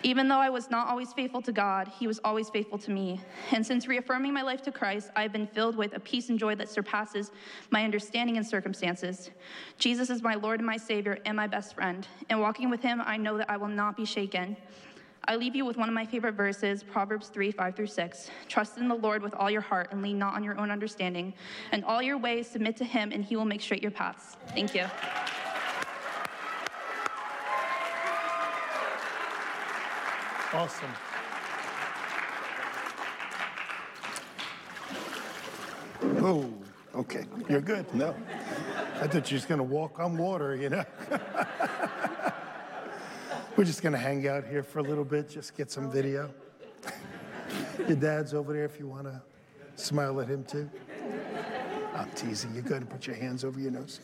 Even 0.03 0.27
though 0.27 0.37
I 0.37 0.49
was 0.49 0.69
not 0.69 0.89
always 0.89 1.11
faithful 1.13 1.41
to 1.41 1.51
God, 1.51 1.87
He 1.87 2.05
was 2.05 2.19
always 2.23 2.49
faithful 2.49 2.77
to 2.79 2.91
me. 2.91 3.19
And 3.51 3.65
since 3.65 3.87
reaffirming 3.87 4.33
my 4.33 4.43
life 4.43 4.61
to 4.63 4.71
Christ, 4.71 5.09
I've 5.15 5.31
been 5.31 5.47
filled 5.47 5.75
with 5.75 5.95
a 5.95 5.99
peace 5.99 6.29
and 6.29 6.37
joy 6.37 6.55
that 6.55 6.69
surpasses 6.69 7.31
my 7.71 7.83
understanding 7.83 8.37
and 8.37 8.45
circumstances. 8.45 9.31
Jesus 9.79 10.09
is 10.09 10.21
my 10.21 10.35
Lord 10.35 10.59
and 10.59 10.67
my 10.67 10.77
Savior 10.77 11.17
and 11.25 11.35
my 11.35 11.47
best 11.47 11.73
friend. 11.73 12.07
And 12.29 12.39
walking 12.39 12.69
with 12.69 12.81
Him, 12.81 13.01
I 13.03 13.17
know 13.17 13.37
that 13.37 13.49
I 13.49 13.57
will 13.57 13.69
not 13.69 13.95
be 13.95 14.05
shaken. 14.05 14.55
I 15.25 15.37
leave 15.37 15.55
you 15.55 15.63
with 15.63 15.77
one 15.77 15.87
of 15.87 15.95
my 15.95 16.05
favorite 16.05 16.33
verses, 16.33 16.83
Proverbs 16.83 17.29
3 17.29 17.51
5 17.51 17.75
through 17.75 17.87
6. 17.87 18.29
Trust 18.49 18.77
in 18.77 18.89
the 18.89 18.95
Lord 18.95 19.21
with 19.23 19.33
all 19.35 19.49
your 19.49 19.61
heart 19.61 19.87
and 19.91 20.01
lean 20.01 20.19
not 20.19 20.35
on 20.35 20.43
your 20.43 20.59
own 20.59 20.69
understanding. 20.69 21.33
And 21.71 21.85
all 21.85 22.01
your 22.01 22.17
ways 22.17 22.45
submit 22.45 22.75
to 22.77 22.83
him, 22.83 23.11
and 23.13 23.23
he 23.23 23.37
will 23.37 23.45
make 23.45 23.61
straight 23.61 23.81
your 23.81 23.91
paths. 23.91 24.35
Thank 24.49 24.75
you. 24.75 24.85
Awesome. 30.53 30.89
Oh, 36.21 36.53
okay. 36.95 37.25
You're 37.49 37.61
good. 37.61 37.91
No. 37.95 38.13
I 38.95 39.07
thought 39.07 39.13
you 39.13 39.35
were 39.35 39.39
just 39.39 39.47
going 39.47 39.57
to 39.59 39.63
walk 39.63 39.99
on 39.99 40.17
water, 40.17 40.55
you 40.55 40.69
know? 40.69 40.83
We're 43.55 43.65
just 43.65 43.83
going 43.83 43.93
to 43.93 43.99
hang 43.99 44.27
out 44.27 44.47
here 44.47 44.63
for 44.63 44.79
a 44.79 44.83
little 44.83 45.05
bit, 45.05 45.29
just 45.29 45.55
get 45.55 45.69
some 45.69 45.91
video. 45.91 46.33
Your 47.87 47.97
dad's 47.97 48.33
over 48.33 48.51
there 48.51 48.65
if 48.65 48.79
you 48.79 48.87
want 48.87 49.05
to 49.05 49.21
smile 49.75 50.19
at 50.21 50.27
him 50.27 50.43
too. 50.43 50.69
I'm 51.95 52.09
teasing 52.11 52.55
you. 52.55 52.61
Go 52.61 52.69
ahead 52.71 52.81
and 52.81 52.89
put 52.89 53.05
your 53.05 53.15
hands 53.15 53.43
over 53.43 53.59
your 53.59 53.71
nose. 53.71 53.99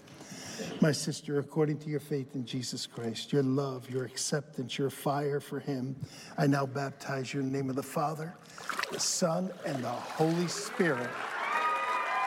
My 0.81 0.91
sister, 0.91 1.39
according 1.39 1.79
to 1.79 1.89
your 1.89 1.99
faith 1.99 2.35
in 2.35 2.45
Jesus 2.45 2.85
Christ, 2.85 3.33
your 3.33 3.43
love, 3.43 3.89
your 3.89 4.05
acceptance, 4.05 4.77
your 4.77 4.89
fire 4.89 5.39
for 5.39 5.59
Him, 5.59 5.95
I 6.37 6.47
now 6.47 6.65
baptize 6.65 7.33
you 7.33 7.39
in 7.39 7.51
the 7.51 7.57
name 7.57 7.69
of 7.69 7.75
the 7.75 7.83
Father, 7.83 8.35
the 8.91 8.99
Son, 8.99 9.51
and 9.65 9.83
the 9.83 9.89
Holy 9.89 10.47
Spirit. 10.47 11.09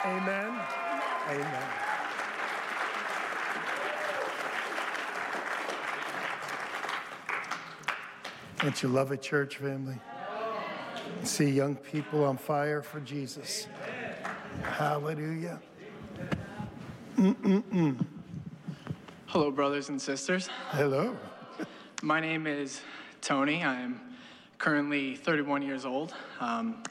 Amen. 0.04 0.60
Amen. 1.28 1.81
Don't 8.62 8.80
you 8.80 8.88
love 8.88 9.10
a 9.10 9.16
church 9.16 9.56
family? 9.56 9.98
See 11.24 11.50
young 11.50 11.74
people 11.74 12.22
on 12.22 12.36
fire 12.36 12.80
for 12.80 13.00
Jesus. 13.00 13.66
Hallelujah. 14.62 15.60
Mm-mm-mm. 17.16 18.06
Hello, 19.26 19.50
brothers 19.50 19.88
and 19.88 20.00
sisters. 20.00 20.48
Hello. 20.68 21.16
My 22.02 22.20
name 22.20 22.46
is 22.46 22.80
Tony. 23.20 23.64
I'm 23.64 24.00
currently 24.58 25.16
31 25.16 25.62
years 25.62 25.84
old. 25.84 26.14
Um, 26.38 26.84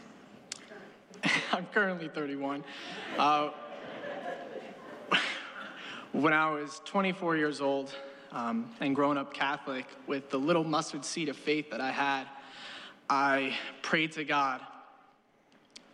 I'm 1.54 1.68
currently 1.68 2.10
31. 2.10 2.66
Uh, 3.18 3.52
when 6.12 6.34
I 6.34 6.52
was 6.52 6.82
24 6.84 7.38
years 7.38 7.62
old 7.62 7.96
um, 8.32 8.70
and 8.80 8.96
grown 8.96 9.18
up 9.18 9.34
Catholic, 9.34 9.86
with 10.08 10.30
the 10.30 10.38
little 10.38 10.64
mustard 10.64 11.04
seed 11.06 11.30
of 11.30 11.38
faith 11.38 11.70
that 11.72 11.82
I 11.82 11.92
had, 11.92 12.28
I 13.10 13.58
prayed 13.82 14.14
to 14.14 14.24
God 14.24 14.62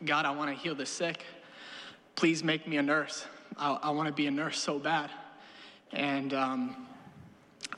God, 0.06 0.26
I 0.26 0.32
want 0.32 0.56
to 0.56 0.56
heal 0.56 0.76
the 0.76 0.86
sick. 0.86 1.26
Please 2.14 2.44
make 2.44 2.68
me 2.68 2.78
a 2.78 2.84
nurse. 2.84 3.26
I, 3.58 3.72
I 3.82 3.90
want 3.90 4.06
to 4.06 4.14
be 4.14 4.28
a 4.28 4.32
nurse 4.32 4.60
so 4.60 4.78
bad. 4.78 5.10
And 5.92 6.36
um, 6.36 6.88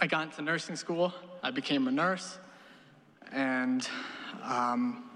I 0.02 0.08
got 0.08 0.24
into 0.24 0.42
nursing 0.42 0.76
school. 0.76 1.14
I 1.42 1.52
became 1.52 1.88
a 1.88 1.92
nurse, 1.92 2.38
and 3.32 3.88
um, 4.44 5.10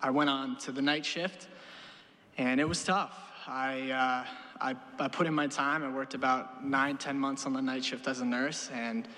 I 0.00 0.08
went 0.08 0.30
on 0.30 0.56
to 0.60 0.72
the 0.72 0.80
night 0.80 1.04
shift, 1.04 1.48
and 2.38 2.58
it 2.58 2.66
was 2.66 2.82
tough. 2.82 3.12
I, 3.46 3.90
uh, 3.90 4.49
I, 4.60 4.74
I 4.98 5.08
put 5.08 5.26
in 5.26 5.34
my 5.34 5.46
time. 5.46 5.82
I 5.82 5.90
worked 5.90 6.14
about 6.14 6.64
nine, 6.64 6.96
ten 6.96 7.18
months 7.18 7.46
on 7.46 7.52
the 7.52 7.62
night 7.62 7.84
shift 7.84 8.06
as 8.06 8.20
a 8.20 8.24
nurse, 8.24 8.70
and 8.72 9.08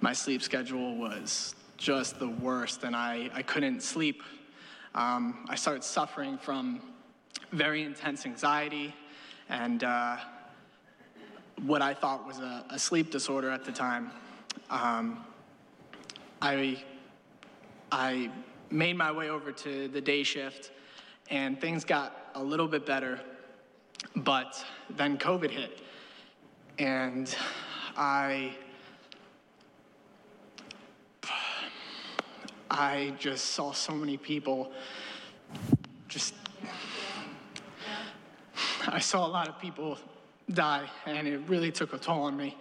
my 0.00 0.12
sleep 0.12 0.42
schedule 0.42 0.96
was 0.96 1.54
just 1.76 2.18
the 2.18 2.28
worst, 2.28 2.84
and 2.84 2.94
I, 2.94 3.30
I 3.34 3.42
couldn't 3.42 3.82
sleep. 3.82 4.22
Um, 4.94 5.46
I 5.48 5.54
started 5.54 5.82
suffering 5.82 6.36
from 6.38 6.80
very 7.52 7.82
intense 7.82 8.26
anxiety 8.26 8.94
and 9.48 9.84
uh, 9.84 10.16
what 11.66 11.82
I 11.82 11.94
thought 11.94 12.26
was 12.26 12.38
a, 12.38 12.64
a, 12.70 12.78
sleep 12.78 13.10
disorder 13.10 13.50
at 13.50 13.64
the 13.64 13.72
time. 13.72 14.10
Um, 14.70 15.24
I, 16.40 16.82
I 17.90 18.30
made 18.70 18.96
my 18.96 19.12
way 19.12 19.28
over 19.28 19.52
to 19.52 19.88
the 19.88 20.00
day 20.00 20.22
shift, 20.22 20.70
and 21.30 21.60
things 21.60 21.84
got 21.84 22.30
a 22.34 22.42
little 22.42 22.66
bit 22.66 22.86
better, 22.86 23.20
but 24.16 24.64
then 24.90 25.18
COVID 25.18 25.50
hit, 25.50 25.80
and 26.78 27.34
I 27.96 28.56
I 32.70 33.12
just 33.18 33.50
saw 33.50 33.72
so 33.72 33.92
many 33.92 34.16
people 34.16 34.72
just. 36.08 36.34
I 38.86 38.98
saw 38.98 39.26
a 39.26 39.28
lot 39.28 39.48
of 39.48 39.58
people 39.60 39.98
die, 40.50 40.88
and 41.06 41.28
it 41.28 41.40
really 41.48 41.70
took 41.70 41.92
a 41.92 41.98
toll 41.98 42.22
on 42.22 42.36
me. 42.36 42.56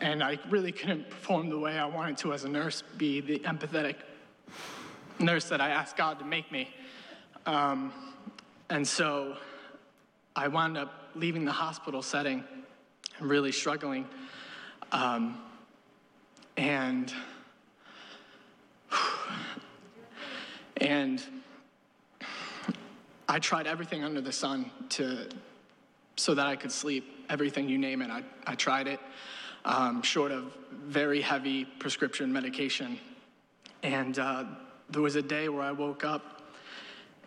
And 0.00 0.22
I 0.22 0.38
really 0.50 0.72
couldn't 0.72 1.08
perform 1.08 1.48
the 1.48 1.58
way 1.58 1.78
I 1.78 1.86
wanted 1.86 2.16
to 2.18 2.32
as 2.32 2.44
a 2.44 2.48
nurse, 2.48 2.82
be 2.96 3.20
the 3.20 3.38
empathetic 3.40 3.96
nurse 5.18 5.48
that 5.48 5.60
I 5.60 5.70
asked 5.70 5.96
God 5.96 6.18
to 6.18 6.24
make 6.24 6.50
me. 6.52 6.74
Um, 7.46 7.92
and 8.70 8.86
so 8.86 9.36
I 10.38 10.48
wound 10.48 10.76
up 10.76 10.92
leaving 11.14 11.46
the 11.46 11.52
hospital 11.52 12.02
setting 12.02 12.44
and 13.18 13.30
really 13.30 13.52
struggling. 13.52 14.06
Um, 14.92 15.40
and 16.58 17.10
and 20.76 21.24
I 23.26 23.38
tried 23.38 23.66
everything 23.66 24.04
under 24.04 24.20
the 24.20 24.30
sun 24.30 24.70
to, 24.90 25.26
so 26.16 26.34
that 26.34 26.46
I 26.46 26.54
could 26.54 26.70
sleep. 26.70 27.24
Everything 27.30 27.66
you 27.66 27.78
name 27.78 28.02
it, 28.02 28.10
I, 28.10 28.22
I 28.46 28.54
tried 28.54 28.88
it, 28.88 29.00
um, 29.64 30.02
short 30.02 30.32
of 30.32 30.54
very 30.70 31.22
heavy 31.22 31.64
prescription 31.64 32.30
medication. 32.30 33.00
And 33.82 34.18
uh, 34.18 34.44
there 34.90 35.02
was 35.02 35.16
a 35.16 35.22
day 35.22 35.48
where 35.48 35.62
I 35.62 35.72
woke 35.72 36.04
up, 36.04 36.42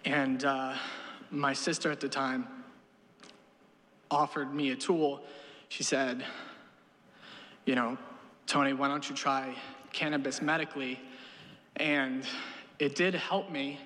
and 0.05 0.45
uh, 0.45 0.75
my 1.31 1.53
sister 1.53 1.91
at 1.91 1.99
the 1.99 2.07
time 2.07 2.47
offered 4.11 4.53
me 4.53 4.71
a 4.71 4.75
tool. 4.75 5.21
She 5.69 5.83
said, 5.83 6.23
You 7.65 7.75
know, 7.75 7.97
Tony, 8.47 8.73
why 8.73 8.87
don't 8.87 9.07
you 9.09 9.15
try 9.15 9.53
cannabis 9.93 10.41
medically? 10.41 10.99
And 11.75 12.25
it 12.79 12.95
did 12.95 13.13
help 13.13 13.51
me. 13.51 13.79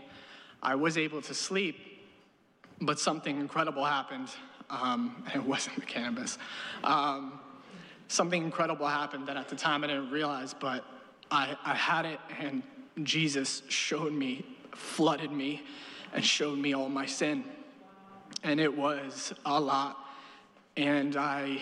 I 0.62 0.76
was 0.76 0.98
able 0.98 1.22
to 1.24 1.34
sleep, 1.34 1.78
but 2.80 3.00
something 3.00 3.40
incredible 3.40 3.84
happened. 3.84 4.30
Um, 4.70 5.24
and 5.34 5.36
it 5.44 5.48
wasn't 5.48 5.76
the 5.76 5.86
cannabis. 5.86 6.38
Um, 6.84 7.40
something 8.08 8.44
incredible 8.44 8.88
happened 8.88 9.28
that 9.28 9.38
at 9.38 9.50
the 9.50 9.56
time 9.56 9.84
I 9.84 9.88
didn't 9.88 10.12
realize, 10.12 10.54
but 10.54 10.86
I, 11.32 11.58
I 11.66 11.76
had 11.76 12.06
it, 12.06 12.20
and 12.40 12.64
Jesus 13.04 13.64
showed 13.68 14.14
me, 14.14 14.46
flooded 14.72 15.32
me, 15.32 15.64
and 16.14 16.24
showed 16.24 16.60
me 16.60 16.74
all 16.74 16.90
my 16.90 17.06
sin. 17.06 17.44
And 18.44 18.60
it 18.60 18.76
was 18.76 19.34
a 19.46 19.60
lot. 19.60 19.98
And 20.76 21.16
I, 21.16 21.62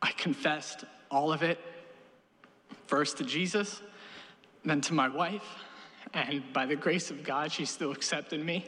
I 0.00 0.12
confessed 0.12 0.84
all 1.10 1.32
of 1.32 1.42
it, 1.42 1.58
first 2.86 3.18
to 3.18 3.24
Jesus, 3.24 3.82
then 4.64 4.80
to 4.82 4.94
my 4.94 5.08
wife, 5.08 5.44
and 6.14 6.42
by 6.52 6.64
the 6.64 6.76
grace 6.76 7.10
of 7.10 7.24
God, 7.24 7.52
she 7.52 7.64
still 7.64 7.92
accepted 7.92 8.44
me. 8.44 8.66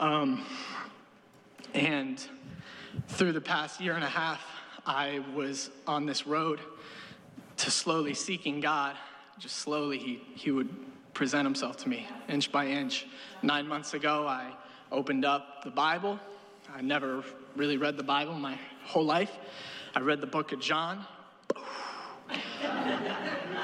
Um, 0.00 0.46
and 1.74 2.24
through 3.08 3.32
the 3.32 3.40
past 3.40 3.80
year 3.80 3.94
and 3.94 4.04
a 4.04 4.08
half, 4.08 4.42
I 4.86 5.22
was 5.34 5.70
on 5.86 6.06
this 6.06 6.26
road 6.26 6.60
to 7.58 7.70
slowly 7.70 8.14
seeking 8.14 8.60
God. 8.60 8.96
Just 9.38 9.56
slowly, 9.56 9.98
he, 9.98 10.22
he 10.34 10.50
would 10.50 10.68
present 11.14 11.44
himself 11.44 11.76
to 11.78 11.88
me 11.88 12.06
inch 12.28 12.50
by 12.50 12.66
inch. 12.66 13.06
Nine 13.42 13.66
months 13.66 13.94
ago, 13.94 14.26
I 14.26 14.52
opened 14.90 15.24
up 15.24 15.62
the 15.64 15.70
Bible. 15.70 16.18
I 16.74 16.80
never 16.80 17.22
really 17.54 17.76
read 17.76 17.98
the 17.98 18.02
Bible 18.02 18.32
my 18.32 18.58
whole 18.84 19.04
life. 19.04 19.30
I 19.94 20.00
read 20.00 20.22
the 20.22 20.26
book 20.26 20.52
of 20.52 20.60
John. 20.60 21.04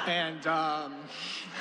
and 0.07 0.47
um, 0.47 0.95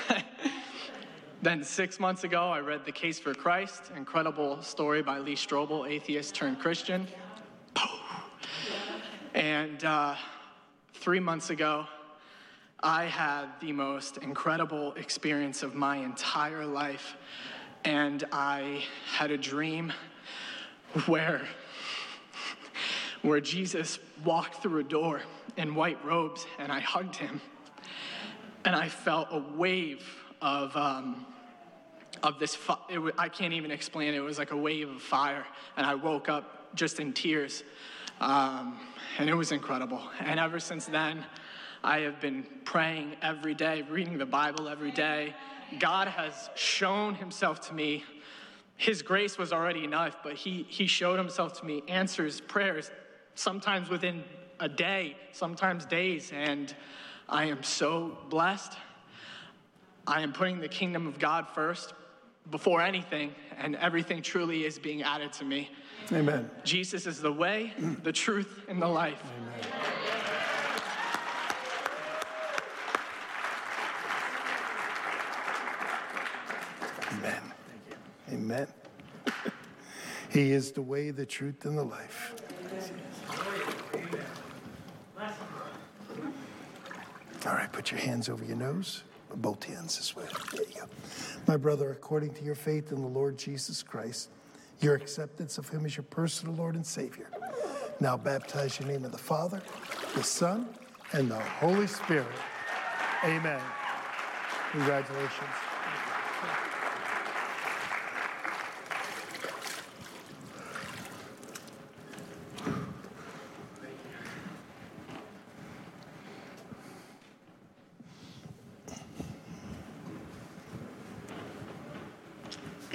then 1.41 1.63
six 1.63 2.01
months 2.01 2.25
ago, 2.25 2.49
I 2.49 2.59
read 2.59 2.83
The 2.83 2.91
Case 2.91 3.17
for 3.17 3.33
Christ, 3.33 3.91
incredible 3.95 4.61
story 4.61 5.01
by 5.01 5.19
Lee 5.19 5.35
Strobel, 5.35 5.89
atheist 5.89 6.35
turned 6.35 6.59
Christian. 6.59 7.07
And 9.33 9.85
uh, 9.85 10.15
three 10.95 11.21
months 11.21 11.49
ago, 11.49 11.85
I 12.83 13.05
had 13.05 13.45
the 13.61 13.71
most 13.71 14.17
incredible 14.17 14.93
experience 14.95 15.63
of 15.63 15.75
my 15.75 15.95
entire 15.97 16.65
life. 16.65 17.15
And 17.85 18.25
I 18.33 18.83
had 19.05 19.31
a 19.31 19.37
dream 19.37 19.93
where, 21.05 21.41
where 23.21 23.41
Jesus 23.41 23.99
walked 24.23 24.61
through 24.61 24.79
a 24.79 24.83
door 24.83 25.21
in 25.57 25.75
white 25.75 26.03
robes, 26.05 26.45
and 26.59 26.71
I 26.71 26.79
hugged 26.79 27.15
him. 27.15 27.41
And 28.65 28.75
I 28.75 28.89
felt 28.89 29.27
a 29.31 29.43
wave 29.55 30.03
of, 30.41 30.75
um, 30.75 31.25
of 32.21 32.39
this, 32.39 32.53
fi- 32.55 32.77
w- 32.89 33.13
I 33.17 33.29
can't 33.29 33.53
even 33.53 33.71
explain 33.71 34.13
it. 34.13 34.17
It 34.17 34.21
was 34.21 34.37
like 34.37 34.51
a 34.51 34.57
wave 34.57 34.89
of 34.89 35.01
fire. 35.01 35.45
And 35.77 35.85
I 35.85 35.95
woke 35.95 36.27
up 36.27 36.75
just 36.75 36.99
in 36.99 37.13
tears. 37.13 37.63
Um, 38.19 38.79
and 39.19 39.29
it 39.29 39.35
was 39.35 39.51
incredible. 39.51 40.01
And 40.19 40.39
ever 40.39 40.59
since 40.59 40.85
then, 40.85 41.23
I 41.83 41.99
have 41.99 42.19
been 42.19 42.45
praying 42.65 43.15
every 43.21 43.53
day, 43.53 43.83
reading 43.89 44.17
the 44.17 44.25
Bible 44.25 44.67
every 44.67 44.91
day. 44.91 45.33
God 45.79 46.07
has 46.07 46.49
shown 46.55 47.15
himself 47.15 47.61
to 47.67 47.73
me. 47.73 48.03
His 48.77 49.01
grace 49.01 49.37
was 49.37 49.51
already 49.51 49.83
enough, 49.83 50.17
but 50.23 50.33
he, 50.33 50.65
he 50.69 50.85
showed 50.85 51.17
himself 51.17 51.59
to 51.59 51.65
me, 51.65 51.83
answers 51.87 52.39
prayers, 52.39 52.91
sometimes 53.33 53.89
within 53.89 54.23
a 54.59 54.69
day, 54.69 55.17
sometimes 55.31 55.85
days. 55.85 56.31
And 56.31 56.73
I 57.27 57.45
am 57.45 57.63
so 57.63 58.17
blessed. 58.29 58.73
I 60.05 60.21
am 60.21 60.31
putting 60.31 60.59
the 60.59 60.69
kingdom 60.69 61.07
of 61.07 61.17
God 61.19 61.47
first 61.53 61.93
before 62.51 62.81
anything, 62.81 63.33
and 63.57 63.75
everything 63.75 64.21
truly 64.21 64.65
is 64.65 64.79
being 64.79 65.01
added 65.01 65.33
to 65.33 65.43
me. 65.43 65.69
Amen. 66.13 66.49
Jesus 66.63 67.05
is 67.05 67.19
the 67.19 67.33
way, 67.33 67.73
the 68.03 68.13
truth, 68.13 68.63
and 68.69 68.81
the 68.81 68.87
life. 68.87 69.21
Amen. 69.25 69.53
Amen. 69.59 69.96
Amen. 78.37 78.67
He 80.29 80.51
is 80.51 80.73
the 80.73 80.81
way, 80.81 81.09
the 81.11 81.25
truth, 81.25 81.63
and 81.63 81.77
the 81.77 81.83
life. 81.83 82.35
All 87.45 87.53
right, 87.53 87.71
put 87.71 87.91
your 87.91 87.99
hands 88.01 88.27
over 88.27 88.43
your 88.43 88.57
nose, 88.57 89.03
both 89.35 89.63
hands 89.63 89.95
this 89.97 90.15
way. 90.17 90.25
There 90.51 90.63
you 90.63 90.81
go. 90.81 90.85
My 91.47 91.55
brother, 91.55 91.91
according 91.91 92.33
to 92.35 92.43
your 92.43 92.55
faith 92.55 92.91
in 92.91 93.01
the 93.01 93.07
Lord 93.07 93.37
Jesus 93.37 93.81
Christ, 93.81 94.29
your 94.81 94.95
acceptance 94.95 95.57
of 95.57 95.69
him 95.69 95.85
as 95.85 95.95
your 95.95 96.03
personal 96.03 96.53
Lord 96.53 96.75
and 96.75 96.85
Savior, 96.85 97.29
now 98.01 98.17
baptize 98.17 98.79
your 98.79 98.89
name 98.89 99.05
of 99.05 99.13
the 99.13 99.17
Father, 99.17 99.61
the 100.13 100.23
Son, 100.23 100.67
and 101.13 101.31
the 101.31 101.39
Holy 101.39 101.87
Spirit. 101.87 102.27
Amen. 103.23 103.61
Congratulations. 104.71 105.55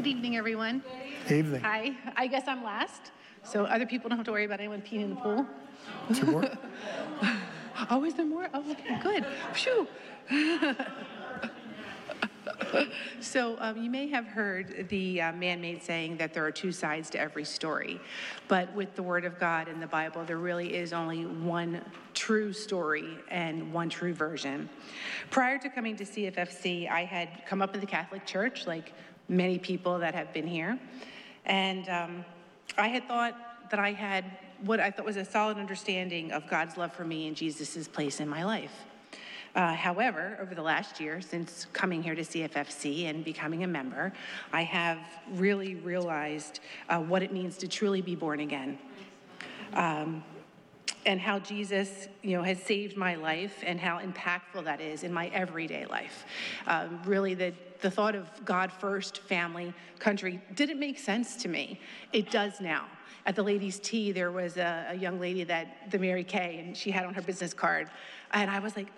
Good 0.02 0.06
evening, 0.32 0.38
everyone. 0.38 0.82
Evening. 1.28 1.60
Hi. 1.60 1.92
I 2.16 2.26
guess 2.26 2.44
I'm 2.46 2.64
last, 2.64 3.10
so 3.42 3.66
other 3.66 3.84
people 3.84 4.08
don't 4.08 4.16
have 4.16 4.24
to 4.24 4.32
worry 4.32 4.46
about 4.46 4.60
anyone 4.60 4.80
peeing 4.80 5.02
in 5.02 5.10
the 5.10 5.16
pool. 5.16 5.46
Oh, 7.90 8.02
is 8.04 8.14
there 8.14 8.24
more? 8.24 8.48
Oh, 8.54 8.64
okay, 8.70 8.98
good. 9.02 9.26
Phew. 9.52 9.86
so 13.20 13.56
um, 13.58 13.82
you 13.82 13.90
may 13.90 14.08
have 14.08 14.26
heard 14.26 14.88
the 14.88 15.20
uh, 15.20 15.32
man-made 15.32 15.82
saying 15.82 16.16
that 16.16 16.32
there 16.32 16.46
are 16.46 16.50
two 16.50 16.72
sides 16.72 17.10
to 17.10 17.20
every 17.20 17.44
story, 17.44 18.00
but 18.48 18.74
with 18.74 18.94
the 18.94 19.02
Word 19.02 19.26
of 19.26 19.38
God 19.38 19.68
in 19.68 19.80
the 19.80 19.86
Bible, 19.86 20.24
there 20.24 20.38
really 20.38 20.74
is 20.74 20.94
only 20.94 21.26
one 21.26 21.84
true 22.14 22.54
story 22.54 23.18
and 23.30 23.70
one 23.70 23.90
true 23.90 24.14
version. 24.14 24.70
Prior 25.30 25.58
to 25.58 25.68
coming 25.68 25.94
to 25.96 26.04
CFFC, 26.04 26.90
I 26.90 27.04
had 27.04 27.28
come 27.46 27.60
up 27.60 27.74
in 27.74 27.80
the 27.80 27.86
Catholic 27.86 28.24
Church, 28.24 28.66
like 28.66 28.94
many 29.28 29.58
people 29.58 29.98
that 29.98 30.14
have 30.14 30.32
been 30.32 30.46
here, 30.46 30.78
and 31.44 31.88
um, 31.88 32.24
I 32.76 32.88
had 32.88 33.06
thought 33.08 33.34
that 33.70 33.80
I 33.80 33.92
had 33.92 34.24
what 34.64 34.80
I 34.80 34.90
thought 34.90 35.04
was 35.04 35.16
a 35.16 35.24
solid 35.24 35.58
understanding 35.58 36.30
of 36.32 36.48
God's 36.48 36.76
love 36.76 36.92
for 36.92 37.04
me 37.04 37.26
and 37.26 37.36
Jesus' 37.36 37.88
place 37.88 38.20
in 38.20 38.28
my 38.28 38.44
life. 38.44 38.72
Uh, 39.54 39.74
however, 39.74 40.38
over 40.40 40.54
the 40.54 40.62
last 40.62 40.98
year, 40.98 41.20
since 41.20 41.66
coming 41.72 42.02
here 42.02 42.14
to 42.14 42.22
CFFC 42.22 43.10
and 43.10 43.24
becoming 43.24 43.64
a 43.64 43.66
member, 43.66 44.12
I 44.52 44.62
have 44.62 44.98
really 45.32 45.74
realized 45.74 46.60
uh, 46.88 47.00
what 47.00 47.22
it 47.22 47.32
means 47.32 47.58
to 47.58 47.68
truly 47.68 48.00
be 48.00 48.14
born 48.14 48.40
again. 48.40 48.78
Um, 49.74 50.24
and 51.04 51.20
how 51.20 51.40
Jesus, 51.40 52.08
you 52.22 52.36
know, 52.36 52.42
has 52.44 52.62
saved 52.62 52.96
my 52.96 53.16
life 53.16 53.62
and 53.66 53.80
how 53.80 53.98
impactful 53.98 54.64
that 54.64 54.80
is 54.80 55.02
in 55.02 55.12
my 55.12 55.26
everyday 55.28 55.84
life. 55.86 56.24
Um, 56.66 57.00
really, 57.04 57.34
the, 57.34 57.52
the 57.82 57.90
thought 57.90 58.14
of 58.14 58.28
God 58.44 58.72
first, 58.72 59.18
family, 59.18 59.74
country 59.98 60.40
didn't 60.54 60.78
make 60.78 60.98
sense 60.98 61.36
to 61.42 61.48
me. 61.48 61.78
It 62.12 62.30
does 62.30 62.60
now. 62.60 62.86
At 63.26 63.36
the 63.36 63.42
ladies' 63.42 63.78
tea, 63.78 64.10
there 64.10 64.32
was 64.32 64.56
a, 64.56 64.86
a 64.90 64.94
young 64.94 65.20
lady 65.20 65.44
that, 65.44 65.90
the 65.90 65.98
Mary 65.98 66.24
Kay, 66.24 66.62
and 66.64 66.76
she 66.76 66.90
had 66.90 67.04
on 67.04 67.14
her 67.14 67.22
business 67.22 67.54
card. 67.54 67.88
And 68.32 68.50
I 68.50 68.58
was 68.58 68.74
like, 68.74 68.88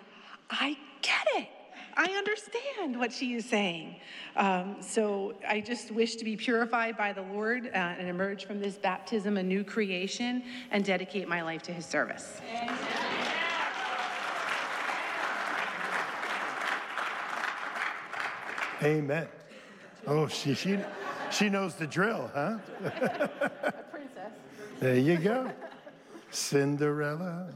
I 0.49 0.77
get 1.01 1.27
it. 1.35 1.49
I 1.97 2.05
understand 2.11 2.99
what 2.99 3.13
she 3.13 3.35
is 3.35 3.45
saying. 3.45 3.95
Um, 4.35 4.77
so 4.81 5.35
I 5.47 5.61
just 5.61 5.91
wish 5.91 6.17
to 6.17 6.25
be 6.25 6.35
purified 6.35 6.97
by 6.97 7.13
the 7.13 7.21
Lord 7.21 7.67
uh, 7.67 7.77
and 7.77 8.07
emerge 8.07 8.45
from 8.45 8.59
this 8.59 8.75
baptism 8.75 9.37
a 9.37 9.43
new 9.43 9.63
creation 9.63 10.43
and 10.71 10.83
dedicate 10.83 11.27
my 11.27 11.41
life 11.41 11.61
to 11.63 11.71
his 11.71 11.85
service. 11.85 12.41
Amen. 12.51 13.14
Oh, 20.07 20.27
she, 20.27 20.53
she, 20.53 20.79
she 21.31 21.49
knows 21.49 21.75
the 21.75 21.87
drill, 21.87 22.29
huh? 22.33 22.57
A 22.83 23.71
princess. 23.91 24.31
There 24.79 24.97
you 24.97 25.17
go. 25.17 25.51
Cinderella. 26.29 27.49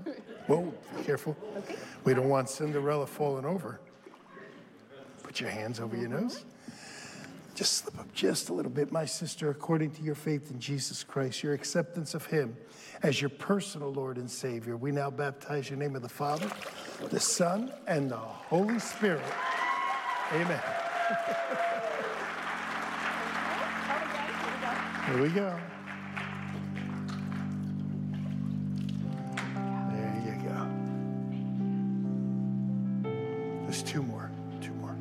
Whoa, 0.47 0.73
be 0.97 1.03
careful. 1.03 1.37
We 2.03 2.13
don't 2.13 2.29
want 2.29 2.49
Cinderella 2.49 3.05
falling 3.05 3.45
over. 3.45 3.79
Put 5.21 5.39
your 5.39 5.49
hands 5.49 5.79
over 5.79 5.95
your 5.95 6.09
nose. 6.09 6.43
Just 7.53 7.73
slip 7.73 7.99
up 7.99 8.11
just 8.13 8.49
a 8.49 8.53
little 8.53 8.71
bit, 8.71 8.91
my 8.91 9.05
sister, 9.05 9.49
according 9.49 9.91
to 9.91 10.01
your 10.01 10.15
faith 10.15 10.49
in 10.49 10.59
Jesus 10.59 11.03
Christ, 11.03 11.43
your 11.43 11.53
acceptance 11.53 12.13
of 12.13 12.25
Him 12.25 12.55
as 13.03 13.19
your 13.19 13.29
personal 13.29 13.91
Lord 13.91 14.17
and 14.17 14.31
Savior. 14.31 14.77
We 14.77 14.91
now 14.91 15.09
baptize 15.09 15.69
your 15.69 15.77
name 15.77 15.95
of 15.95 16.01
the 16.01 16.09
Father, 16.09 16.49
the 17.09 17.19
Son, 17.19 17.73
and 17.85 18.09
the 18.09 18.15
Holy 18.15 18.79
Spirit. 18.79 19.21
Amen. 20.31 20.61
Here 21.09 21.17
we 25.19 25.29
go. 25.29 25.59
There 29.91 30.23
you 30.23 30.35
go. 30.47 30.67
There's 33.63 33.81
two 33.81 34.03
more. 34.03 34.29
Two 34.61 34.71
more. 34.73 34.95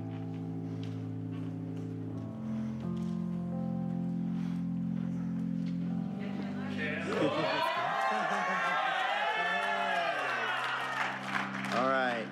All 11.77 11.91
right. 11.91 12.25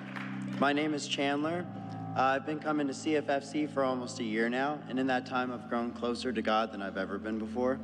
My 0.59 0.73
name 0.73 0.95
is 0.95 1.07
Chandler. 1.07 1.63
Uh, 2.17 2.21
I've 2.21 2.47
been 2.47 2.57
coming 2.57 2.87
to 2.87 2.93
CFFC 2.93 3.71
for 3.71 3.83
almost 3.83 4.19
a 4.19 4.23
year 4.23 4.49
now, 4.49 4.79
and 4.89 4.99
in 4.99 5.05
that 5.05 5.27
time, 5.27 5.53
I've 5.53 5.69
grown 5.69 5.91
closer 5.91 6.33
to 6.33 6.41
God 6.41 6.71
than 6.71 6.81
I've 6.81 6.97
ever 6.97 7.19
been 7.19 7.37
before. 7.37 7.79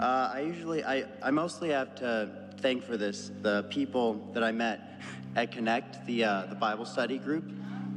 Uh, 0.00 0.32
I 0.34 0.40
usually, 0.40 0.82
I, 0.82 1.04
I 1.22 1.30
mostly 1.30 1.68
have 1.68 1.94
to 1.96 2.48
thank 2.56 2.82
for 2.82 2.96
this 2.96 3.30
the 3.42 3.62
people 3.70 4.28
that 4.32 4.42
I 4.42 4.50
met 4.50 5.00
at 5.36 5.52
Connect, 5.52 6.04
the 6.04 6.24
uh, 6.24 6.46
the 6.46 6.56
Bible 6.56 6.84
study 6.84 7.16
group, 7.16 7.44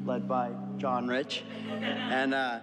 led 0.05 0.28
by 0.28 0.51
John 0.78 1.07
Rich, 1.07 1.43
and 1.71 2.36
uh, 2.36 2.59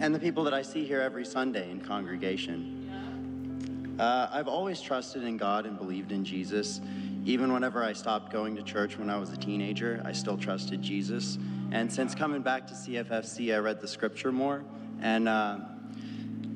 and 0.00 0.12
the 0.12 0.18
people 0.18 0.42
that 0.42 0.54
I 0.54 0.62
see 0.62 0.84
here 0.84 1.00
every 1.00 1.24
Sunday 1.24 1.70
in 1.70 1.80
congregation. 1.80 3.96
Uh, 4.00 4.28
I've 4.32 4.48
always 4.48 4.80
trusted 4.80 5.22
in 5.22 5.36
God 5.36 5.64
and 5.64 5.78
believed 5.78 6.10
in 6.10 6.24
Jesus. 6.24 6.80
Even 7.24 7.52
whenever 7.52 7.84
I 7.84 7.92
stopped 7.92 8.32
going 8.32 8.56
to 8.56 8.64
church 8.64 8.98
when 8.98 9.10
I 9.10 9.16
was 9.16 9.30
a 9.30 9.36
teenager, 9.36 10.02
I 10.04 10.10
still 10.10 10.36
trusted 10.36 10.82
Jesus. 10.82 11.38
And 11.72 11.92
since 11.92 12.14
coming 12.14 12.42
back 12.42 12.66
to 12.68 12.74
CFFC, 12.74 13.54
I 13.54 13.58
read 13.58 13.80
the 13.80 13.88
scripture 13.88 14.32
more. 14.32 14.64
And 15.00 15.28
uh, 15.28 15.58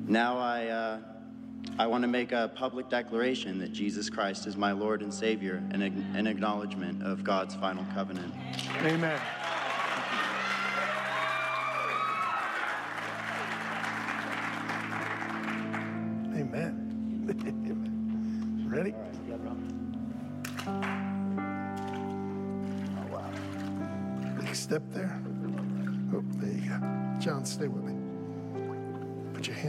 now 0.07 0.37
I, 0.37 0.67
uh, 0.67 0.99
I 1.79 1.87
want 1.87 2.01
to 2.03 2.07
make 2.07 2.31
a 2.31 2.51
public 2.55 2.89
declaration 2.89 3.57
that 3.59 3.71
Jesus 3.71 4.09
Christ 4.09 4.45
is 4.45 4.57
my 4.57 4.71
Lord 4.71 5.01
and 5.01 5.13
Savior 5.13 5.63
and 5.71 5.81
an 5.81 6.27
acknowledgement 6.27 7.01
of 7.01 7.23
God's 7.23 7.55
final 7.55 7.85
covenant. 7.93 8.33
Amen. 8.81 8.95
Amen. 8.95 9.21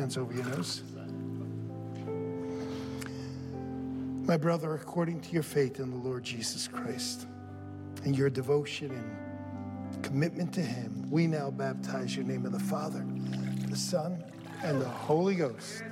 Hands 0.06 0.16
over 0.16 0.32
your 0.32 0.44
nose. 0.44 0.84
My 4.24 4.36
brother, 4.36 4.74
according 4.74 5.20
to 5.22 5.32
your 5.32 5.42
faith 5.42 5.80
in 5.80 5.90
the 5.90 5.96
Lord 5.96 6.22
Jesus 6.22 6.68
Christ 6.68 7.26
and 8.04 8.16
your 8.16 8.30
devotion 8.30 8.92
and 8.92 10.04
commitment 10.04 10.52
to 10.54 10.60
Him, 10.60 11.10
we 11.10 11.26
now 11.26 11.50
baptize 11.50 12.14
your 12.14 12.24
name 12.24 12.46
of 12.46 12.52
the 12.52 12.60
Father, 12.60 13.04
the 13.68 13.76
Son, 13.76 14.22
and 14.62 14.80
the 14.80 14.88
Holy 14.88 15.34
Ghost. 15.34 15.82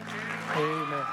Amen. 0.55 1.05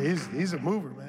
He's, 0.00 0.26
he's 0.28 0.52
a 0.52 0.58
mover, 0.58 0.90
man. 0.90 1.07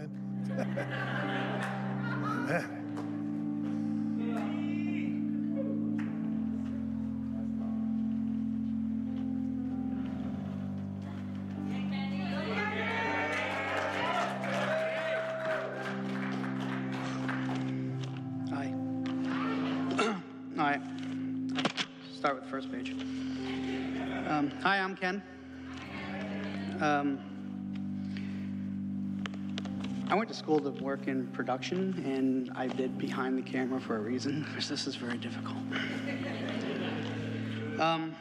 School 30.50 30.72
to 30.72 30.84
work 30.84 31.08
in 31.08 31.28
production, 31.28 32.04
and 32.08 32.50
I 32.58 32.66
did 32.66 32.98
behind 32.98 33.38
the 33.38 33.42
camera 33.44 33.80
for 33.80 33.98
a 33.98 34.00
reason, 34.00 34.48
because 34.50 34.68
this 34.68 34.88
is 34.88 34.96
very 34.96 35.20
difficult. 35.20 35.62
Um, 37.80 38.14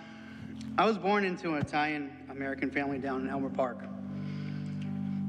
I 0.76 0.84
was 0.84 0.98
born 0.98 1.24
into 1.24 1.54
an 1.54 1.62
Italian 1.62 2.12
American 2.30 2.70
family 2.70 2.98
down 2.98 3.22
in 3.22 3.28
Elmwood 3.28 3.54
Park. 3.54 3.78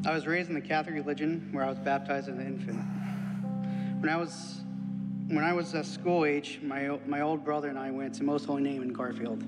I 0.05 0.13
was 0.13 0.27
raised 0.27 0.49
in 0.49 0.55
the 0.55 0.61
Catholic 0.61 0.93
religion, 0.93 1.47
where 1.51 1.63
I 1.63 1.69
was 1.69 1.79
baptized 1.79 2.27
as 2.27 2.35
an 2.35 2.45
infant. 2.45 2.83
When 4.01 4.09
I 4.09 4.17
was 4.17 4.61
when 5.29 5.43
I 5.43 5.53
was 5.53 5.73
uh, 5.73 5.81
school 5.81 6.25
age, 6.25 6.59
my 6.61 6.99
my 7.07 7.21
old 7.21 7.45
brother 7.45 7.69
and 7.69 7.79
I 7.79 7.91
went 7.91 8.13
to 8.15 8.23
Most 8.23 8.45
Holy 8.45 8.61
Name 8.61 8.83
in 8.83 8.91
Garfield. 8.91 9.41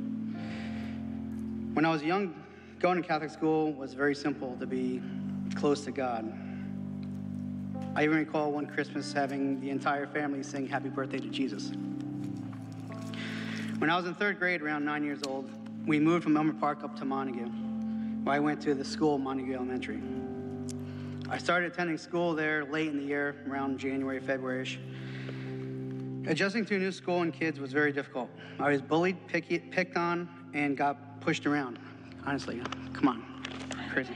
When 1.76 1.86
I 1.86 1.91
was 1.91 2.02
young, 2.02 2.34
going 2.80 2.99
to 2.99 3.08
Catholic 3.08 3.30
school 3.30 3.74
was 3.74 3.93
very 3.93 4.16
simple 4.16 4.56
to 4.58 4.66
be 4.66 5.02
close 5.54 5.84
to 5.84 5.91
God. 5.91 6.51
I 7.94 8.06
even 8.06 8.18
recall 8.18 8.54
one 8.54 8.68
Christmas 8.68 9.12
having 9.12 9.60
the 9.60 9.70
entire 9.70 10.08
family 10.08 10.44
sing 10.44 10.66
Happy 10.66 10.88
Birthday 10.88 11.18
to 11.18 11.28
Jesus. 11.28 11.72
When 13.80 13.89
I 13.89 13.98
was 13.98 14.06
in 14.06 14.16
third 14.16 14.39
grade, 14.39 14.62
around 14.62 14.86
nine 14.86 15.04
years 15.04 15.20
old, 15.28 15.50
we 15.86 16.00
moved 16.00 16.24
from 16.24 16.38
Elmwood 16.38 16.58
Park 16.58 16.86
up 16.86 16.96
to 17.00 17.06
Montague, 17.06 17.50
where 18.24 18.36
I 18.36 18.39
went 18.39 18.62
to 18.62 18.74
the 18.74 18.86
school, 18.86 19.18
Montague 19.18 19.54
Elementary. 19.54 20.02
I 21.30 21.38
started 21.38 21.74
attending 21.74 21.98
school 21.98 22.34
there 22.34 22.64
late 22.64 22.88
in 22.88 22.98
the 22.98 23.04
year, 23.04 23.36
around 23.50 23.78
January, 23.78 24.22
February-ish. 24.22 24.80
Adjusting 26.28 26.66
to 26.68 26.76
a 26.76 26.80
new 26.80 26.94
school 26.94 27.24
and 27.24 27.34
kids 27.34 27.60
was 27.60 27.74
very 27.74 27.92
difficult. 27.92 28.30
I 28.58 28.70
was 28.70 28.82
bullied, 28.82 29.18
picky, 29.28 29.60
picked 29.60 29.98
on, 29.98 30.30
and 30.54 30.78
got 30.78 31.20
pushed 31.20 31.46
around. 31.46 31.78
Honestly, 32.26 32.62
come 32.94 33.10
on, 33.10 33.44
crazy. 33.92 34.16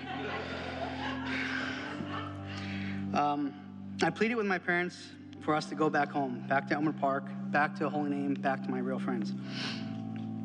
Um, 3.14 3.54
I 4.02 4.10
pleaded 4.10 4.36
with 4.36 4.46
my 4.46 4.58
parents 4.58 4.98
for 5.42 5.56
us 5.56 5.68
to 5.68 5.76
go 5.76 5.90
back 5.90 6.12
home, 6.12 6.44
back 6.50 6.68
to 6.68 6.76
Elmwood 6.76 7.00
Park, 7.00 7.24
back 7.52 7.78
to 7.80 7.88
Holy 7.88 8.10
Name, 8.10 8.34
back 8.34 8.62
to 8.64 8.70
my 8.70 8.80
real 8.80 9.00
friends. 9.00 9.34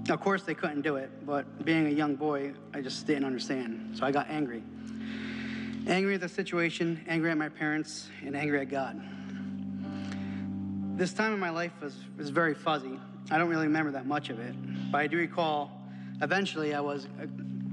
Of 0.09 0.21
course, 0.21 0.45
they 0.45 0.55
couldn't 0.55 0.83
do 0.83 0.97
it, 0.97 1.27
but 1.27 1.65
being 1.65 1.87
a 1.87 1.91
young 1.91 2.15
boy, 2.15 2.53
I 2.73 2.81
just 2.81 3.07
didn't 3.09 3.25
understand. 3.25 3.97
So 3.97 4.07
I 4.07 4.13
got 4.13 4.31
angry. 4.31 4.63
Angry 5.89 6.15
at 6.15 6.21
the 6.21 6.29
situation, 6.29 7.05
angry 7.09 7.31
at 7.31 7.39
my 7.39 7.49
parents, 7.49 8.09
and 8.25 8.37
angry 8.37 8.61
at 8.61 8.69
God. 8.69 9.03
This 10.97 11.13
time 11.13 11.33
in 11.33 11.41
my 11.41 11.51
life 11.51 11.73
was, 11.83 11.97
was 12.17 12.31
very 12.31 12.55
fuzzy. 12.55 13.01
I 13.33 13.39
don't 13.39 13.49
really 13.49 13.67
remember 13.67 13.91
that 13.93 14.07
much 14.07 14.31
of 14.31 14.39
it, 14.39 14.55
but 14.93 14.99
I 14.99 15.09
do 15.09 15.17
recall 15.17 15.73
eventually 16.23 16.73
I 16.73 16.81
was 16.81 17.07
uh, 17.07 17.23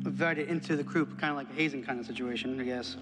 invited 0.06 0.48
into 0.48 0.76
the 0.76 0.84
group, 0.84 1.20
kind 1.20 1.32
of 1.32 1.38
like 1.38 1.50
a 1.52 1.54
hazing 1.54 1.84
kind 1.84 2.00
of 2.00 2.06
situation, 2.08 2.60
I 2.60 2.64
guess. 2.64 2.98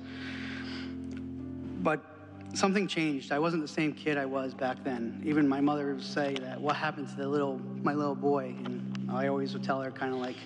But 1.82 2.15
something 2.56 2.88
changed. 2.88 3.32
I 3.32 3.40
wasn't 3.40 3.62
the 3.62 3.68
same 3.68 3.94
kid 3.94 4.18
I 4.18 4.26
was 4.26 4.54
back 4.54 4.84
then. 4.84 5.22
Even 5.26 5.48
my 5.48 5.62
mother 5.62 5.94
would 5.94 6.04
say 6.04 6.36
that, 6.36 6.60
what 6.60 6.76
happened 6.76 7.10
to 7.10 7.16
the 7.16 7.28
little, 7.28 7.60
my 7.84 7.94
little 7.94 8.16
boy? 8.16 8.56
And 8.64 9.10
I 9.12 9.28
always 9.28 9.54
would 9.54 9.64
tell 9.64 9.82
her 9.82 9.92
kind 9.92 10.14
of 10.14 10.20
like 10.20 10.38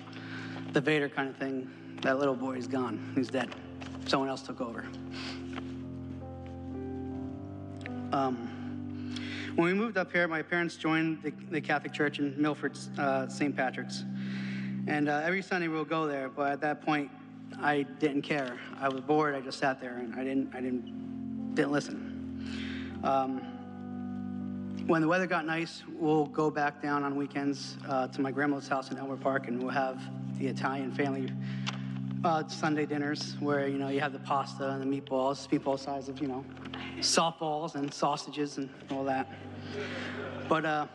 the 0.72 0.80
Vader 0.80 1.08
kind 1.08 1.28
of 1.28 1.36
thing, 1.36 1.70
that 2.02 2.18
little 2.18 2.34
boy 2.34 2.56
is 2.56 2.66
gone, 2.66 3.12
he's 3.14 3.28
dead. 3.28 3.48
Someone 4.06 4.28
else 4.28 4.42
took 4.42 4.60
over. 4.60 4.84
Um, 8.12 9.14
when 9.54 9.66
we 9.66 9.74
moved 9.74 9.96
up 9.96 10.10
here, 10.10 10.26
my 10.26 10.42
parents 10.42 10.76
joined 10.76 11.22
the, 11.22 11.32
the 11.50 11.60
Catholic 11.60 11.92
Church 11.92 12.18
in 12.18 12.34
Milford, 12.40 12.78
uh, 12.98 13.28
St. 13.28 13.54
Patrick's. 13.54 14.04
And 14.86 15.08
uh, 15.08 15.22
every 15.24 15.42
Sunday 15.42 15.68
we'll 15.68 15.84
go 15.84 16.06
there, 16.06 16.28
but 16.28 16.50
at 16.50 16.60
that 16.62 16.82
point, 16.82 17.10
I 17.60 17.82
didn't 17.82 18.22
care. 18.22 18.58
I 18.80 18.88
was 18.88 19.00
bored. 19.00 19.34
I 19.34 19.40
just 19.40 19.58
sat 19.58 19.80
there 19.80 19.96
and 19.96 20.14
I 20.14 20.24
didn't, 20.24 20.54
I 20.54 20.60
didn't, 20.60 21.09
didn't 21.54 21.72
listen. 21.72 23.00
Um, 23.02 23.40
when 24.86 25.02
the 25.02 25.08
weather 25.08 25.26
got 25.26 25.46
nice, 25.46 25.82
we'll 25.98 26.26
go 26.26 26.50
back 26.50 26.82
down 26.82 27.04
on 27.04 27.16
weekends 27.16 27.76
uh, 27.88 28.08
to 28.08 28.20
my 28.20 28.30
grandmother's 28.30 28.68
house 28.68 28.90
in 28.90 28.98
Elmwood 28.98 29.20
Park, 29.20 29.48
and 29.48 29.60
we'll 29.60 29.70
have 29.70 30.02
the 30.38 30.46
Italian 30.46 30.92
family 30.92 31.30
uh, 32.24 32.46
Sunday 32.48 32.86
dinners 32.86 33.36
where 33.40 33.66
you 33.66 33.78
know 33.78 33.88
you 33.88 34.00
have 34.00 34.12
the 34.12 34.18
pasta 34.18 34.70
and 34.70 34.82
the 34.82 35.00
meatballs, 35.00 35.48
meatball 35.48 35.78
size 35.78 36.08
of 36.08 36.20
you 36.20 36.28
know 36.28 36.44
softballs 36.98 37.74
and 37.74 37.92
sausages 37.92 38.58
and 38.58 38.68
all 38.90 39.04
that. 39.04 39.28
But 40.48 40.64
uh, 40.64 40.86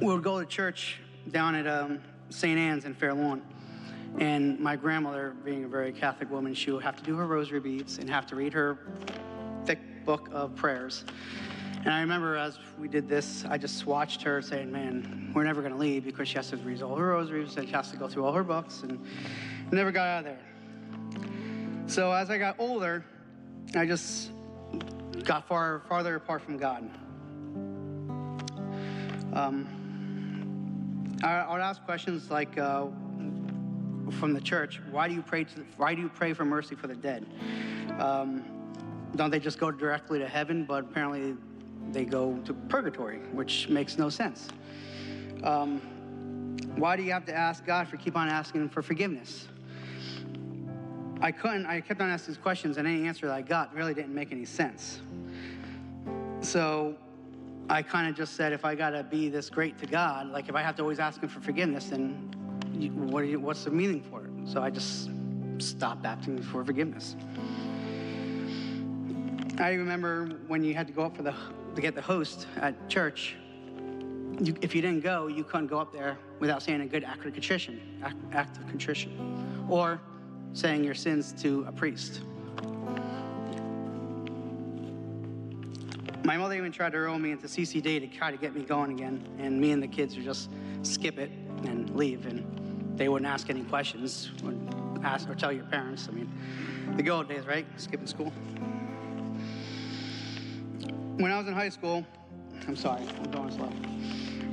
we'll 0.00 0.18
go 0.18 0.40
to 0.40 0.46
church 0.46 1.00
down 1.30 1.54
at 1.54 1.66
um, 1.66 2.00
St. 2.28 2.58
Anne's 2.58 2.84
in 2.84 2.94
Fair 2.94 3.14
Lawn. 3.14 3.42
And 4.18 4.58
my 4.58 4.76
grandmother, 4.76 5.34
being 5.44 5.64
a 5.64 5.68
very 5.68 5.92
Catholic 5.92 6.30
woman, 6.30 6.52
she 6.54 6.70
would 6.70 6.82
have 6.82 6.96
to 6.96 7.02
do 7.02 7.16
her 7.16 7.26
rosary 7.26 7.60
beads 7.60 7.98
and 7.98 8.10
have 8.10 8.26
to 8.26 8.36
read 8.36 8.52
her 8.52 8.78
thick 9.64 9.78
book 10.04 10.28
of 10.32 10.54
prayers. 10.56 11.04
And 11.84 11.88
I 11.94 12.00
remember 12.00 12.36
as 12.36 12.58
we 12.78 12.88
did 12.88 13.08
this, 13.08 13.44
I 13.48 13.56
just 13.56 13.86
watched 13.86 14.22
her 14.22 14.42
saying, 14.42 14.70
Man, 14.70 15.32
we're 15.34 15.44
never 15.44 15.62
going 15.62 15.72
to 15.72 15.78
leave 15.78 16.04
because 16.04 16.28
she 16.28 16.34
has 16.34 16.50
to 16.50 16.56
read 16.58 16.82
all 16.82 16.96
her 16.96 17.06
rosaries 17.06 17.56
and 17.56 17.66
she 17.66 17.74
has 17.74 17.90
to 17.92 17.96
go 17.96 18.08
through 18.08 18.24
all 18.26 18.32
her 18.32 18.44
books 18.44 18.82
and 18.82 19.02
never 19.72 19.90
got 19.90 20.06
out 20.06 20.18
of 20.18 20.24
there. 20.26 20.40
So 21.86 22.12
as 22.12 22.28
I 22.30 22.36
got 22.36 22.56
older, 22.58 23.04
I 23.74 23.86
just 23.86 24.30
got 25.24 25.48
far 25.48 25.82
farther 25.88 26.16
apart 26.16 26.42
from 26.42 26.58
God. 26.58 26.90
Um, 29.32 29.66
I, 31.22 31.30
I 31.30 31.52
would 31.52 31.62
ask 31.62 31.82
questions 31.84 32.30
like, 32.30 32.58
uh, 32.58 32.86
from 34.10 34.32
the 34.32 34.40
church, 34.40 34.80
why 34.90 35.08
do 35.08 35.14
you 35.14 35.22
pray? 35.22 35.44
To, 35.44 35.64
why 35.76 35.94
do 35.94 36.02
you 36.02 36.08
pray 36.08 36.32
for 36.32 36.44
mercy 36.44 36.74
for 36.74 36.86
the 36.86 36.94
dead? 36.94 37.26
Um, 37.98 38.44
don't 39.16 39.30
they 39.30 39.40
just 39.40 39.58
go 39.58 39.70
directly 39.70 40.18
to 40.18 40.28
heaven? 40.28 40.64
But 40.64 40.84
apparently, 40.84 41.36
they 41.90 42.04
go 42.04 42.36
to 42.44 42.54
purgatory, 42.54 43.18
which 43.32 43.68
makes 43.68 43.98
no 43.98 44.08
sense. 44.08 44.48
Um, 45.42 45.80
why 46.76 46.96
do 46.96 47.02
you 47.02 47.12
have 47.12 47.24
to 47.26 47.34
ask 47.34 47.64
God 47.64 47.88
for 47.88 47.96
keep 47.96 48.16
on 48.16 48.28
asking 48.28 48.68
for 48.68 48.82
forgiveness? 48.82 49.48
I 51.20 51.32
couldn't. 51.32 51.66
I 51.66 51.80
kept 51.80 52.00
on 52.00 52.08
asking 52.08 52.34
these 52.34 52.42
questions, 52.42 52.78
and 52.78 52.88
any 52.88 53.06
answer 53.06 53.26
that 53.26 53.34
I 53.34 53.42
got 53.42 53.74
really 53.74 53.94
didn't 53.94 54.14
make 54.14 54.32
any 54.32 54.44
sense. 54.44 55.00
So 56.40 56.96
I 57.68 57.82
kind 57.82 58.08
of 58.08 58.16
just 58.16 58.36
said, 58.36 58.52
if 58.52 58.64
I 58.64 58.74
got 58.74 58.90
to 58.90 59.02
be 59.02 59.28
this 59.28 59.50
great 59.50 59.78
to 59.78 59.86
God, 59.86 60.28
like 60.28 60.48
if 60.48 60.54
I 60.54 60.62
have 60.62 60.76
to 60.76 60.82
always 60.82 60.98
ask 60.98 61.22
Him 61.22 61.28
for 61.28 61.40
forgiveness, 61.40 61.86
then 61.86 62.30
you, 62.82 62.90
what 62.90 63.26
you, 63.26 63.40
what's 63.40 63.64
the 63.64 63.70
meaning 63.70 64.02
for 64.02 64.24
it? 64.24 64.30
So 64.48 64.62
I 64.62 64.70
just 64.70 65.10
stopped 65.58 66.04
asking 66.04 66.42
for 66.42 66.64
forgiveness. 66.64 67.16
I 69.58 69.72
remember 69.72 70.38
when 70.48 70.64
you 70.64 70.74
had 70.74 70.86
to 70.86 70.92
go 70.92 71.02
up 71.02 71.16
for 71.16 71.22
the 71.22 71.34
to 71.74 71.80
get 71.80 71.94
the 71.94 72.02
host 72.02 72.46
at 72.56 72.88
church. 72.88 73.36
You, 74.40 74.54
if 74.60 74.74
you 74.74 74.82
didn't 74.82 75.02
go, 75.02 75.26
you 75.26 75.44
couldn't 75.44 75.66
go 75.66 75.78
up 75.78 75.92
there 75.92 76.18
without 76.38 76.62
saying 76.62 76.80
a 76.80 76.86
good 76.86 77.04
act 77.04 77.24
of 77.26 77.32
contrition, 77.32 77.80
act, 78.02 78.16
act 78.32 78.56
of 78.56 78.66
contrition, 78.68 79.66
or 79.68 80.00
saying 80.52 80.82
your 80.82 80.94
sins 80.94 81.32
to 81.42 81.64
a 81.68 81.72
priest. 81.72 82.22
My 86.24 86.36
mother 86.36 86.54
even 86.54 86.72
tried 86.72 86.92
to 86.92 86.98
roll 87.00 87.18
me 87.18 87.30
into 87.30 87.46
CCD 87.46 88.00
to 88.00 88.06
try 88.06 88.30
to 88.30 88.36
get 88.36 88.54
me 88.54 88.62
going 88.62 88.92
again, 88.92 89.26
and 89.38 89.60
me 89.60 89.72
and 89.72 89.82
the 89.82 89.88
kids 89.88 90.16
would 90.16 90.24
just 90.24 90.50
skip 90.82 91.18
it 91.18 91.30
and 91.64 91.90
leave, 91.94 92.26
and 92.26 92.59
they 93.00 93.08
wouldn't 93.08 93.30
ask 93.30 93.48
any 93.48 93.62
questions, 93.62 94.30
or 94.44 94.52
ask 95.02 95.26
or 95.30 95.34
tell 95.34 95.50
your 95.50 95.64
parents. 95.64 96.06
I 96.06 96.12
mean, 96.12 96.30
the 96.98 97.02
good 97.02 97.12
old 97.12 97.30
days, 97.30 97.46
right? 97.46 97.64
Skipping 97.78 98.06
school. 98.06 98.30
When 101.16 101.32
I 101.32 101.38
was 101.38 101.48
in 101.48 101.54
high 101.54 101.70
school, 101.70 102.04
I'm 102.68 102.76
sorry, 102.76 103.00
I'm 103.08 103.30
going 103.30 103.50
slow. 103.52 103.68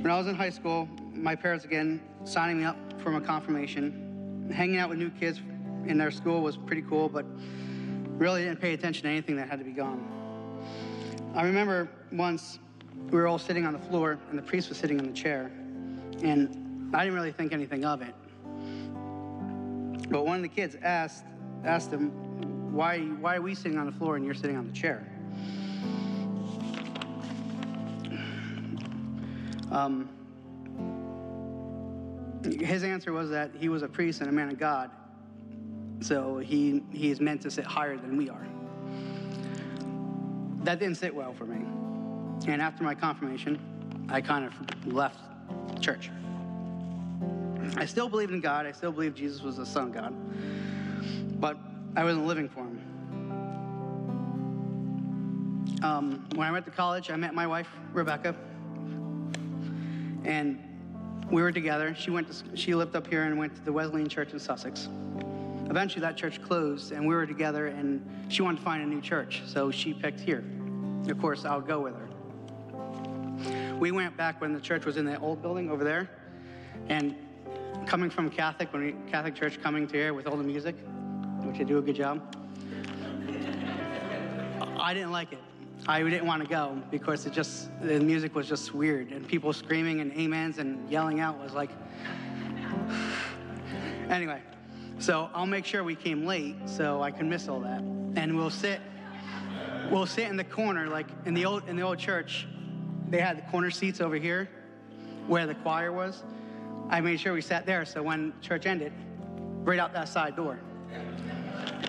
When 0.00 0.10
I 0.10 0.16
was 0.16 0.28
in 0.28 0.34
high 0.34 0.48
school, 0.48 0.88
my 1.12 1.36
parents 1.36 1.66
again 1.66 2.00
signing 2.24 2.60
me 2.60 2.64
up 2.64 2.78
for 3.02 3.10
my 3.10 3.20
confirmation. 3.20 4.50
Hanging 4.50 4.78
out 4.78 4.88
with 4.88 4.96
new 4.96 5.10
kids 5.10 5.42
in 5.84 5.98
their 5.98 6.10
school 6.10 6.40
was 6.40 6.56
pretty 6.56 6.82
cool, 6.88 7.10
but 7.10 7.26
really 8.16 8.44
didn't 8.44 8.62
pay 8.62 8.72
attention 8.72 9.02
to 9.02 9.10
anything 9.10 9.36
that 9.36 9.50
had 9.50 9.58
to 9.58 9.64
be 9.66 9.72
gone. 9.72 10.00
I 11.34 11.42
remember 11.42 11.86
once 12.12 12.60
we 13.10 13.18
were 13.18 13.26
all 13.26 13.38
sitting 13.38 13.66
on 13.66 13.74
the 13.74 13.78
floor 13.78 14.18
and 14.30 14.38
the 14.38 14.42
priest 14.42 14.70
was 14.70 14.78
sitting 14.78 14.98
in 14.98 15.06
the 15.06 15.12
chair, 15.12 15.50
and 16.22 16.94
I 16.94 17.04
didn't 17.04 17.14
really 17.14 17.32
think 17.32 17.52
anything 17.52 17.84
of 17.84 18.00
it. 18.00 18.14
But 20.10 20.24
one 20.24 20.36
of 20.36 20.42
the 20.42 20.48
kids 20.48 20.76
asked 20.82 21.24
asked 21.64 21.90
him, 21.90 22.10
"Why 22.72 23.00
why 23.00 23.36
are 23.36 23.42
we 23.42 23.54
sitting 23.54 23.78
on 23.78 23.86
the 23.86 23.92
floor 23.92 24.16
and 24.16 24.24
you're 24.24 24.34
sitting 24.34 24.56
on 24.56 24.66
the 24.66 24.72
chair?" 24.72 25.06
Um, 29.70 30.08
his 32.42 32.82
answer 32.84 33.12
was 33.12 33.28
that 33.30 33.50
he 33.54 33.68
was 33.68 33.82
a 33.82 33.88
priest 33.88 34.20
and 34.20 34.30
a 34.30 34.32
man 34.32 34.48
of 34.48 34.58
God, 34.58 34.90
so 36.00 36.38
he 36.38 36.82
he 36.90 37.10
is 37.10 37.20
meant 37.20 37.42
to 37.42 37.50
sit 37.50 37.64
higher 37.64 37.96
than 37.96 38.16
we 38.16 38.30
are. 38.30 38.46
That 40.64 40.78
didn't 40.78 40.96
sit 40.96 41.14
well 41.14 41.34
for 41.34 41.44
me, 41.44 41.66
and 42.46 42.62
after 42.62 42.82
my 42.82 42.94
confirmation, 42.94 43.58
I 44.08 44.22
kind 44.22 44.46
of 44.46 44.86
left 44.86 45.20
church. 45.80 46.10
I 47.76 47.84
still 47.86 48.08
believed 48.08 48.32
in 48.32 48.40
God. 48.40 48.66
I 48.66 48.72
still 48.72 48.92
believed 48.92 49.16
Jesus 49.16 49.42
was 49.42 49.56
the 49.56 49.66
Son 49.66 49.88
of 49.88 49.94
God, 49.94 50.14
but 51.40 51.56
I 51.96 52.04
wasn't 52.04 52.26
living 52.26 52.48
for 52.48 52.60
Him. 52.60 52.84
Um, 55.82 56.26
when 56.34 56.46
I 56.46 56.50
went 56.50 56.64
to 56.64 56.70
college, 56.70 57.10
I 57.10 57.16
met 57.16 57.34
my 57.34 57.46
wife 57.46 57.68
Rebecca 57.92 58.34
and 60.24 60.62
we 61.30 61.42
were 61.42 61.52
together. 61.52 61.94
She 61.98 62.10
went 62.10 62.30
to, 62.30 62.56
she 62.56 62.74
lived 62.74 62.94
up 62.94 63.06
here 63.06 63.24
and 63.24 63.38
went 63.38 63.54
to 63.56 63.62
the 63.62 63.72
Wesleyan 63.72 64.08
Church 64.08 64.32
in 64.32 64.38
Sussex. 64.38 64.88
Eventually, 65.68 66.00
that 66.00 66.16
church 66.16 66.40
closed, 66.42 66.92
and 66.92 67.06
we 67.06 67.14
were 67.14 67.26
together, 67.26 67.66
and 67.66 68.06
she 68.28 68.42
wanted 68.42 68.58
to 68.58 68.64
find 68.64 68.82
a 68.82 68.86
new 68.86 69.00
church, 69.00 69.42
so 69.46 69.70
she 69.70 69.92
picked 69.92 70.20
here. 70.20 70.44
Of 71.08 71.18
course, 71.18 71.44
I 71.44 71.54
would 71.56 71.66
go 71.66 71.80
with 71.80 71.94
her. 71.94 73.76
We 73.76 73.90
went 73.90 74.16
back 74.16 74.40
when 74.40 74.52
the 74.52 74.60
church 74.60 74.84
was 74.84 74.96
in 74.96 75.04
the 75.04 75.18
old 75.18 75.42
building 75.42 75.70
over 75.70 75.84
there, 75.84 76.08
and 76.88 77.14
coming 77.88 78.10
from 78.10 78.28
Catholic, 78.28 78.70
when 78.74 78.82
we, 78.84 79.10
Catholic 79.10 79.34
church 79.34 79.62
coming 79.62 79.86
to 79.86 79.96
here 79.96 80.12
with 80.12 80.26
all 80.26 80.36
the 80.36 80.44
music, 80.44 80.76
which 81.40 81.56
they 81.56 81.64
do 81.64 81.78
a 81.78 81.80
good 81.80 81.96
job, 81.96 82.20
I 84.78 84.92
didn't 84.92 85.10
like 85.10 85.32
it. 85.32 85.38
I 85.86 86.02
didn't 86.02 86.26
want 86.26 86.42
to 86.42 86.48
go 86.48 86.82
because 86.90 87.24
it 87.24 87.32
just 87.32 87.70
the 87.80 87.98
music 87.98 88.34
was 88.34 88.46
just 88.46 88.74
weird 88.74 89.10
and 89.10 89.26
people 89.26 89.54
screaming 89.54 90.00
and 90.00 90.12
amens 90.12 90.58
and 90.58 90.90
yelling 90.90 91.20
out 91.20 91.38
was 91.38 91.54
like 91.54 91.70
Anyway, 94.10 94.42
so 94.98 95.30
I'll 95.32 95.46
make 95.46 95.64
sure 95.64 95.82
we 95.82 95.94
came 95.94 96.26
late 96.26 96.56
so 96.66 97.02
I 97.02 97.10
can 97.10 97.28
miss 97.28 97.48
all 97.48 97.60
that. 97.60 97.80
And 97.80 98.36
we'll 98.36 98.50
sit, 98.50 98.80
we'll 99.90 100.06
sit 100.06 100.28
in 100.28 100.36
the 100.36 100.44
corner, 100.44 100.88
like 100.88 101.06
in 101.24 101.32
the 101.32 101.46
old 101.46 101.66
in 101.68 101.76
the 101.76 101.82
old 101.82 101.98
church. 101.98 102.46
They 103.08 103.20
had 103.20 103.38
the 103.38 103.50
corner 103.50 103.70
seats 103.70 104.00
over 104.02 104.16
here, 104.16 104.50
where 105.26 105.46
the 105.46 105.54
choir 105.54 105.92
was. 105.92 106.22
I 106.90 107.00
made 107.00 107.20
sure 107.20 107.32
we 107.34 107.42
sat 107.42 107.66
there 107.66 107.84
so 107.84 108.02
when 108.02 108.32
church 108.40 108.66
ended, 108.66 108.92
right 109.64 109.78
out 109.78 109.92
that 109.92 110.08
side 110.08 110.36
door. 110.36 110.58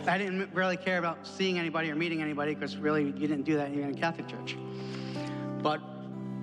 I 0.07 0.17
didn't 0.17 0.53
really 0.53 0.77
care 0.77 0.97
about 0.97 1.25
seeing 1.25 1.59
anybody 1.59 1.89
or 1.91 1.95
meeting 1.95 2.21
anybody 2.21 2.53
because 2.53 2.77
really 2.77 3.05
you 3.05 3.27
didn't 3.27 3.43
do 3.43 3.55
that 3.55 3.71
even 3.71 3.89
in 3.89 3.95
Catholic 3.95 4.27
church. 4.27 4.57
But 5.61 5.81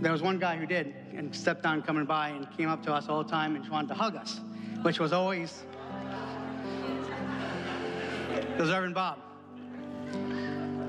there 0.00 0.12
was 0.12 0.22
one 0.22 0.38
guy 0.38 0.56
who 0.56 0.66
did 0.66 0.94
and 1.14 1.34
stepped 1.34 1.66
on 1.66 1.82
coming 1.82 2.04
by 2.04 2.28
and 2.30 2.46
came 2.56 2.68
up 2.68 2.82
to 2.84 2.92
us 2.92 3.08
all 3.08 3.22
the 3.22 3.30
time 3.30 3.56
and 3.56 3.68
wanted 3.68 3.88
to 3.88 3.94
hug 3.94 4.16
us, 4.16 4.40
which 4.82 4.98
was 4.98 5.12
always 5.12 5.64
Reverend 8.58 8.94
Bob. 8.94 9.18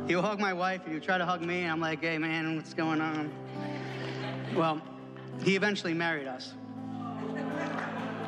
He 0.08 0.16
would 0.16 0.24
hug 0.24 0.40
my 0.40 0.54
wife 0.54 0.82
and 0.82 0.90
he 0.90 0.94
would 0.96 1.04
try 1.04 1.18
to 1.18 1.26
hug 1.26 1.42
me, 1.42 1.64
and 1.64 1.72
I'm 1.72 1.82
like, 1.82 2.02
hey 2.02 2.18
man, 2.18 2.56
what's 2.56 2.74
going 2.74 3.02
on? 3.02 3.32
Well, 4.56 4.82
he 5.44 5.56
eventually 5.56 5.94
married 5.94 6.28
us. 6.28 6.54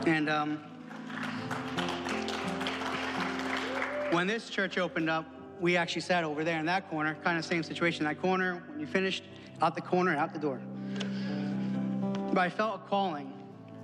And 0.06 0.30
um, 0.30 0.60
when 4.12 4.28
this 4.28 4.50
church 4.50 4.78
opened 4.78 5.10
up, 5.10 5.26
we 5.60 5.76
actually 5.76 6.02
sat 6.02 6.24
over 6.24 6.44
there 6.44 6.60
in 6.60 6.66
that 6.68 6.90
corner, 6.90 7.16
kind 7.24 7.38
of 7.38 7.46
same 7.46 7.64
situation. 7.64 8.06
That 8.06 8.22
corner, 8.22 8.64
when 8.70 8.80
you 8.80 8.88
finished, 8.88 9.24
out 9.62 9.76
the 9.76 9.82
corner, 9.82 10.16
out 10.16 10.34
the 10.34 10.40
door. 10.40 10.60
But 12.32 12.40
I 12.40 12.50
felt 12.50 12.82
a 12.86 12.90
calling. 12.90 13.34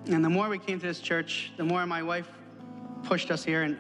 And 0.07 0.23
the 0.23 0.29
more 0.29 0.47
we 0.49 0.59
came 0.59 0.79
to 0.79 0.85
this 0.85 0.99
church, 0.99 1.51
the 1.57 1.63
more 1.63 1.85
my 1.85 2.01
wife 2.01 2.29
pushed 3.03 3.31
us 3.31 3.43
here, 3.43 3.63
and 3.63 3.77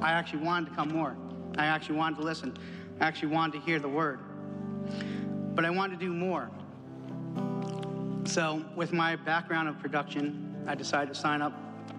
I 0.00 0.12
actually 0.12 0.42
wanted 0.42 0.70
to 0.70 0.76
come 0.76 0.88
more. 0.88 1.16
I 1.56 1.66
actually 1.66 1.96
wanted 1.96 2.16
to 2.16 2.22
listen. 2.22 2.56
I 3.00 3.06
actually 3.06 3.28
wanted 3.28 3.60
to 3.60 3.64
hear 3.64 3.78
the 3.78 3.88
word. 3.88 4.18
But 5.54 5.64
I 5.64 5.70
wanted 5.70 6.00
to 6.00 6.04
do 6.04 6.12
more. 6.12 6.50
So, 8.26 8.64
with 8.74 8.92
my 8.92 9.16
background 9.16 9.68
of 9.68 9.78
production, 9.78 10.53
I 10.66 10.74
decided 10.74 11.12
to 11.12 11.18
sign 11.18 11.42
up 11.42 11.52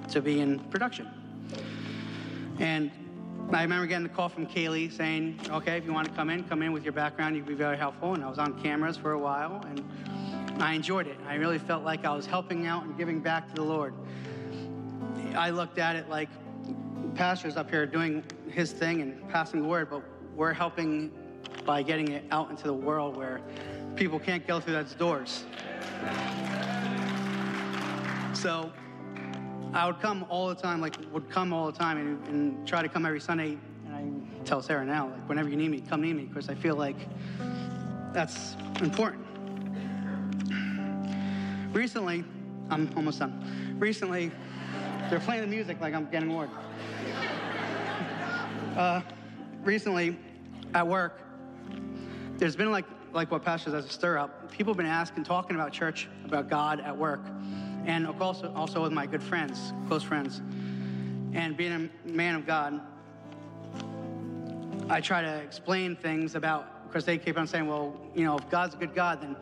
to 0.10 0.22
be 0.22 0.40
in 0.40 0.60
production. 0.60 1.10
And 2.60 2.92
I 3.52 3.62
remember 3.62 3.86
getting 3.86 4.04
the 4.04 4.10
call 4.10 4.30
from 4.30 4.48
Kaylee 4.48 4.92
saying, 4.92 5.40
okay, 5.50 5.78
if 5.78 5.86
you 5.86 5.94
want 5.94 6.08
to 6.08 6.14
come 6.14 6.30
in, 6.30 6.44
come 6.46 6.62
in 6.62 6.74
with 6.74 6.84
your 6.84 6.94
background, 6.94 7.36
you'd 7.36 7.46
be 7.46 7.54
very 7.54 7.78
helpful. 7.78 8.14
And 8.14 8.24
I 8.24 8.30
was 8.30 8.40
on 8.40 8.62
cameras 8.62 8.98
for 8.98 9.12
a 9.12 9.20
while, 9.20 9.64
and 9.68 9.84
I 10.62 10.74
enjoyed 10.74 11.08
it. 11.08 11.18
I 11.28 11.36
really 11.36 11.60
felt 11.60 11.84
like 11.84 12.06
I 12.06 12.16
was 12.16 12.26
helping 12.26 12.66
out 12.66 12.86
and 12.86 12.98
giving 12.98 13.20
back 13.20 13.48
to 13.50 13.56
the 13.56 13.64
Lord. 13.64 13.94
I 15.36 15.50
looked 15.50 15.78
at 15.78 15.96
it 15.96 16.10
like 16.10 16.30
pastor's 17.16 17.58
up 17.58 17.70
here 17.70 17.86
doing 17.86 18.24
his 18.50 18.72
thing 18.72 19.02
and 19.02 19.28
passing 19.30 19.62
the 19.62 19.68
word, 19.68 19.90
but 19.90 20.02
we're 20.36 20.54
helping 20.54 21.12
by 21.66 21.82
getting 21.82 22.10
it 22.10 22.26
out 22.32 22.50
into 22.50 22.64
the 22.64 22.74
world 22.74 23.16
where 23.16 23.42
people 23.96 24.20
can't 24.20 24.46
go 24.48 24.60
through 24.60 24.74
those 24.74 24.94
doors. 24.94 25.44
So 28.36 28.70
I 29.74 29.88
would 29.88 30.02
come 30.02 30.26
all 30.30 30.50
the 30.50 30.56
time, 30.56 30.82
like 30.82 30.96
would 31.12 31.30
come 31.30 31.54
all 31.54 31.72
the 31.72 31.78
time 31.78 31.98
and, 31.98 32.28
and 32.28 32.68
try 32.68 32.82
to 32.82 32.90
come 32.90 33.06
every 33.06 33.22
Sunday. 33.22 33.58
And 33.86 33.96
I 33.96 34.46
tell 34.46 34.62
Sarah 34.62 34.86
now, 34.86 35.08
like 35.08 35.30
whenever 35.30 35.48
you 35.48 35.56
need 35.56 35.72
me, 35.72 35.82
come 35.82 36.02
need 36.02 36.16
me, 36.16 36.24
because 36.24 36.50
I 36.50 36.56
feel 36.56 36.76
like 36.76 36.98
that's 38.14 38.56
important. 38.82 39.26
Recently, 41.72 42.26
I'm 42.70 42.92
almost 42.96 43.20
done. 43.20 43.76
Recently, 43.80 44.32
they're 45.10 45.20
playing 45.20 45.42
the 45.42 45.48
music 45.48 45.80
like 45.80 45.94
I'm 45.94 46.10
getting 46.10 46.30
bored. 46.30 46.50
Uh, 48.76 49.02
recently, 49.64 50.20
at 50.74 50.86
work, 50.86 51.22
there's 52.38 52.58
been 52.58 52.74
like 52.74 52.84
like 53.16 53.32
what 53.32 53.44
Pastor 53.44 53.72
says, 53.72 53.86
a 53.86 53.90
stir 53.90 54.18
up. 54.18 54.52
People 54.52 54.74
have 54.74 54.78
been 54.78 54.86
asking, 54.86 55.24
talking 55.24 55.56
about 55.56 55.72
church, 55.72 56.10
about 56.26 56.50
God 56.50 56.82
at 56.82 56.96
work, 56.96 57.22
and 57.86 58.08
also 58.08 58.52
also 58.56 58.82
with 58.82 58.92
my 58.92 59.06
good 59.06 59.24
friends, 59.24 59.74
close 59.88 60.04
friends, 60.04 60.42
and 61.34 61.56
being 61.56 61.90
a 62.06 62.08
man 62.08 62.36
of 62.36 62.46
God. 62.46 62.82
I 64.90 65.02
try 65.02 65.22
to 65.22 65.36
explain 65.38 65.96
things 65.96 66.36
about 66.36 66.88
because 66.88 67.06
they 67.06 67.18
keep 67.18 67.38
on 67.38 67.48
saying, 67.48 67.68
well, 67.68 68.00
you 68.14 68.24
know, 68.24 68.38
if 68.38 68.50
God's 68.50 68.76
a 68.76 68.78
good 68.78 68.94
God, 68.94 69.22
then 69.22 69.36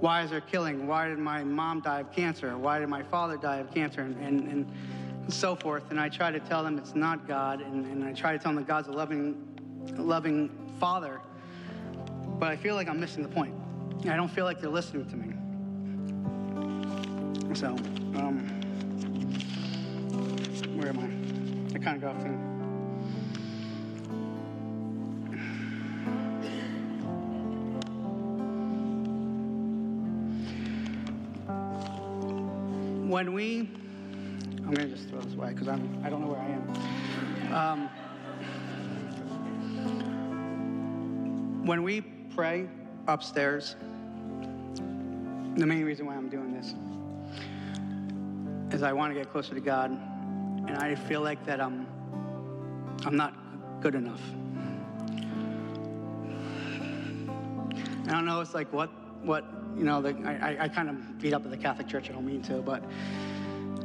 why 0.00 0.22
is 0.22 0.30
there 0.30 0.40
killing? 0.40 0.86
Why 0.86 1.08
did 1.08 1.18
my 1.18 1.42
mom 1.42 1.80
die 1.80 2.00
of 2.00 2.12
cancer? 2.12 2.56
Why 2.56 2.78
did 2.78 2.88
my 2.88 3.02
father 3.02 3.36
die 3.36 3.56
of 3.56 3.72
cancer? 3.72 4.02
And, 4.02 4.16
and, 4.18 4.48
and 4.48 4.72
so 5.28 5.54
forth. 5.54 5.90
And 5.90 6.00
I 6.00 6.08
try 6.08 6.30
to 6.30 6.40
tell 6.40 6.62
them 6.62 6.78
it's 6.78 6.94
not 6.94 7.26
God, 7.26 7.60
and, 7.60 7.86
and 7.86 8.04
I 8.04 8.12
try 8.12 8.32
to 8.32 8.38
tell 8.38 8.52
them 8.52 8.56
that 8.56 8.68
God's 8.68 8.88
a 8.88 8.92
loving, 8.92 9.36
loving 9.96 10.50
Father. 10.78 11.20
But 12.38 12.50
I 12.50 12.56
feel 12.56 12.74
like 12.74 12.88
I'm 12.88 13.00
missing 13.00 13.22
the 13.22 13.28
point. 13.28 13.54
I 14.08 14.16
don't 14.16 14.30
feel 14.30 14.44
like 14.44 14.60
they're 14.60 14.70
listening 14.70 15.08
to 15.10 15.16
me. 15.16 15.34
So, 17.52 17.66
um, 18.14 18.38
where 20.76 20.88
am 20.88 20.98
I? 21.00 21.74
I 21.74 21.78
kind 21.78 21.96
of 21.96 22.00
got 22.00 22.14
off 22.14 22.22
thing. 22.22 22.38
When 33.10 33.34
we, 33.34 33.68
I'm 34.64 34.72
gonna 34.72 34.88
just 34.88 35.08
throw 35.08 35.20
this 35.20 35.34
away 35.34 35.50
because 35.50 35.66
I'm, 35.68 36.00
I 36.04 36.08
don't 36.08 36.22
know 36.22 36.28
where 36.28 36.40
I 36.40 36.50
am. 36.50 36.62
Um, 37.52 37.90
when 41.66 41.82
we 41.82 42.00
pray 42.00 42.68
upstairs, 43.08 43.74
the 45.56 45.66
main 45.66 45.84
reason 45.84 46.06
why 46.06 46.14
I'm 46.14 46.28
doing 46.28 46.54
this 46.54 46.74
is 48.72 48.82
I 48.82 48.92
want 48.92 49.12
to 49.12 49.18
get 49.18 49.30
closer 49.30 49.54
to 49.54 49.60
God, 49.60 49.90
and 49.90 50.76
I 50.76 50.94
feel 50.94 51.20
like 51.20 51.44
that 51.46 51.60
I'm, 51.60 51.86
I'm 53.04 53.16
not 53.16 53.34
good 53.80 53.94
enough. 53.94 54.20
I 58.06 58.12
don't 58.12 58.24
know. 58.24 58.40
It's 58.40 58.54
like 58.54 58.72
what, 58.72 58.90
what 59.24 59.44
you 59.76 59.84
know. 59.84 60.02
The, 60.02 60.16
I, 60.24 60.52
I, 60.52 60.64
I 60.64 60.68
kind 60.68 60.88
of 60.88 61.18
beat 61.20 61.32
up 61.32 61.44
at 61.44 61.50
the 61.50 61.56
Catholic 61.56 61.88
Church. 61.88 62.10
I 62.10 62.12
don't 62.12 62.26
mean 62.26 62.42
to, 62.42 62.60
but 62.62 62.82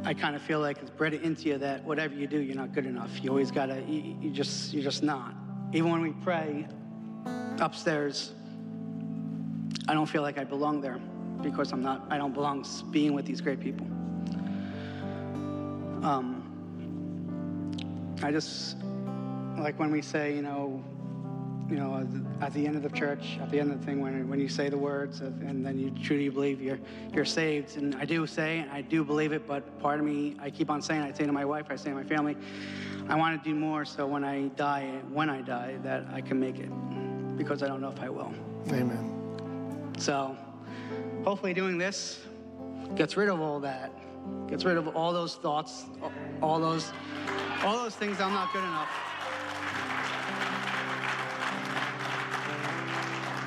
I 0.04 0.14
kind 0.14 0.36
of 0.36 0.42
feel 0.42 0.60
like 0.60 0.78
it's 0.78 0.90
bred 0.90 1.14
into 1.14 1.48
you 1.48 1.58
that 1.58 1.84
whatever 1.84 2.14
you 2.14 2.26
do, 2.26 2.38
you're 2.38 2.56
not 2.56 2.72
good 2.72 2.86
enough. 2.86 3.22
You 3.22 3.30
always 3.30 3.50
gotta. 3.50 3.82
You, 3.86 4.16
you 4.20 4.30
just, 4.30 4.72
you're 4.72 4.84
just 4.84 5.02
not. 5.02 5.34
Even 5.72 5.90
when 5.90 6.00
we 6.00 6.12
pray 6.24 6.66
upstairs, 7.60 8.32
I 9.88 9.94
don't 9.94 10.06
feel 10.06 10.22
like 10.22 10.38
I 10.38 10.44
belong 10.44 10.80
there 10.80 10.98
because 11.42 11.72
I'm 11.72 11.82
not. 11.82 12.06
I 12.10 12.18
don't 12.18 12.34
belong 12.34 12.64
being 12.90 13.14
with 13.14 13.26
these 13.26 13.40
great 13.40 13.60
people. 13.60 13.86
Um, 16.02 16.42
I 18.22 18.30
just 18.30 18.76
like 19.58 19.78
when 19.78 19.90
we 19.90 20.02
say, 20.02 20.34
you 20.34 20.42
know, 20.42 20.82
you 21.68 21.76
know, 21.76 22.06
at 22.40 22.52
the 22.52 22.66
end 22.66 22.76
of 22.76 22.82
the 22.82 22.90
church, 22.90 23.38
at 23.40 23.50
the 23.50 23.58
end 23.58 23.72
of 23.72 23.80
the 23.80 23.86
thing, 23.86 24.00
when, 24.00 24.28
when 24.28 24.38
you 24.38 24.48
say 24.48 24.68
the 24.68 24.78
words 24.78 25.20
of, 25.20 25.40
and 25.42 25.66
then 25.66 25.78
you 25.78 25.90
truly 25.90 26.28
believe 26.28 26.62
you're, 26.62 26.78
you're 27.12 27.24
saved. 27.24 27.76
And 27.76 27.94
I 27.96 28.04
do 28.04 28.24
say, 28.26 28.58
and 28.58 28.70
I 28.70 28.82
do 28.82 29.02
believe 29.04 29.32
it, 29.32 29.46
but 29.46 29.78
part 29.80 29.98
of 29.98 30.06
me, 30.06 30.36
I 30.40 30.50
keep 30.50 30.70
on 30.70 30.80
saying, 30.80 31.02
I 31.02 31.12
say 31.12 31.26
to 31.26 31.32
my 31.32 31.44
wife, 31.44 31.66
I 31.70 31.76
say 31.76 31.90
to 31.90 31.96
my 31.96 32.04
family, 32.04 32.36
I 33.08 33.16
want 33.16 33.42
to 33.42 33.48
do 33.48 33.54
more 33.54 33.84
so 33.84 34.06
when 34.06 34.22
I 34.22 34.48
die, 34.48 35.00
when 35.12 35.28
I 35.28 35.40
die, 35.40 35.76
that 35.82 36.04
I 36.12 36.20
can 36.20 36.38
make 36.38 36.58
it 36.58 36.70
because 37.36 37.62
I 37.62 37.66
don't 37.66 37.80
know 37.80 37.90
if 37.90 38.00
I 38.00 38.08
will. 38.08 38.32
Amen. 38.68 39.94
So 39.98 40.36
hopefully 41.24 41.52
doing 41.52 41.78
this 41.78 42.20
gets 42.94 43.16
rid 43.16 43.28
of 43.28 43.40
all 43.40 43.58
that, 43.60 43.92
gets 44.48 44.64
rid 44.64 44.76
of 44.76 44.88
all 44.96 45.12
those 45.12 45.34
thoughts, 45.36 45.86
all 46.42 46.60
those, 46.60 46.92
all 47.62 47.76
those 47.76 47.96
things 47.96 48.20
I'm 48.20 48.32
not 48.32 48.52
good 48.52 48.64
enough. 48.64 48.88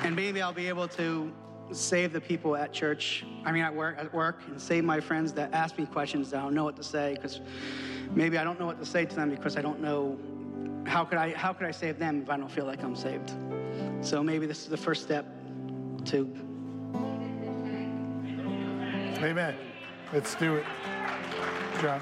And 0.04 0.16
maybe 0.16 0.42
I'll 0.42 0.52
be 0.52 0.68
able 0.68 0.88
to 0.88 1.32
save 1.72 2.12
the 2.12 2.20
people 2.20 2.56
at 2.56 2.72
church, 2.72 3.24
I 3.44 3.52
mean 3.52 3.62
at 3.62 3.74
work, 3.74 3.96
at 3.98 4.12
work, 4.12 4.40
and 4.46 4.60
save 4.60 4.84
my 4.84 5.00
friends 5.00 5.32
that 5.34 5.52
ask 5.52 5.78
me 5.78 5.86
questions 5.86 6.30
that 6.30 6.38
I 6.38 6.42
don't 6.42 6.54
know 6.54 6.64
what 6.64 6.76
to 6.76 6.82
say 6.82 7.14
because 7.14 7.40
maybe 8.12 8.38
I 8.38 8.44
don't 8.44 8.58
know 8.58 8.66
what 8.66 8.78
to 8.80 8.86
say 8.86 9.04
to 9.04 9.16
them 9.16 9.30
because 9.30 9.56
I 9.56 9.62
don't 9.62 9.80
know 9.80 10.18
how 10.86 11.04
could 11.04 11.18
I 11.18 11.32
how 11.34 11.52
could 11.52 11.66
I 11.66 11.70
save 11.70 11.98
them 11.98 12.22
if 12.22 12.30
I 12.30 12.36
don't 12.36 12.50
feel 12.50 12.64
like 12.64 12.82
I'm 12.82 12.96
saved. 12.96 13.32
So 14.00 14.22
maybe 14.22 14.46
this 14.46 14.62
is 14.62 14.68
the 14.68 14.76
first 14.76 15.02
step 15.02 15.26
to 16.06 16.28
Amen. 19.22 19.54
Let's 20.12 20.34
do 20.34 20.56
it. 20.56 20.64
John. 21.80 22.00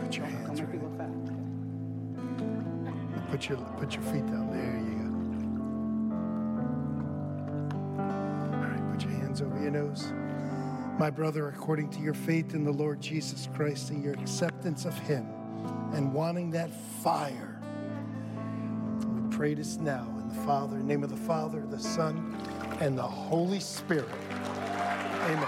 Put 0.00 0.16
your 0.16 0.26
hands 0.26 0.60
right. 0.62 0.80
Put 3.30 3.48
your 3.48 3.58
put 3.78 3.94
your 3.94 4.02
feet 4.04 4.26
down. 4.26 4.50
There 4.52 4.78
you 4.78 4.94
go. 4.98 5.08
All 8.56 8.64
right, 8.64 8.92
put 8.92 9.02
your 9.02 9.12
hands 9.12 9.42
over 9.42 9.60
your 9.60 9.70
nose. 9.72 10.12
My 10.98 11.10
brother, 11.10 11.48
according 11.48 11.90
to 11.90 12.00
your 12.00 12.14
faith 12.14 12.54
in 12.54 12.64
the 12.64 12.72
Lord 12.72 13.00
Jesus 13.00 13.48
Christ 13.54 13.90
and 13.90 14.02
your 14.02 14.14
acceptance 14.14 14.84
of 14.84 14.98
Him 15.00 15.26
and 15.92 16.12
wanting 16.12 16.50
that 16.52 16.70
fire, 17.02 17.47
pray 19.38 19.54
this 19.54 19.78
now 19.78 20.04
in 20.20 20.28
the 20.28 20.34
Father, 20.44 20.74
in 20.74 20.80
the 20.80 20.88
name 20.88 21.04
of 21.04 21.10
the 21.10 21.16
Father, 21.16 21.60
the 21.70 21.78
Son, 21.78 22.36
and 22.80 22.98
the 22.98 23.02
Holy 23.02 23.60
Spirit. 23.60 24.08
Amen. 25.26 25.46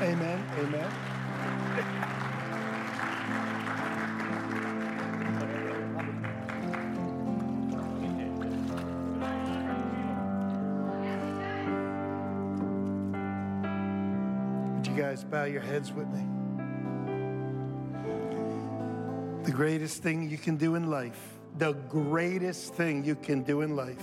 Amen. 0.00 0.42
Amen. 0.60 0.90
Would 14.76 14.86
you 14.86 14.96
guys 14.96 15.22
bow 15.22 15.44
your 15.44 15.60
heads 15.60 15.92
with 15.92 16.08
me? 16.08 16.33
The 19.44 19.52
greatest 19.52 20.02
thing 20.02 20.30
you 20.30 20.38
can 20.38 20.56
do 20.56 20.74
in 20.74 20.88
life, 20.88 21.20
the 21.58 21.74
greatest 21.74 22.72
thing 22.76 23.04
you 23.04 23.14
can 23.14 23.42
do 23.42 23.60
in 23.60 23.76
life 23.76 24.02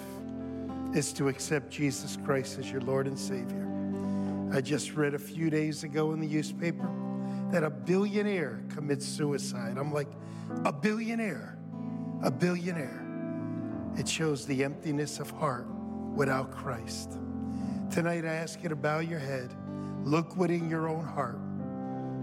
is 0.94 1.12
to 1.14 1.30
accept 1.30 1.72
Jesus 1.72 2.16
Christ 2.24 2.60
as 2.60 2.70
your 2.72 2.82
Lord 2.82 3.08
and 3.08 3.18
Savior. 3.18 3.68
I 4.54 4.62
just 4.62 4.94
read 4.94 5.16
a 5.16 5.20
few 5.20 5.50
days 5.50 5.84
ago 5.84 6.12
in 6.12 6.20
the 6.20 6.28
newspaper 6.28 6.88
that 7.50 7.64
a 7.64 7.72
billionaire 7.72 8.62
commits 8.70 9.04
suicide. 9.04 9.80
I'm 9.80 9.92
like, 9.92 10.10
a 10.64 10.72
billionaire, 10.72 11.58
a 12.22 12.30
billionaire. 12.30 13.04
It 13.98 14.08
shows 14.08 14.46
the 14.46 14.64
emptiness 14.64 15.20
of 15.20 15.32
heart 15.32 15.66
without 16.14 16.52
Christ. 16.52 17.18
Tonight, 17.89 18.26
I 18.26 18.34
ask 18.36 18.62
you 18.62 18.70
to 18.70 18.76
bow 18.76 19.00
your 19.00 19.18
head, 19.20 19.52
look 20.04 20.38
within 20.38 20.70
your 20.70 20.88
own 20.88 21.04
heart. 21.04 21.39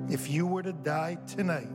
If 0.09 0.31
you 0.31 0.47
were 0.47 0.63
to 0.63 0.73
die 0.73 1.19
tonight, 1.27 1.69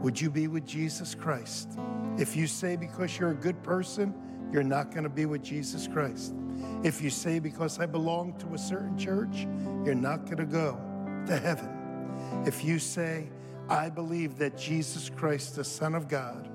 would 0.00 0.20
you 0.20 0.30
be 0.30 0.48
with 0.48 0.66
Jesus 0.66 1.14
Christ? 1.14 1.78
If 2.18 2.36
you 2.36 2.46
say 2.46 2.76
because 2.76 3.18
you're 3.18 3.30
a 3.30 3.34
good 3.34 3.62
person, 3.62 4.14
you're 4.52 4.62
not 4.62 4.90
going 4.90 5.04
to 5.04 5.10
be 5.10 5.26
with 5.26 5.42
Jesus 5.42 5.86
Christ. 5.86 6.34
If 6.82 7.02
you 7.02 7.10
say 7.10 7.38
because 7.38 7.78
I 7.78 7.86
belong 7.86 8.36
to 8.38 8.54
a 8.54 8.58
certain 8.58 8.96
church, 8.96 9.46
you're 9.84 9.94
not 9.94 10.24
going 10.24 10.38
to 10.38 10.46
go 10.46 10.80
to 11.26 11.36
heaven. 11.36 12.44
If 12.46 12.64
you 12.64 12.78
say, 12.78 13.28
I 13.68 13.90
believe 13.90 14.38
that 14.38 14.56
Jesus 14.56 15.10
Christ, 15.10 15.56
the 15.56 15.64
Son 15.64 15.94
of 15.94 16.08
God, 16.08 16.48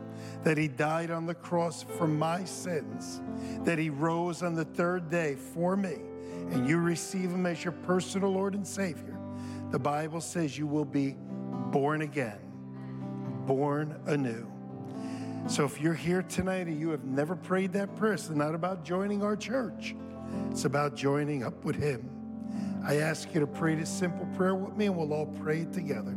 that 0.44 0.58
he 0.58 0.68
died 0.68 1.12
on 1.12 1.26
the 1.26 1.36
cross 1.36 1.84
for 1.84 2.08
my 2.08 2.44
sins, 2.44 3.22
that 3.64 3.78
he 3.78 3.90
rose 3.90 4.42
on 4.42 4.56
the 4.56 4.66
third 4.66 5.10
day 5.10 5.36
for 5.36 5.76
me, 5.76 5.96
and 6.52 6.68
you 6.68 6.80
receive 6.80 7.32
him 7.32 7.46
as 7.46 7.64
your 7.64 7.72
personal 7.72 8.32
Lord 8.32 8.56
and 8.56 8.68
Savior, 8.68 9.18
the 9.72 9.80
Bible 9.80 10.22
says 10.22 10.58
you 10.58 10.68
will 10.68 10.86
be 10.86 11.16
born 11.72 12.02
again, 12.02 12.40
born 13.46 14.00
anew. 14.06 14.52
So 15.48 15.66
if 15.66 15.82
you're 15.82 15.94
here 15.94 16.22
tonight 16.22 16.68
and 16.68 16.80
you 16.80 16.90
have 16.90 17.04
never 17.04 17.36
prayed 17.36 17.74
that 17.74 17.96
prayer, 17.96 18.14
it's 18.14 18.30
not 18.30 18.56
about 18.56 18.86
joining 18.86 19.24
our 19.24 19.36
church. 19.36 19.96
It's 20.52 20.66
about 20.66 20.96
joining 20.96 21.44
up 21.44 21.66
with 21.66 21.76
him. 21.76 22.10
I 22.86 22.98
ask 22.98 23.34
you 23.34 23.40
to 23.40 23.48
pray 23.48 23.76
this 23.76 23.90
simple 23.90 24.26
prayer 24.38 24.56
with 24.56 24.76
me 24.76 24.86
and 24.86 24.96
we'll 24.96 25.14
all 25.14 25.26
pray 25.26 25.62
it 25.62 25.74
together. 25.74 26.16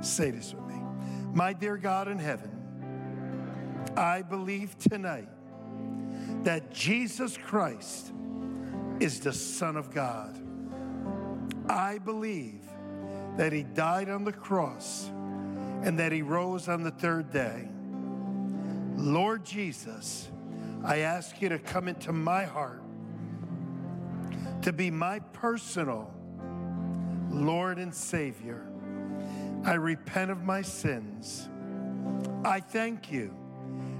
Say 0.00 0.30
this 0.30 0.54
with 0.54 0.64
me. 0.66 0.80
My 1.32 1.52
dear 1.52 1.76
God 1.76 2.08
in 2.08 2.18
heaven, 2.18 2.50
I 3.96 4.22
believe 4.22 4.78
tonight 4.78 5.28
that 6.44 6.70
Jesus 6.72 7.36
Christ 7.36 8.12
is 9.00 9.20
the 9.20 9.32
Son 9.32 9.76
of 9.76 9.92
God. 9.92 10.38
I 11.68 11.98
believe 11.98 12.62
that 13.36 13.52
he 13.52 13.62
died 13.62 14.08
on 14.08 14.24
the 14.24 14.32
cross 14.32 15.10
and 15.82 15.98
that 15.98 16.12
he 16.12 16.22
rose 16.22 16.68
on 16.68 16.82
the 16.82 16.90
third 16.90 17.30
day. 17.30 17.68
Lord 18.96 19.44
Jesus, 19.44 20.28
I 20.84 20.98
ask 20.98 21.40
you 21.40 21.48
to 21.48 21.58
come 21.58 21.88
into 21.88 22.12
my 22.12 22.44
heart 22.44 22.82
to 24.62 24.72
be 24.72 24.90
my 24.90 25.20
personal 25.32 26.12
Lord 27.30 27.78
and 27.78 27.94
Savior. 27.94 28.66
I 29.64 29.74
repent 29.74 30.30
of 30.30 30.42
my 30.42 30.62
sins. 30.62 31.48
I 32.44 32.60
thank 32.60 33.12
you 33.12 33.34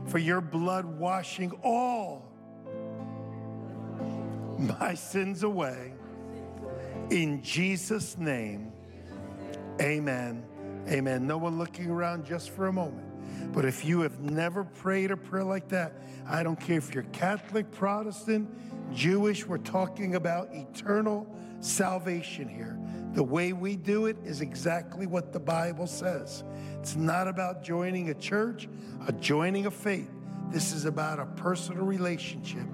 for 0.06 0.18
your 0.18 0.40
blood 0.40 0.84
washing 0.84 1.52
all 1.62 2.24
my 4.58 4.94
sins 4.94 5.42
away. 5.42 5.92
In 7.10 7.42
Jesus' 7.42 8.18
name, 8.18 8.72
amen. 9.80 10.47
Amen. 10.88 11.26
No 11.26 11.36
one 11.36 11.58
looking 11.58 11.90
around 11.90 12.24
just 12.24 12.50
for 12.50 12.68
a 12.68 12.72
moment. 12.72 13.06
But 13.52 13.64
if 13.64 13.84
you 13.84 14.00
have 14.00 14.20
never 14.20 14.64
prayed 14.64 15.10
a 15.10 15.16
prayer 15.16 15.44
like 15.44 15.68
that, 15.68 16.02
I 16.26 16.42
don't 16.42 16.58
care 16.58 16.78
if 16.78 16.94
you're 16.94 17.04
Catholic, 17.04 17.70
Protestant, 17.70 18.48
Jewish, 18.94 19.46
we're 19.46 19.58
talking 19.58 20.14
about 20.14 20.48
eternal 20.52 21.26
salvation 21.60 22.48
here. 22.48 22.78
The 23.12 23.22
way 23.22 23.52
we 23.52 23.76
do 23.76 24.06
it 24.06 24.16
is 24.24 24.40
exactly 24.40 25.06
what 25.06 25.32
the 25.32 25.40
Bible 25.40 25.86
says. 25.86 26.44
It's 26.80 26.96
not 26.96 27.28
about 27.28 27.62
joining 27.62 28.10
a 28.10 28.14
church, 28.14 28.68
a 29.06 29.12
joining 29.12 29.66
a 29.66 29.70
faith. 29.70 30.10
This 30.50 30.72
is 30.72 30.84
about 30.84 31.18
a 31.18 31.26
personal 31.26 31.84
relationship 31.84 32.66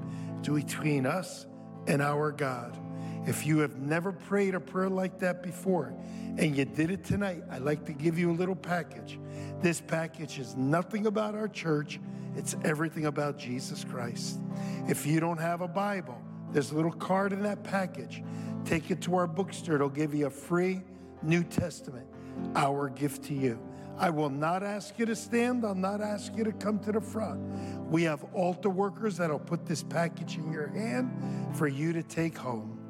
between 0.42 1.06
us 1.06 1.46
and 1.86 2.00
our 2.02 2.30
God. 2.30 2.78
If 3.26 3.46
you 3.46 3.58
have 3.58 3.78
never 3.78 4.12
prayed 4.12 4.54
a 4.54 4.60
prayer 4.60 4.90
like 4.90 5.18
that 5.20 5.42
before 5.42 5.94
and 6.36 6.56
you 6.56 6.64
did 6.64 6.90
it 6.90 7.04
tonight, 7.04 7.42
I'd 7.50 7.62
like 7.62 7.84
to 7.86 7.92
give 7.92 8.18
you 8.18 8.30
a 8.30 8.34
little 8.34 8.56
package. 8.56 9.18
This 9.60 9.80
package 9.80 10.38
is 10.38 10.54
nothing 10.56 11.06
about 11.06 11.34
our 11.34 11.48
church, 11.48 12.00
it's 12.36 12.54
everything 12.64 13.06
about 13.06 13.38
Jesus 13.38 13.84
Christ. 13.84 14.40
If 14.88 15.06
you 15.06 15.20
don't 15.20 15.38
have 15.38 15.60
a 15.60 15.68
Bible, 15.68 16.20
there's 16.52 16.70
a 16.72 16.74
little 16.74 16.92
card 16.92 17.32
in 17.32 17.42
that 17.44 17.64
package. 17.64 18.22
Take 18.64 18.90
it 18.90 19.00
to 19.02 19.16
our 19.16 19.26
bookstore, 19.26 19.76
it'll 19.76 19.88
give 19.88 20.14
you 20.14 20.26
a 20.26 20.30
free 20.30 20.82
New 21.22 21.44
Testament, 21.44 22.06
our 22.54 22.88
gift 22.88 23.24
to 23.24 23.34
you. 23.34 23.58
I 23.96 24.10
will 24.10 24.30
not 24.30 24.62
ask 24.62 24.98
you 24.98 25.06
to 25.06 25.14
stand. 25.14 25.64
I'll 25.64 25.74
not 25.74 26.00
ask 26.00 26.36
you 26.36 26.44
to 26.44 26.52
come 26.52 26.80
to 26.80 26.92
the 26.92 27.00
front. 27.00 27.40
We 27.88 28.02
have 28.02 28.24
altar 28.34 28.68
workers 28.68 29.16
that'll 29.18 29.38
put 29.38 29.66
this 29.66 29.82
package 29.82 30.36
in 30.36 30.52
your 30.52 30.66
hand 30.66 31.56
for 31.56 31.68
you 31.68 31.92
to 31.92 32.02
take 32.02 32.36
home. 32.36 32.83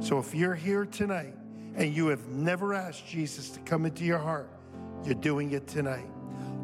So 0.00 0.18
if 0.18 0.34
you're 0.34 0.54
here 0.54 0.84
tonight 0.84 1.34
and 1.76 1.94
you 1.94 2.08
have 2.08 2.28
never 2.28 2.74
asked 2.74 3.06
Jesus 3.06 3.50
to 3.50 3.60
come 3.60 3.86
into 3.86 4.04
your 4.04 4.18
heart, 4.18 4.50
you're 5.04 5.14
doing 5.14 5.52
it 5.52 5.66
tonight. 5.66 6.08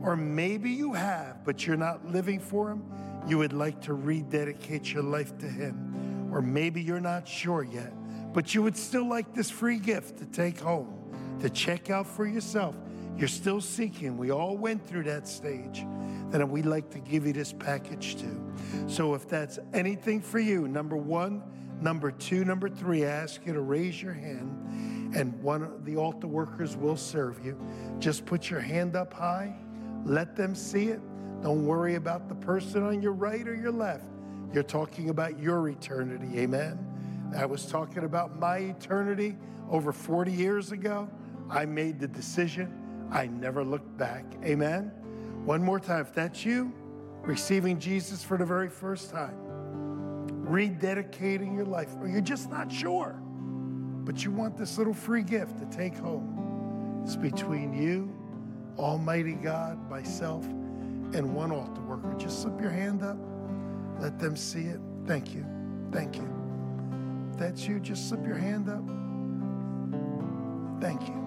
Or 0.03 0.16
maybe 0.16 0.70
you 0.70 0.93
have, 0.93 1.45
but 1.45 1.66
you're 1.66 1.77
not 1.77 2.07
living 2.07 2.41
for 2.41 2.70
Him. 2.70 2.85
You 3.27 3.39
would 3.39 3.53
like 3.53 3.81
to 3.82 3.95
rededicate 3.95 4.93
your 4.93 5.03
life 5.03 5.37
to 5.39 5.47
Him. 5.47 6.31
Or 6.32 6.41
maybe 6.41 6.81
you're 6.81 7.01
not 7.01 7.27
sure 7.27 7.62
yet, 7.65 7.93
but 8.32 8.55
you 8.55 8.62
would 8.62 8.77
still 8.77 9.09
like 9.09 9.35
this 9.35 9.51
free 9.51 9.78
gift 9.78 10.19
to 10.19 10.27
take 10.27 10.59
home, 10.59 10.95
to 11.41 11.51
check 11.51 11.91
out 11.91 12.07
for 12.07 12.27
yourself. 12.27 12.77
You're 13.16 13.28
still 13.28 13.61
seeking. 13.61 14.16
We 14.16 14.31
all 14.31 14.57
went 14.57 14.87
through 14.87 15.05
that 15.05 15.28
stage. 15.28 15.85
Then 16.31 16.49
we'd 16.49 16.65
like 16.66 16.91
to 16.91 17.01
give 17.01 17.27
you 17.27 17.32
this 17.32 17.53
package 17.53 18.16
too. 18.16 18.41
So 18.87 19.15
if 19.15 19.28
that's 19.28 19.59
anything 19.74 20.23
for 20.23 20.39
you, 20.39 20.69
number 20.69 20.97
one, 20.97 21.43
number 21.81 22.11
two, 22.11 22.44
number 22.44 22.69
three, 22.69 23.05
I 23.05 23.09
ask 23.09 23.44
you 23.47 23.52
to 23.52 23.61
raise 23.61 24.02
your 24.02 24.12
hand 24.12 25.15
and 25.15 25.40
one 25.43 25.62
of 25.62 25.85
the 25.85 25.97
altar 25.97 26.27
workers 26.27 26.77
will 26.77 26.97
serve 26.97 27.44
you. 27.44 27.59
Just 27.98 28.24
put 28.27 28.48
your 28.48 28.61
hand 28.61 28.97
up 28.97 29.12
high, 29.12 29.55
let 30.05 30.36
them 30.36 30.55
see 30.55 30.89
it. 30.89 31.01
Don't 31.43 31.66
worry 31.66 31.94
about 31.94 32.28
the 32.28 32.35
person 32.35 32.82
on 32.82 33.01
your 33.02 33.12
right 33.12 33.47
or 33.48 33.55
your 33.55 33.73
left. 33.73 34.05
You're 34.52 34.62
talking 34.62 35.11
about 35.11 35.39
your 35.39 35.69
eternity. 35.69 36.39
Amen. 36.39 36.86
I 37.36 37.47
was 37.47 37.66
talking 37.66 38.05
about 38.05 38.39
my 38.39 38.59
eternity 38.59 39.36
over 39.70 39.93
40 39.93 40.32
years 40.32 40.73
ago. 40.73 41.09
I 41.48 41.65
made 41.65 41.98
the 42.01 42.09
decision. 42.09 43.09
I 43.11 43.27
never 43.27 43.65
looked 43.65 43.97
back. 43.97 44.24
Amen. 44.44 44.93
One 45.44 45.62
more 45.62 45.81
time. 45.81 46.01
If 46.02 46.12
that's 46.12 46.44
you, 46.44 46.73
receiving 47.23 47.78
Jesus 47.78 48.23
for 48.23 48.36
the 48.36 48.44
very 48.44 48.69
first 48.69 49.11
time, 49.11 49.36
rededicating 50.51 51.55
your 51.55 51.65
life, 51.65 51.95
or 52.01 52.09
you're 52.09 52.21
just 52.21 52.51
not 52.51 52.71
sure, 52.73 53.21
but 54.05 54.25
you 54.25 54.33
want 54.33 54.57
this 54.57 54.77
little 54.79 54.93
free 54.93 55.23
gift 55.23 55.59
to 55.59 55.67
take 55.67 55.97
home, 55.97 57.03
it's 57.05 57.17
between 57.17 57.73
you, 57.73 58.13
Almighty 58.77 59.35
God, 59.35 59.89
myself, 59.89 60.45
and 60.45 61.35
one 61.35 61.53
altar 61.53 61.81
worker. 61.83 62.15
Just 62.19 62.43
slip 62.43 62.61
your 62.61 62.71
hand 62.71 63.03
up. 63.03 63.17
Let 64.01 64.19
them 64.19 64.37
see 64.37 64.63
it. 64.63 64.81
Thank 65.07 65.35
you. 65.35 65.45
Thank 65.93 66.17
you. 66.17 66.29
If 67.33 67.39
that's 67.39 67.67
you, 67.67 67.81
just 67.81 68.09
slip 68.09 68.27
your 68.27 68.37
hand 68.37 68.69
up. 68.69 68.85
Thank 70.81 71.03
you. 71.09 71.21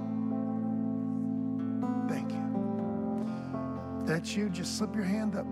Thank 2.09 2.31
you. 2.31 3.99
If 4.01 4.07
that's 4.07 4.35
you, 4.35 4.49
just 4.49 4.77
slip 4.77 4.95
your 4.95 5.05
hand 5.05 5.35
up. 5.35 5.45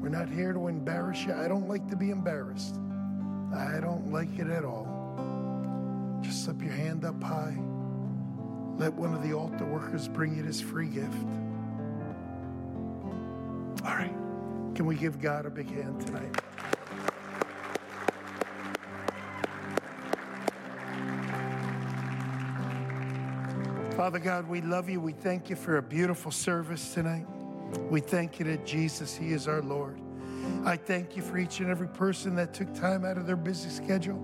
We're 0.00 0.08
not 0.08 0.28
here 0.30 0.52
to 0.52 0.68
embarrass 0.68 1.24
you. 1.24 1.34
I 1.34 1.46
don't 1.46 1.68
like 1.68 1.88
to 1.90 1.96
be 1.96 2.10
embarrassed. 2.10 2.74
I 3.54 3.80
don't 3.80 4.10
like 4.10 4.38
it 4.38 4.48
at 4.48 4.64
all. 4.64 6.20
Just 6.22 6.44
slip 6.44 6.62
your 6.62 6.72
hand 6.72 7.04
up 7.04 7.22
high. 7.22 7.56
Let 8.78 8.94
one 8.94 9.12
of 9.12 9.22
the 9.22 9.34
altar 9.34 9.66
workers 9.66 10.08
bring 10.08 10.36
you 10.36 10.42
this 10.42 10.60
free 10.60 10.86
gift. 10.86 11.26
All 13.84 13.94
right. 13.94 14.14
Can 14.74 14.86
we 14.86 14.94
give 14.94 15.20
God 15.20 15.44
a 15.44 15.50
big 15.50 15.70
hand 15.70 16.00
tonight? 16.06 16.34
Father 23.94 24.18
God, 24.18 24.48
we 24.48 24.62
love 24.62 24.88
you. 24.88 24.98
We 24.98 25.12
thank 25.12 25.50
you 25.50 25.56
for 25.56 25.76
a 25.76 25.82
beautiful 25.82 26.32
service 26.32 26.94
tonight. 26.94 27.26
We 27.90 28.00
thank 28.00 28.38
you 28.38 28.44
that 28.46 28.66
Jesus, 28.66 29.16
He 29.16 29.32
is 29.32 29.48
our 29.48 29.62
Lord. 29.62 30.00
I 30.64 30.76
thank 30.76 31.16
you 31.16 31.22
for 31.22 31.38
each 31.38 31.60
and 31.60 31.70
every 31.70 31.88
person 31.88 32.34
that 32.36 32.54
took 32.54 32.72
time 32.74 33.04
out 33.04 33.16
of 33.16 33.26
their 33.26 33.36
busy 33.36 33.70
schedule 33.70 34.20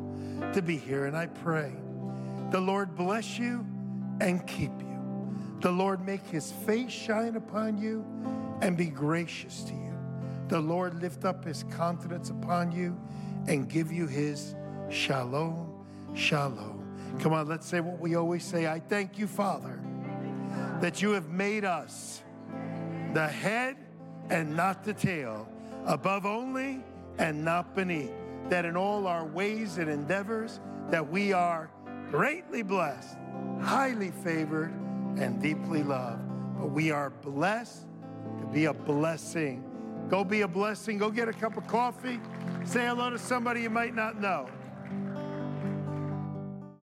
to 0.53 0.63
be 0.63 0.77
here. 0.77 1.07
And 1.07 1.17
I 1.17 1.27
pray 1.27 1.73
the 2.51 2.61
Lord 2.61 2.95
bless 2.95 3.39
you 3.39 3.67
and 4.21 4.47
keep 4.47 4.73
you. 4.81 4.87
The 5.61 5.71
Lord 5.73 6.05
make 6.05 6.25
His 6.27 6.53
face 6.53 6.93
shine 6.93 7.37
upon 7.37 7.79
you 7.79 8.05
and 8.61 8.77
be 8.77 8.87
gracious 8.87 9.63
to 9.65 9.75
you. 9.75 9.95
The 10.49 10.61
Lord 10.61 11.01
lift 11.03 11.25
up 11.25 11.45
His 11.45 11.65
countenance 11.77 12.31
upon 12.31 12.73
you 12.73 12.99
and 13.49 13.69
give 13.69 13.91
you 13.91 14.07
His 14.07 14.55
shalom, 14.89 15.85
shalom. 16.15 16.83
Come 17.21 17.33
on, 17.33 17.49
let's 17.49 17.67
say 17.67 17.81
what 17.81 17.99
we 17.99 18.15
always 18.15 18.45
say. 18.45 18.67
I 18.67 18.79
thank 18.79 19.19
you, 19.19 19.27
Father, 19.27 19.81
that 20.81 21.03
you 21.03 21.13
have 21.13 21.31
made 21.31 21.65
us 21.65 22.23
the 23.17 23.27
head 23.27 23.79
and 24.29 24.55
not 24.55 24.85
the 24.85 24.93
tail, 24.93 25.49
above 25.87 26.27
only 26.27 26.85
and 27.17 27.43
not 27.43 27.75
beneath. 27.75 28.13
That 28.51 28.67
in 28.67 28.77
all 28.77 29.07
our 29.07 29.25
ways 29.25 29.79
and 29.79 29.89
endeavors, 29.89 30.61
that 30.91 31.09
we 31.09 31.33
are 31.33 31.71
greatly 32.11 32.63
blessed, 32.63 33.17
highly 33.63 34.11
favored, 34.23 34.71
and 35.17 35.41
deeply 35.41 35.83
loved. 35.83 36.21
But 36.59 36.73
we 36.73 36.91
are 36.91 37.09
blessed 37.09 37.87
to 38.39 38.47
be 38.53 38.67
a 38.67 38.75
blessing. 38.75 39.65
Go 40.11 40.23
be 40.23 40.43
a 40.43 40.49
blessing. 40.49 40.99
Go 40.99 41.11
get 41.11 41.27
a 41.27 41.33
cup 41.33 41.57
of 41.57 41.67
coffee. 41.67 42.21
Say 42.67 42.85
hello 42.85 43.09
to 43.09 43.19
somebody 43.19 43.63
you 43.63 43.71
might 43.71 43.95
not 43.95 44.21
know. 44.21 44.47